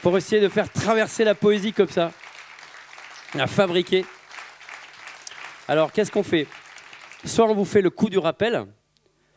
pour 0.00 0.16
essayer 0.16 0.40
de 0.40 0.48
faire 0.48 0.70
traverser 0.70 1.24
la 1.24 1.34
poésie 1.34 1.72
comme 1.72 1.90
ça, 1.90 2.12
à 3.36 3.48
fabriquer. 3.48 4.06
Alors, 5.68 5.92
qu'est-ce 5.92 6.10
qu'on 6.10 6.22
fait? 6.22 6.46
Soit 7.24 7.46
on 7.46 7.54
vous 7.54 7.64
fait 7.64 7.82
le 7.82 7.90
coup 7.90 8.08
du 8.08 8.18
rappel, 8.18 8.66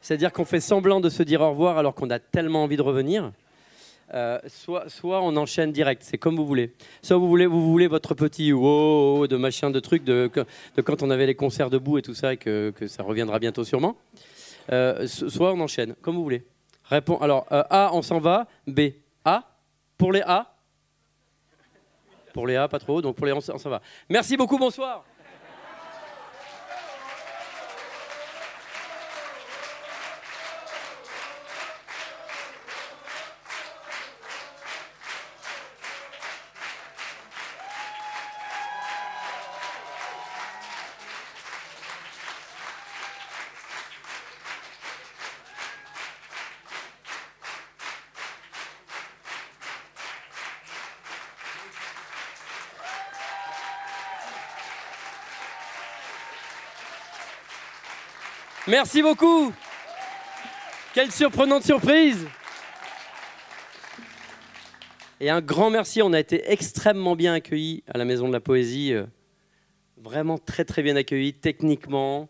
c'est-à-dire 0.02 0.34
qu'on 0.34 0.46
fait 0.46 0.60
semblant 0.60 1.00
de 1.00 1.10
se 1.10 1.22
dire 1.22 1.42
au 1.42 1.50
revoir 1.50 1.78
alors 1.78 1.94
qu'on 1.94 2.10
a 2.10 2.18
tellement 2.20 2.64
envie 2.64 2.78
de 2.78 2.82
revenir. 2.82 3.32
Euh, 4.14 4.40
soit, 4.48 4.90
soit 4.90 5.22
on 5.22 5.36
enchaîne 5.36 5.72
direct, 5.72 6.04
c'est 6.04 6.18
comme 6.18 6.36
vous 6.36 6.46
voulez. 6.46 6.74
Soit 7.02 7.18
vous 7.18 7.28
voulez, 7.28 7.46
vous 7.46 7.72
voulez 7.72 7.88
votre 7.88 8.16
petit 8.16 8.54
wow 8.54 9.28
de 9.28 9.36
machin, 9.36 9.70
de 9.70 9.80
truc, 9.80 10.04
de, 10.04 10.30
quand 10.84 11.04
on 11.04 11.10
avait 11.10 11.28
les 11.28 11.36
concerts 11.36 11.70
debout 11.70 12.00
et 12.00 12.02
tout 12.02 12.14
ça, 12.14 12.34
et 12.34 12.38
que, 12.38 12.74
ça 12.88 13.04
reviendra 13.04 13.38
bientôt 13.40 13.64
sûrement. 13.64 13.96
Euh, 14.72 15.06
soit 15.08 15.54
on 15.54 15.60
enchaîne, 15.60 15.94
comme 16.02 16.16
vous 16.16 16.24
voulez. 16.24 16.44
Réponds. 16.86 17.18
Alors, 17.18 17.46
euh, 17.52 17.64
A, 17.70 17.92
on 17.94 18.02
s'en 18.02 18.20
va. 18.20 18.48
B, 18.68 18.82
A. 19.24 19.44
Pour 19.98 20.12
les 20.12 20.22
A? 20.22 20.56
Pour 22.34 22.48
les 22.48 22.56
A, 22.56 22.68
pas 22.68 22.80
trop. 22.80 23.02
Donc 23.02 23.16
pour 23.16 23.26
les 23.26 23.32
A, 23.32 23.36
on 23.36 23.58
s'en 23.58 23.70
va. 23.70 23.82
Merci 24.10 24.38
beaucoup, 24.38 24.58
bonsoir. 24.58 25.04
Merci 58.68 59.02
beaucoup. 59.02 59.54
Quelle 60.94 61.12
surprenante 61.12 61.64
surprise. 61.64 62.26
Et 65.20 65.30
un 65.30 65.42
grand 65.42 65.70
merci, 65.70 66.02
on 66.02 66.14
a 66.14 66.20
été 66.20 66.52
extrêmement 66.52 67.16
bien 67.16 67.34
accueillis 67.34 67.84
à 67.88 67.98
la 67.98 68.06
Maison 68.06 68.28
de 68.28 68.34
la 68.34 68.40
Poésie. 68.40 68.94
euh, 68.94 69.06
Vraiment 69.98 70.38
très 70.38 70.66
très 70.66 70.84
bien 70.84 70.96
accueillis, 70.96 71.34
techniquement. 71.34 72.30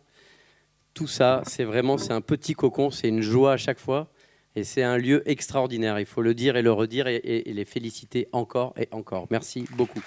Tout 0.93 1.07
ça, 1.07 1.41
c'est 1.45 1.63
vraiment 1.63 1.97
c'est 1.97 2.13
un 2.13 2.21
petit 2.21 2.53
cocon, 2.53 2.89
c'est 2.91 3.09
une 3.09 3.21
joie 3.21 3.53
à 3.53 3.57
chaque 3.57 3.79
fois. 3.79 4.07
Et 4.55 4.63
c'est 4.63 4.83
un 4.83 4.97
lieu 4.97 5.21
extraordinaire, 5.29 5.99
il 5.99 6.05
faut 6.05 6.21
le 6.21 6.33
dire 6.33 6.55
et 6.55 6.61
le 6.61 6.71
redire 6.71 7.07
et, 7.07 7.15
et- 7.17 7.49
et 7.49 7.53
les 7.53 7.65
féliciter 7.65 8.29
encore 8.31 8.73
et 8.77 8.87
encore. 8.91 9.27
Merci 9.29 9.65
beaucoup. 9.71 10.01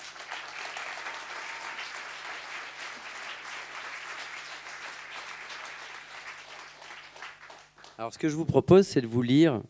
Alors, 7.99 8.12
ce 8.12 8.18
que 8.18 8.28
je 8.28 8.36
vous 8.36 8.44
propose, 8.44 8.86
c'est 8.86 9.01
de 9.01 9.09
vous 9.09 9.22
lire 9.22 9.61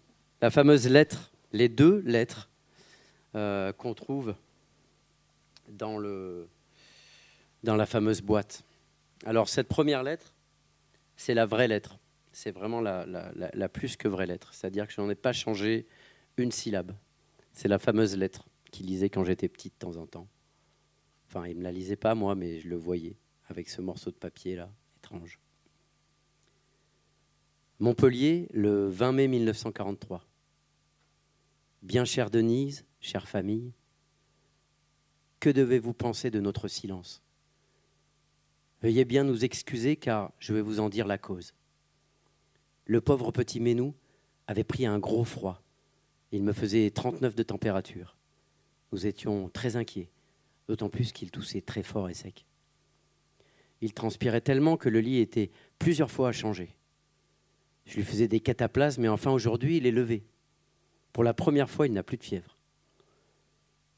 la 0.43 0.51
fameuse 0.51 0.87
lettre, 0.87 1.33
les 1.53 1.70
deux 1.70 2.03
lettres 2.05 2.51
euh, 3.35 3.72
qu'on 3.72 3.95
trouve 3.95 4.35
dans, 5.70 5.97
le, 5.97 6.47
dans 7.64 7.74
la 7.74 7.87
fameuse 7.87 8.20
boîte. 8.20 8.64
Alors, 9.24 9.49
cette 9.49 9.66
première 9.66 10.03
lettre, 10.03 10.35
c'est 11.16 11.33
la 11.33 11.47
vraie 11.47 11.68
lettre. 11.68 11.99
C'est 12.33 12.51
vraiment 12.51 12.83
la, 12.83 13.07
la- 13.07 13.68
plus 13.70 13.97
que 13.97 14.07
vraie 14.09 14.26
lettre. 14.26 14.53
C'est-à-dire 14.53 14.87
que 14.87 14.93
je 14.93 15.01
n'en 15.01 15.09
ai 15.09 15.14
pas 15.14 15.33
changé 15.33 15.87
une 16.37 16.53
syllabe. 16.53 16.93
C'est 17.55 17.66
la 17.66 17.79
fameuse 17.79 18.14
lettre 18.14 18.47
qu'il 18.70 18.87
lisait 18.87 19.09
quand 19.09 19.24
j'étais 19.24 19.49
petit 19.49 19.70
de 19.70 19.74
temps 19.79 19.97
en 19.97 20.07
temps. 20.07 20.29
Enfin, 21.29 21.47
il 21.47 21.55
ne 21.55 21.61
me 21.61 21.64
la 21.64 21.72
lisait 21.72 21.97
pas, 21.97 22.14
moi, 22.14 22.35
mais 22.35 22.61
je 22.61 22.68
le 22.68 22.76
voyais 22.76 23.16
avec 23.49 23.70
ce 23.70 23.81
morceau 23.81 24.11
de 24.11 24.16
papier 24.16 24.55
là, 24.55 24.68
étrange. 24.99 25.41
Montpellier, 27.81 28.49
le 28.53 28.89
20 28.89 29.12
mai 29.12 29.29
1943. 29.29 30.26
Bien 31.83 32.05
chère 32.05 32.29
Denise, 32.29 32.85
chère 32.99 33.29
famille, 33.29 33.72
que 35.39 35.49
devez-vous 35.49 35.93
penser 35.93 36.33
de 36.33 36.41
notre 36.41 36.66
silence? 36.66 37.22
Veuillez 38.83 39.05
bien 39.05 39.22
nous 39.22 39.45
excuser 39.45 39.95
car 39.95 40.33
je 40.41 40.53
vais 40.55 40.61
vous 40.61 40.81
en 40.81 40.89
dire 40.89 41.07
la 41.07 41.18
cause. 41.18 41.55
Le 42.85 43.01
pauvre 43.01 43.31
petit 43.31 43.61
Ménou 43.61 43.95
avait 44.49 44.64
pris 44.64 44.85
un 44.85 44.99
gros 44.99 45.24
froid. 45.24 45.62
Il 46.33 46.43
me 46.43 46.53
faisait 46.53 46.91
39 46.91 47.37
de 47.37 47.43
température. 47.45 48.16
Nous 48.91 49.07
étions 49.07 49.51
très 49.51 49.76
inquiets, 49.76 50.11
d'autant 50.66 50.89
plus 50.89 51.12
qu'il 51.12 51.31
toussait 51.31 51.61
très 51.61 51.85
fort 51.85 52.11
et 52.11 52.14
sec. 52.14 52.45
Il 53.81 53.95
transpirait 53.95 54.41
tellement 54.41 54.76
que 54.76 54.89
le 54.89 54.99
lit 54.99 55.18
était 55.18 55.53
plusieurs 55.79 56.11
fois 56.11 56.31
à 56.31 56.33
changer. 56.33 56.74
Je 57.89 57.97
lui 57.97 58.05
faisais 58.05 58.28
des 58.28 58.41
cataplasmes, 58.41 59.01
mais 59.01 59.09
enfin 59.09 59.30
aujourd'hui, 59.30 59.78
il 59.78 59.86
est 59.86 59.91
levé. 59.91 60.22
Pour 61.14 61.24
la 61.24 61.32
première 61.32 61.70
fois, 61.70 61.86
il 61.86 61.95
n'a 61.95 62.03
plus 62.03 62.18
de 62.18 62.22
fièvre. 62.22 62.59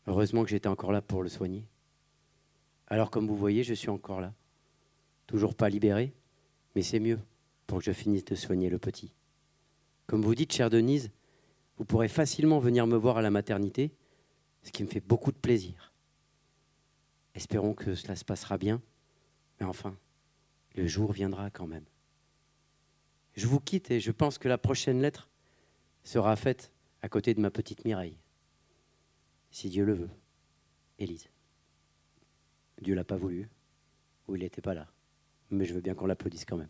Heureusement 0.06 0.44
que 0.44 0.50
j'étais 0.50 0.68
encore 0.68 0.92
là 0.92 1.02
pour 1.02 1.24
le 1.24 1.28
soigner. 1.28 1.66
Alors, 2.86 3.10
comme 3.10 3.26
vous 3.26 3.36
voyez, 3.36 3.64
je 3.64 3.74
suis 3.74 3.90
encore 3.90 4.20
là. 4.20 4.32
Toujours 5.26 5.56
pas 5.56 5.68
libéré, 5.68 6.14
mais 6.76 6.82
c'est 6.82 7.00
mieux 7.00 7.18
pour 7.66 7.78
que 7.78 7.84
je 7.84 7.90
finisse 7.90 8.24
de 8.24 8.36
soigner 8.36 8.70
le 8.70 8.78
petit. 8.78 9.12
Comme 10.06 10.22
vous 10.22 10.36
dites, 10.36 10.52
chère 10.52 10.70
Denise, 10.70 11.10
vous 11.76 11.84
pourrez 11.84 12.08
facilement 12.08 12.60
venir 12.60 12.86
me 12.86 12.96
voir 12.96 13.18
à 13.18 13.22
la 13.22 13.30
maternité, 13.30 13.90
ce 14.62 14.70
qui 14.70 14.84
me 14.84 14.88
fait 14.88 15.00
beaucoup 15.00 15.32
de 15.32 15.36
plaisir. 15.36 15.92
Espérons 17.34 17.74
que 17.74 17.96
cela 17.96 18.14
se 18.14 18.24
passera 18.24 18.56
bien, 18.56 18.80
mais 19.58 19.66
enfin, 19.66 19.96
le 20.76 20.86
jour 20.86 21.10
viendra 21.10 21.50
quand 21.50 21.66
même. 21.66 21.84
Je 23.34 23.46
vous 23.46 23.60
quitte 23.60 23.90
et 23.90 24.00
je 24.00 24.10
pense 24.10 24.38
que 24.38 24.48
la 24.48 24.58
prochaine 24.58 25.00
lettre 25.00 25.28
sera 26.02 26.34
faite 26.36 26.72
à 27.02 27.08
côté 27.08 27.34
de 27.34 27.40
ma 27.40 27.50
petite 27.50 27.84
Mireille. 27.84 28.18
Si 29.50 29.68
Dieu 29.68 29.84
le 29.84 29.94
veut. 29.94 30.10
Élise. 30.98 31.28
Dieu 32.80 32.94
l'a 32.94 33.04
pas 33.04 33.16
voulu, 33.16 33.48
ou 34.28 34.36
il 34.36 34.42
n'était 34.42 34.62
pas 34.62 34.74
là. 34.74 34.88
Mais 35.50 35.64
je 35.64 35.74
veux 35.74 35.80
bien 35.80 35.94
qu'on 35.94 36.06
l'applaudisse 36.06 36.44
quand 36.44 36.56
même. 36.56 36.68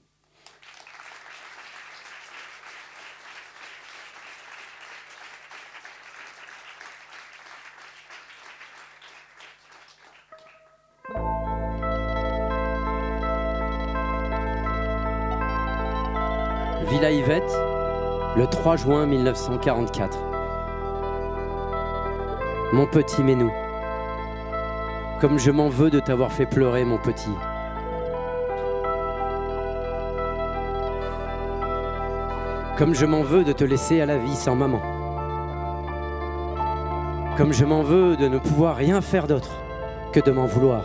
Villa 16.90 17.12
Yvette, 17.12 17.56
le 18.36 18.48
3 18.48 18.74
juin 18.74 19.06
1944. 19.06 20.18
Mon 22.72 22.84
petit 22.86 23.22
Ménou, 23.22 23.52
comme 25.20 25.38
je 25.38 25.52
m'en 25.52 25.68
veux 25.68 25.90
de 25.90 26.00
t'avoir 26.00 26.32
fait 26.32 26.46
pleurer, 26.46 26.84
mon 26.84 26.98
petit. 26.98 27.30
Comme 32.76 32.92
je 32.92 33.06
m'en 33.06 33.22
veux 33.22 33.44
de 33.44 33.52
te 33.52 33.62
laisser 33.62 34.00
à 34.00 34.06
la 34.06 34.18
vie 34.18 34.34
sans 34.34 34.56
maman. 34.56 34.80
Comme 37.36 37.52
je 37.52 37.64
m'en 37.64 37.82
veux 37.82 38.16
de 38.16 38.26
ne 38.26 38.38
pouvoir 38.38 38.74
rien 38.74 39.00
faire 39.00 39.28
d'autre 39.28 39.52
que 40.12 40.18
de 40.18 40.32
m'en 40.32 40.46
vouloir. 40.46 40.82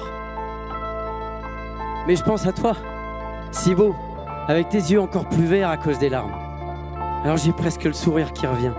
Mais 2.06 2.16
je 2.16 2.24
pense 2.24 2.46
à 2.46 2.52
toi, 2.52 2.76
si 3.52 3.74
beau, 3.74 3.96
avec 4.48 4.70
tes 4.70 4.78
yeux 4.78 5.02
encore 5.02 5.28
plus 5.28 5.46
verts 5.46 5.70
à 5.70 5.78
cause 5.78 5.98
des 5.98 6.10
larmes. 6.10 6.34
Alors 7.24 7.38
j'ai 7.38 7.52
presque 7.52 7.84
le 7.84 7.94
sourire 7.94 8.34
qui 8.34 8.46
revient. 8.46 8.74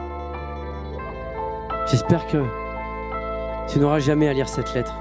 J'espère 1.91 2.27
que 2.27 2.45
tu 3.69 3.79
n'auras 3.81 3.99
jamais 3.99 4.29
à 4.29 4.33
lire 4.33 4.49
cette 4.49 4.73
lettre, 4.75 4.95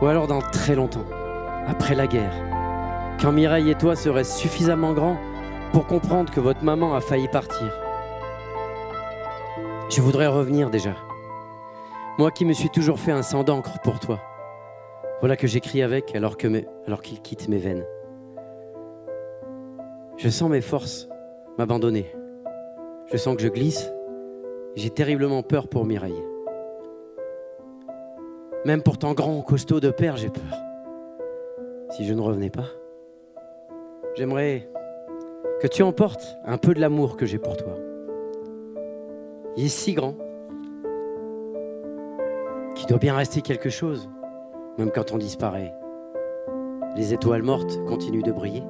ou 0.00 0.06
alors 0.06 0.26
dans 0.26 0.40
très 0.40 0.74
longtemps, 0.74 1.04
après 1.66 1.94
la 1.94 2.06
guerre, 2.06 2.34
quand 3.20 3.32
Mireille 3.32 3.70
et 3.70 3.74
toi 3.74 3.96
seraient 3.96 4.24
suffisamment 4.24 4.92
grands 4.92 5.16
pour 5.72 5.86
comprendre 5.86 6.30
que 6.30 6.40
votre 6.40 6.62
maman 6.62 6.94
a 6.94 7.00
failli 7.00 7.28
partir. 7.28 7.72
Je 9.90 10.00
voudrais 10.00 10.26
revenir 10.26 10.70
déjà. 10.70 10.94
Moi 12.18 12.30
qui 12.30 12.44
me 12.44 12.52
suis 12.52 12.70
toujours 12.70 13.00
fait 13.00 13.12
un 13.12 13.22
sang 13.22 13.42
d'encre 13.42 13.80
pour 13.82 14.00
toi. 14.00 14.20
Voilà 15.20 15.36
que 15.36 15.46
j'écris 15.46 15.82
avec 15.82 16.14
alors 16.14 16.36
qu'il 16.36 17.20
quitte 17.22 17.48
mes 17.48 17.58
veines. 17.58 17.84
Je 20.24 20.30
sens 20.30 20.48
mes 20.48 20.62
forces 20.62 21.06
m'abandonner. 21.58 22.10
Je 23.12 23.18
sens 23.18 23.36
que 23.36 23.42
je 23.42 23.48
glisse. 23.48 23.92
J'ai 24.74 24.88
terriblement 24.88 25.42
peur 25.42 25.68
pour 25.68 25.84
Mireille. 25.84 26.24
Même 28.64 28.82
pour 28.82 28.96
ton 28.96 29.12
grand 29.12 29.42
costaud 29.42 29.80
de 29.80 29.90
père, 29.90 30.16
j'ai 30.16 30.30
peur. 30.30 30.58
Si 31.90 32.06
je 32.06 32.14
ne 32.14 32.22
revenais 32.22 32.48
pas, 32.48 32.64
j'aimerais 34.14 34.66
que 35.60 35.66
tu 35.66 35.82
emportes 35.82 36.38
un 36.46 36.56
peu 36.56 36.72
de 36.72 36.80
l'amour 36.80 37.18
que 37.18 37.26
j'ai 37.26 37.38
pour 37.38 37.58
toi. 37.58 37.76
Il 39.58 39.66
est 39.66 39.68
si 39.68 39.92
grand 39.92 40.14
qu'il 42.76 42.86
doit 42.86 42.96
bien 42.96 43.14
rester 43.14 43.42
quelque 43.42 43.68
chose, 43.68 44.08
même 44.78 44.90
quand 44.90 45.12
on 45.12 45.18
disparaît. 45.18 45.74
Les 46.96 47.12
étoiles 47.12 47.42
mortes 47.42 47.78
continuent 47.84 48.22
de 48.22 48.32
briller. 48.32 48.62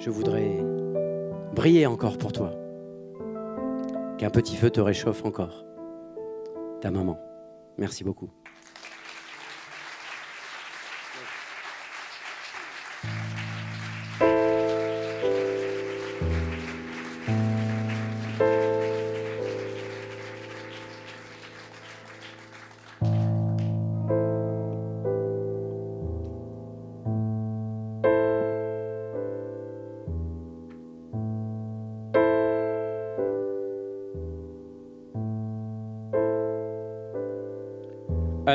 Je 0.00 0.08
voudrais 0.08 0.64
briller 1.54 1.84
encore 1.84 2.16
pour 2.16 2.32
toi. 2.32 2.52
Qu'un 4.16 4.30
petit 4.30 4.56
feu 4.56 4.70
te 4.70 4.80
réchauffe 4.80 5.26
encore. 5.26 5.66
Ta 6.80 6.90
maman. 6.90 7.18
Merci 7.76 8.02
beaucoup. 8.02 8.30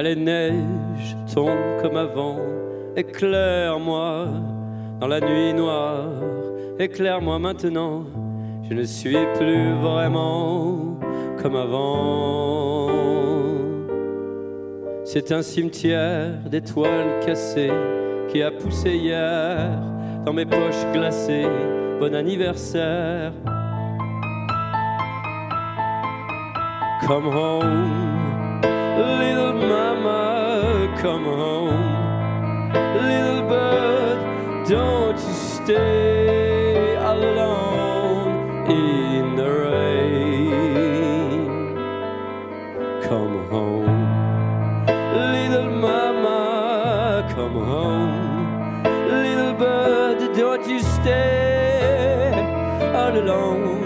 Les 0.06 0.16
neiges 0.16 1.18
tombent 1.34 1.82
comme 1.82 1.98
avant, 1.98 2.38
éclaire-moi 2.96 4.28
dans 5.00 5.08
la 5.08 5.20
nuit 5.20 5.52
noire, 5.52 6.12
éclaire-moi 6.78 7.40
maintenant, 7.40 8.04
je 8.70 8.76
ne 8.76 8.84
suis 8.84 9.18
plus 9.36 9.74
vraiment 9.74 11.00
comme 11.42 11.56
avant. 11.56 12.90
C'est 15.06 15.32
un 15.32 15.42
cimetière 15.42 16.34
d'étoiles 16.52 17.20
cassées 17.26 17.74
qui 18.30 18.44
a 18.44 18.52
poussé 18.52 18.92
hier 18.92 19.72
dans 20.24 20.34
mes 20.34 20.46
poches 20.46 20.86
glacées. 20.94 21.48
Bon 22.00 22.14
anniversaire. 22.14 23.32
Come 27.08 27.28
home. 27.28 28.16
Come 31.06 31.26
home. 31.26 32.74
Little 33.10 33.44
bird, 33.48 34.18
don't 34.68 35.20
you 35.28 35.34
stay 35.34 36.96
alone 36.96 38.66
in 38.72 39.36
the 39.36 39.50
rain. 39.66 40.66
Come 43.08 43.38
home. 43.54 44.86
Little 45.36 45.70
mama, 45.88 46.42
come 47.36 47.58
home. 47.74 48.84
Little 49.08 49.54
bird, 49.54 50.18
don't 50.36 50.68
you 50.68 50.80
stay 50.80 52.34
all 52.96 53.16
alone 53.16 53.86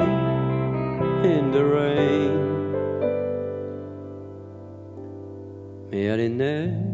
in 1.26 1.52
the 1.52 1.66
rain. 1.66 2.40
Et 5.92 6.16
les 6.16 6.30
neiges 6.30 6.70
tombent 6.70 6.89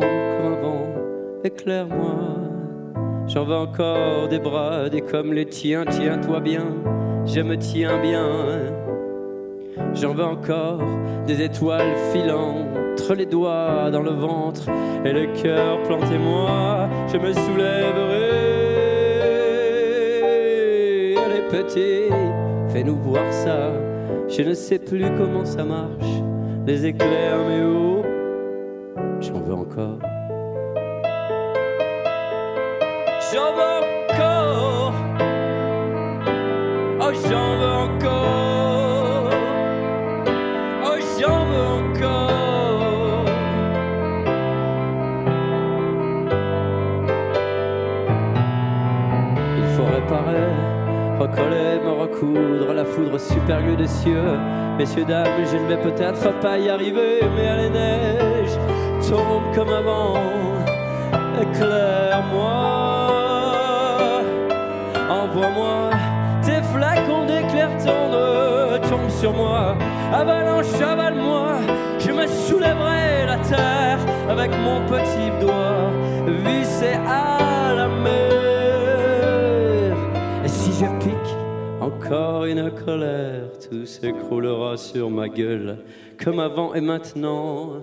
comme 0.00 0.52
avant, 0.52 0.86
éclaire-moi. 1.44 2.14
J'en 3.28 3.44
veux 3.44 3.56
encore 3.56 4.28
des 4.28 4.38
bras, 4.38 4.88
des 4.88 5.00
comme 5.00 5.32
les 5.32 5.46
tiens, 5.46 5.84
tiens-toi 5.88 6.40
bien, 6.40 6.64
je 7.26 7.40
me 7.40 7.56
tiens 7.56 8.00
bien. 8.00 8.28
J'en 9.94 10.14
veux 10.14 10.24
encore 10.24 10.80
des 11.26 11.42
étoiles 11.42 11.94
filant 12.12 12.66
entre 12.92 13.14
les 13.14 13.26
doigts 13.26 13.90
dans 13.90 14.02
le 14.02 14.10
ventre 14.10 14.68
et 15.04 15.12
le 15.12 15.26
cœur, 15.42 15.82
plantez-moi, 15.82 16.88
je 17.12 17.18
me 17.18 17.32
soulèverai. 17.32 18.36
Allez 21.16 21.42
petit, 21.50 22.08
fais-nous 22.68 22.96
voir 22.96 23.30
ça, 23.32 23.72
je 24.28 24.42
ne 24.42 24.54
sais 24.54 24.78
plus 24.78 25.06
comment 25.18 25.44
ça 25.44 25.64
marche, 25.64 26.22
les 26.66 26.86
éclairs, 26.86 27.38
mais 27.48 27.64
où 27.64 27.95
j'en 29.20 29.40
veux 29.40 29.54
encore. 29.54 29.98
J'en 33.32 33.52
veux 33.54 33.72
encore. 33.82 34.92
Oh, 37.00 37.12
j'en 37.28 37.56
veux 37.56 37.74
encore. 37.86 39.30
Oh, 40.84 40.98
j'en 41.20 41.44
veux 41.46 41.66
encore. 41.82 43.24
Il 49.58 49.66
faut 49.74 49.84
réparer, 49.84 50.52
recoller, 51.18 51.80
me 51.84 51.90
recoudre 52.00 52.72
la 52.72 52.84
foudre 52.84 53.18
super 53.18 53.62
glue 53.62 53.76
des 53.76 53.88
cieux. 53.88 54.38
Messieurs, 54.78 55.04
dames, 55.04 55.44
je 55.50 55.56
ne 55.56 55.66
vais 55.68 55.78
peut-être 55.78 56.38
pas 56.40 56.58
y 56.58 56.68
arriver, 56.68 57.20
mais 57.34 57.48
à 57.48 57.56
les 57.56 57.70
neiges 57.70 58.45
tombe 59.08 59.54
comme 59.54 59.68
avant, 59.68 60.14
éclaire-moi, 61.40 62.50
envoie-moi 65.08 65.90
tes 66.42 66.62
flacons 66.72 67.26
d'éclair 67.26 67.70
tendre, 67.78 68.80
tombe 68.88 69.10
sur 69.10 69.32
moi, 69.32 69.76
avalanche, 70.12 70.80
avale-moi, 70.80 71.58
je 71.98 72.10
me 72.10 72.26
soulèverai 72.26 73.26
la 73.26 73.36
terre 73.38 73.98
avec 74.28 74.50
mon 74.50 74.80
petit 74.86 75.30
doigt 75.40 75.90
vissé 76.44 76.94
à 77.06 77.74
la 77.76 77.88
mer. 77.88 78.16
Et 80.44 80.48
si 80.48 80.72
je 80.72 80.86
pique 80.98 81.36
encore 81.80 82.44
une 82.46 82.72
colère, 82.84 83.50
tout 83.70 83.86
s'écroulera 83.86 84.76
sur 84.76 85.10
ma 85.10 85.28
gueule, 85.28 85.78
comme 86.22 86.40
avant 86.40 86.74
et 86.74 86.80
maintenant 86.80 87.74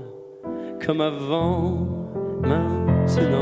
comme 0.86 1.02
avant, 1.02 1.88
maintenant 2.42 3.40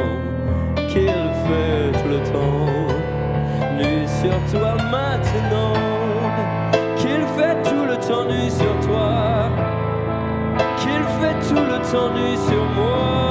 qu'il 0.89 1.07
fait 1.07 1.91
tout 1.91 2.09
le 2.09 2.19
temps. 2.31 2.93
Nu 3.77 4.05
sur 4.05 4.37
toi 4.51 4.75
maintenant, 4.91 5.73
qu'il 6.97 7.23
fait 7.35 7.61
tout 7.63 7.85
le 7.85 7.95
temps 7.95 8.25
nu 8.25 8.49
sur 8.49 8.87
toi, 8.87 9.49
qu'il 10.77 11.03
fait 11.19 11.47
tout 11.47 11.55
le 11.55 11.79
temps 11.91 12.13
nu 12.13 12.35
sur 12.47 12.63
moi. 12.75 13.30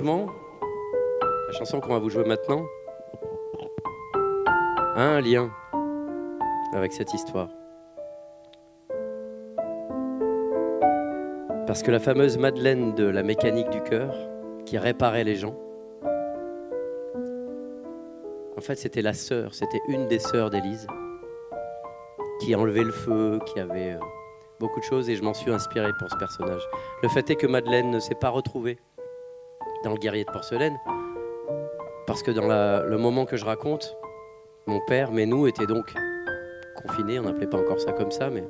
La 0.00 1.52
chanson 1.58 1.78
qu'on 1.80 1.92
va 1.92 1.98
vous 1.98 2.08
jouer 2.08 2.24
maintenant 2.24 2.64
a 4.96 5.02
un 5.02 5.20
lien 5.20 5.50
avec 6.72 6.94
cette 6.94 7.12
histoire. 7.12 7.50
Parce 11.66 11.82
que 11.82 11.90
la 11.90 11.98
fameuse 11.98 12.38
Madeleine 12.38 12.94
de 12.94 13.04
la 13.04 13.22
mécanique 13.22 13.68
du 13.68 13.82
cœur, 13.82 14.14
qui 14.64 14.78
réparait 14.78 15.24
les 15.24 15.36
gens, 15.36 15.54
en 18.56 18.62
fait 18.62 18.76
c'était 18.76 19.02
la 19.02 19.12
sœur, 19.12 19.54
c'était 19.54 19.82
une 19.88 20.06
des 20.06 20.20
sœurs 20.20 20.48
d'Élise, 20.48 20.86
qui 22.40 22.54
enlevait 22.54 22.84
le 22.84 22.92
feu, 22.92 23.40
qui 23.44 23.60
avait 23.60 23.92
euh, 23.92 23.98
beaucoup 24.58 24.80
de 24.80 24.84
choses, 24.84 25.10
et 25.10 25.16
je 25.16 25.22
m'en 25.22 25.34
suis 25.34 25.50
inspiré 25.50 25.90
pour 25.98 26.10
ce 26.10 26.16
personnage. 26.16 26.66
Le 27.02 27.10
fait 27.10 27.28
est 27.28 27.36
que 27.36 27.46
Madeleine 27.46 27.90
ne 27.90 28.00
s'est 28.00 28.14
pas 28.14 28.30
retrouvée 28.30 28.78
dans 29.84 29.90
le 29.90 29.96
guerrier 29.96 30.24
de 30.24 30.30
porcelaine, 30.30 30.78
parce 32.06 32.22
que 32.22 32.30
dans 32.30 32.46
le 32.46 32.98
moment 32.98 33.24
que 33.24 33.36
je 33.36 33.44
raconte, 33.44 33.96
mon 34.66 34.80
père, 34.86 35.12
mais 35.12 35.26
nous, 35.26 35.46
étaient 35.46 35.66
donc 35.66 35.92
confinés, 36.76 37.18
on 37.18 37.22
n'appelait 37.22 37.46
pas 37.46 37.58
encore 37.58 37.80
ça 37.80 37.92
comme 37.92 38.10
ça, 38.10 38.30
mais... 38.30 38.44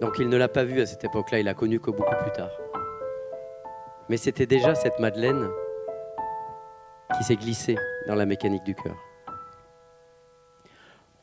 Donc 0.00 0.18
il 0.18 0.28
ne 0.28 0.36
l'a 0.36 0.48
pas 0.48 0.64
vu 0.64 0.80
à 0.80 0.86
cette 0.86 1.04
époque-là, 1.04 1.38
il 1.38 1.44
l'a 1.44 1.54
connu 1.54 1.78
que 1.78 1.90
beaucoup 1.90 2.16
plus 2.22 2.32
tard. 2.32 2.50
Mais 4.08 4.16
c'était 4.16 4.46
déjà 4.46 4.74
cette 4.74 4.98
Madeleine 4.98 5.48
qui 7.16 7.24
s'est 7.24 7.36
glissée 7.36 7.76
dans 8.08 8.14
la 8.16 8.26
mécanique 8.26 8.64
du 8.64 8.74
cœur. 8.74 8.96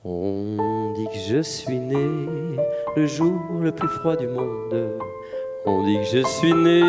On 0.06 0.94
dit 0.96 1.08
que 1.08 1.20
je 1.28 1.42
suis 1.42 1.78
né 1.78 2.08
le 2.96 3.06
jour 3.06 3.38
le 3.62 3.72
plus 3.74 3.90
froid 3.90 4.16
du 4.16 4.28
monde. 4.28 4.98
On 5.72 5.84
dit 5.84 5.98
que 5.98 6.04
je 6.04 6.24
suis 6.26 6.54
né 6.54 6.82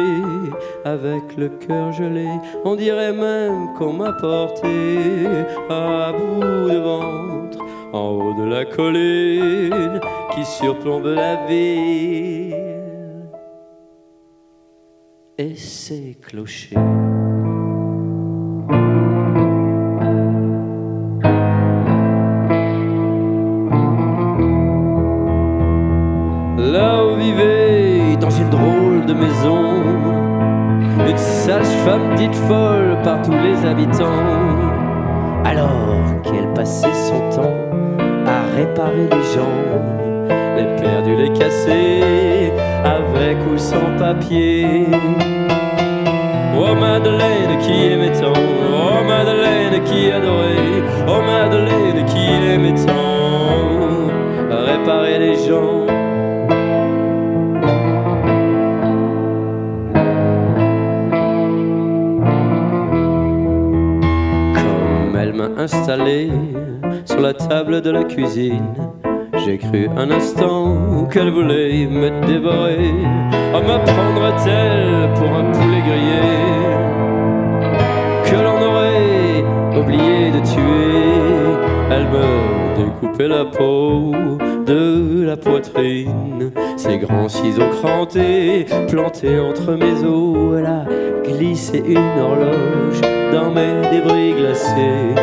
avec 0.85 1.36
le 1.36 1.51
cœur 1.51 1.93
gelé. 1.93 2.28
On 2.65 2.74
dirait 2.77 3.12
même 3.12 3.74
qu'on 3.77 3.93
m'a 3.93 4.12
porté 4.12 5.27
à 5.69 6.12
bout 6.12 6.40
de 6.40 6.78
ventre 6.78 7.59
en 7.93 8.09
haut 8.09 8.35
de 8.43 8.48
la 8.48 8.65
colline 8.65 10.01
qui 10.32 10.44
surplombe 10.47 11.07
la 11.07 11.47
ville. 11.47 12.57
Et 15.36 15.55
ses 15.57 16.16
clochers. 16.20 16.77
Oh 44.32 44.36
Madeleine 46.78 47.59
qui 47.59 47.73
aimait 47.86 48.12
tant, 48.12 48.32
oh 48.32 49.02
Madeleine 49.05 49.82
qui 49.82 50.12
adorait, 50.12 50.85
oh 51.09 51.20
Madeleine 51.20 52.05
qui 52.07 52.31
aimait 52.47 52.74
tant, 52.74 54.07
réparer 54.51 55.19
les 55.19 55.35
gens. 55.35 55.85
Comme 64.55 65.16
elle 65.20 65.32
m'a 65.32 65.61
installé 65.61 66.31
sur 67.05 67.19
la 67.19 67.35
table 67.35 67.82
de 67.82 67.90
la 67.90 68.05
cuisine, 68.05 68.74
j'ai 69.51 69.59
cru 69.59 69.89
un 69.97 70.11
instant 70.13 71.09
qu'elle 71.13 71.31
voulait 71.31 71.87
me 71.87 72.09
dévorer. 72.25 72.95
Oh, 73.53 73.61
me 73.61 73.79
prendrait-elle 73.85 75.13
pour 75.15 75.29
un 75.29 75.51
poulet 75.51 75.83
grillé 75.89 76.23
que 78.27 78.37
l'on 78.45 78.63
aurait 78.69 79.81
oublié 79.81 80.31
de 80.31 80.41
tuer 80.47 81.57
Elle 81.91 82.07
me 82.15 82.77
découpait 82.77 83.27
la 83.27 83.45
peau 83.45 84.13
de 84.67 85.25
la 85.25 85.37
poitrine, 85.37 86.53
ses 86.77 86.99
grands 86.99 87.29
ciseaux 87.29 87.71
crantés 87.83 88.67
plantés 88.89 89.41
entre 89.41 89.73
mes 89.73 90.05
os. 90.05 90.59
Elle 90.59 90.67
a 90.67 90.85
glissé 91.25 91.83
une 91.85 92.21
horloge 92.21 93.01
dans 93.33 93.51
mes 93.51 93.91
débris 93.91 94.33
glacés 94.35 95.15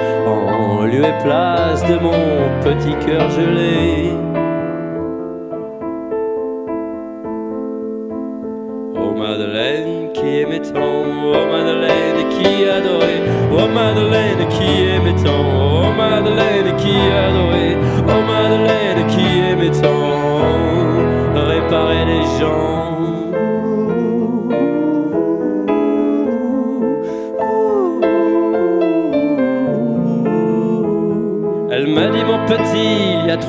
lieu 0.88 1.04
et 1.04 1.24
place 1.24 1.84
de 1.84 1.98
mon 2.00 2.62
petit 2.64 2.96
cœur 3.06 3.30
gelé. 3.32 4.27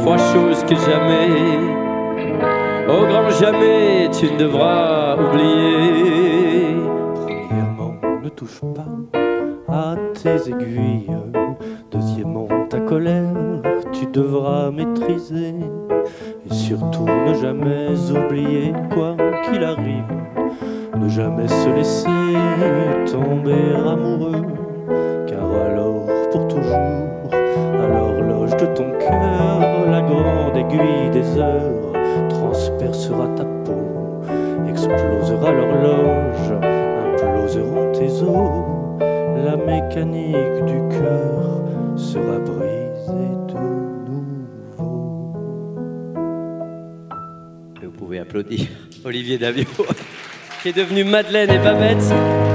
Trois 0.08 0.32
choses 0.32 0.64
que 0.64 0.74
jamais, 0.74 1.58
au 2.88 3.06
grand 3.06 3.28
jamais, 3.28 4.08
tu 4.10 4.32
ne 4.32 4.38
devras 4.38 5.16
oublier. 5.16 6.76
Premièrement, 7.26 7.94
ne 8.22 8.28
touche 8.30 8.60
pas 8.74 8.88
à 9.68 9.96
tes 10.14 10.50
aiguilles. 10.50 11.14
Deuxièmement, 11.90 12.48
ta 12.70 12.80
colère, 12.80 13.34
tu 13.92 14.06
devras 14.06 14.70
maîtriser. 14.70 15.56
Et 16.46 16.54
surtout, 16.54 17.04
ne 17.04 17.34
jamais 17.34 17.88
oublier, 18.10 18.72
quoi 18.94 19.14
qu'il 19.44 19.62
arrive, 19.62 20.10
ne 20.98 21.08
jamais 21.10 21.48
se 21.48 21.68
laisser 21.68 22.08
tomber 23.12 23.74
amoureux. 23.86 24.42
Car 25.26 25.50
alors, 25.66 26.06
pour 26.30 26.48
toujours, 26.48 27.30
à 27.34 27.86
l'horloge 27.86 28.56
de 28.56 28.66
ton 28.74 28.90
cœur, 28.98 29.47
des 31.10 31.38
heures 31.38 31.92
transpercera 32.28 33.26
ta 33.36 33.44
peau, 33.44 34.22
explosera 34.68 35.52
l'horloge, 35.52 36.52
imploseront 36.62 37.92
tes 37.92 38.22
os, 38.22 39.00
la 39.44 39.56
mécanique 39.56 40.64
du 40.66 40.98
cœur 40.98 41.62
sera 41.96 42.38
brisée 42.38 43.36
de 43.48 43.58
nouveau. 44.08 45.32
Et 47.82 47.86
Vous 47.86 47.92
pouvez 47.92 48.18
applaudir 48.20 48.66
Olivier 49.04 49.38
Davio, 49.38 49.66
qui 50.62 50.68
est 50.68 50.76
devenu 50.76 51.04
Madeleine 51.04 51.50
et 51.50 51.58
Babette. 51.58 52.47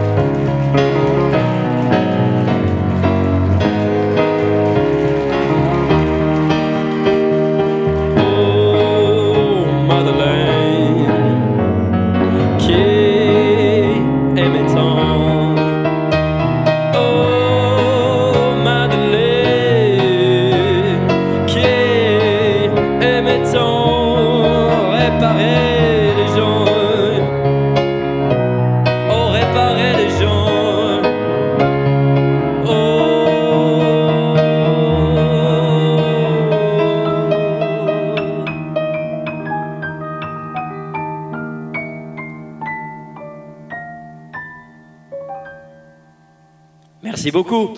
Beaucoup. 47.33 47.73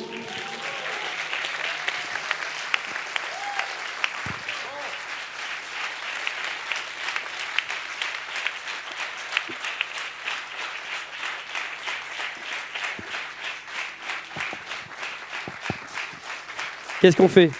Qu'est-ce 17.00 17.16
qu'on 17.16 17.30
fait 17.30 17.52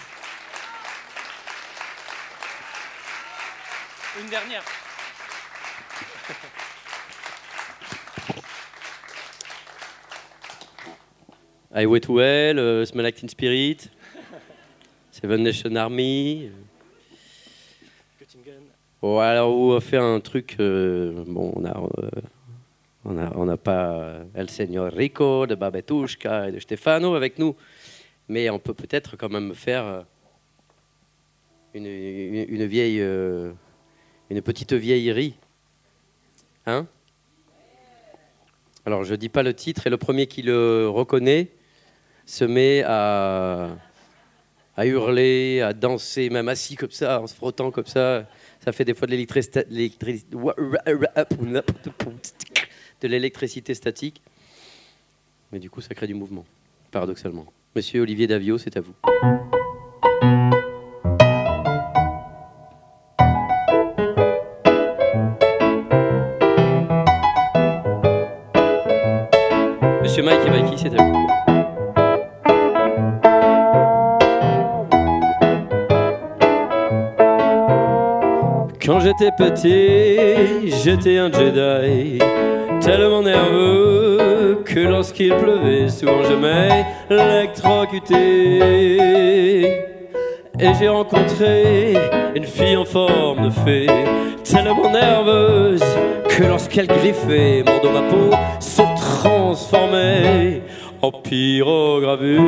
Une 4.20 4.30
dernière. 4.30 4.64
I 11.96 11.98
Wait 11.98 12.10
Well, 12.10 12.60
euh, 12.60 12.86
Smell 12.86 13.14
Teen 13.14 13.30
Spirit, 13.30 13.90
Seven 15.12 15.42
Nation 15.42 15.74
Army. 15.78 16.52
Bon, 19.02 19.18
alors 19.20 19.56
on 19.56 19.72
va 19.72 19.80
faire 19.80 20.04
un 20.04 20.20
truc. 20.20 20.58
euh, 20.60 21.24
bon, 21.26 21.54
on 21.56 21.64
a, 21.64 21.70
euh, 21.70 22.10
on 23.06 23.18
a, 23.18 23.32
on 23.38 23.46
n'a 23.46 23.56
pas 23.56 24.18
El 24.34 24.50
Señor 24.50 24.92
Rico 24.92 25.48
de 25.48 25.56
Babetushka 25.56 26.50
et 26.50 26.52
de 26.52 26.60
Stefano 26.60 27.16
avec 27.16 27.40
nous, 27.40 27.56
mais 28.28 28.50
on 28.50 28.60
peut 28.60 28.74
peut-être 28.74 29.16
quand 29.16 29.30
même 29.30 29.56
faire 29.56 30.04
une, 31.74 31.86
une, 31.86 32.46
une 32.50 32.66
vieille, 32.66 33.00
une 33.00 34.42
petite 34.42 34.74
vieillerie, 34.74 35.36
hein? 36.66 36.88
Alors 38.86 39.06
je 39.06 39.16
dis 39.16 39.30
pas 39.30 39.44
le 39.44 39.54
titre 39.54 39.88
et 39.88 39.90
le 39.90 39.98
premier 39.98 40.28
qui 40.28 40.42
le 40.42 40.90
reconnaît 40.90 41.48
se 42.26 42.46
met 42.46 42.84
à 42.84 43.70
à 44.78 44.86
hurler, 44.86 45.62
à 45.62 45.74
danser, 45.74 46.30
même 46.30 46.50
assis 46.50 46.76
comme 46.76 46.92
ça, 46.92 47.22
en 47.22 47.28
se 47.28 47.36
frottant 47.36 47.72
comme 47.72 47.86
ça. 47.86 48.26
Ça 48.64 48.72
fait 48.72 48.86
des 48.86 48.94
fois 48.94 49.08
de 49.08 49.12
l'électricité 53.08 53.74
statique. 53.74 54.22
Mais 55.52 55.60
du 55.60 55.70
coup, 55.70 55.82
ça 55.82 55.94
crée 55.94 56.08
du 56.08 56.14
mouvement, 56.14 56.46
paradoxalement. 56.92 57.46
Monsieur 57.76 58.02
Olivier 58.02 58.28
Davio, 58.28 58.58
c'est 58.58 58.76
à 58.76 58.82
vous. 58.82 58.96
Monsieur 70.02 70.24
Mike 70.24 70.40
et 70.46 70.50
Mikey, 70.50 70.78
c'est 70.78 71.00
à 71.00 71.04
vous. 71.04 71.15
J'étais 79.06 79.32
petit, 79.32 80.72
j'étais 80.84 81.18
un 81.20 81.32
Jedi, 81.32 82.18
tellement 82.82 83.22
nerveux 83.22 84.64
que 84.66 84.80
lorsqu'il 84.80 85.32
pleuvait, 85.36 85.90
souvent 85.90 86.24
je 86.24 86.34
m'électrocutais. 87.14 88.16
Et 90.60 90.74
j'ai 90.80 90.88
rencontré 90.88 91.94
une 92.36 92.46
fille 92.46 92.78
en 92.78 92.86
forme 92.86 93.46
de 93.46 93.52
fée, 93.52 93.86
tellement 94.44 94.90
nerveuse 94.90 95.84
que 96.28 96.44
lorsqu'elle 96.44 96.88
griffait 96.88 97.64
mon 97.64 97.80
dos, 97.84 97.92
ma 97.92 98.02
peau 98.10 98.32
se 98.60 98.82
transformait 98.96 100.64
en 101.04 101.12
pyrogravure. 101.12 102.42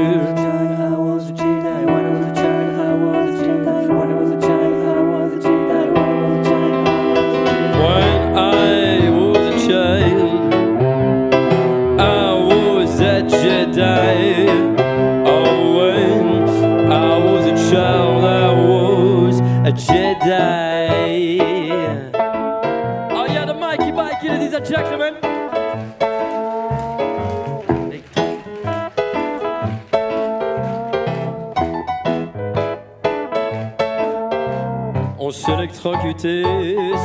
On 35.67 35.73
s'électrocutait 35.73 36.43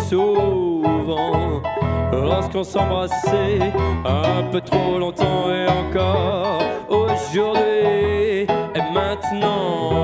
souvent 0.08 1.62
lorsqu'on 2.12 2.62
s'embrassait 2.62 3.72
un 4.04 4.42
peu 4.50 4.60
trop 4.60 4.98
longtemps 4.98 5.50
et 5.50 5.66
encore 5.68 6.62
aujourd'hui 6.88 8.46
et 8.74 8.82
maintenant. 8.92 10.02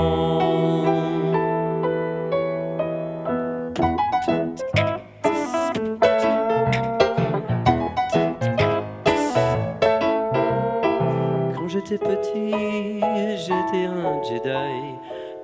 Quand 11.55 11.68
j'étais 11.68 11.98
petit, 11.98 13.01
j'étais 13.36 13.86
un 13.86 14.22
Jedi, 14.22 14.98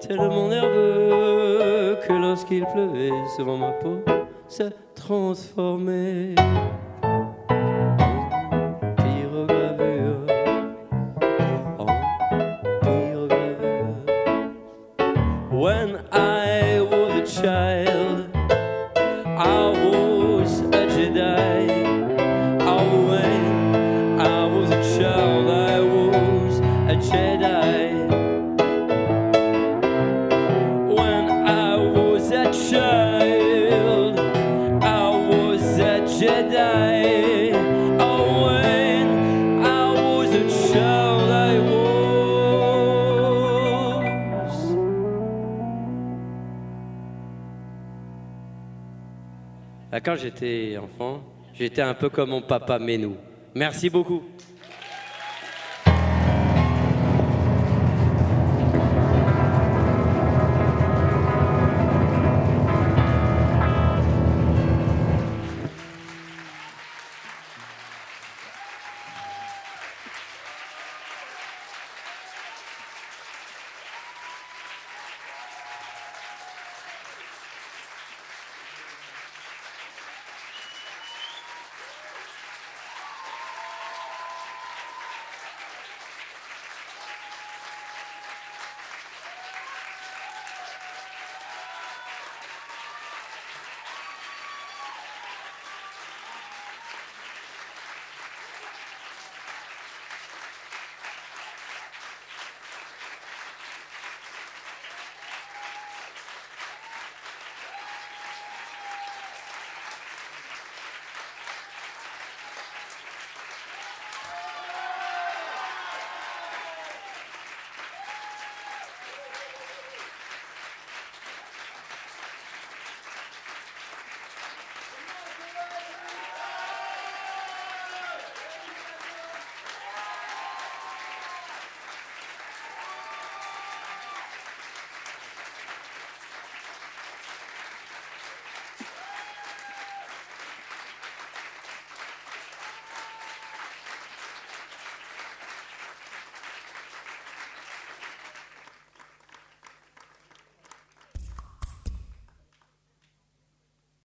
tellement 0.08 0.48
nerveux 0.48 1.98
que 2.06 2.12
lorsqu'il 2.12 2.64
pleuvait, 2.66 3.10
souvent 3.36 3.56
ma 3.56 3.70
peau 3.72 4.02
se 4.48 4.64
transformait 4.94 6.34
Quand 50.04 50.16
j'étais 50.16 50.76
enfant, 50.76 51.22
j'étais 51.54 51.80
un 51.80 51.94
peu 51.94 52.10
comme 52.10 52.28
mon 52.28 52.42
papa 52.42 52.78
Menou. 52.78 53.16
Merci 53.54 53.88
beaucoup. 53.88 54.22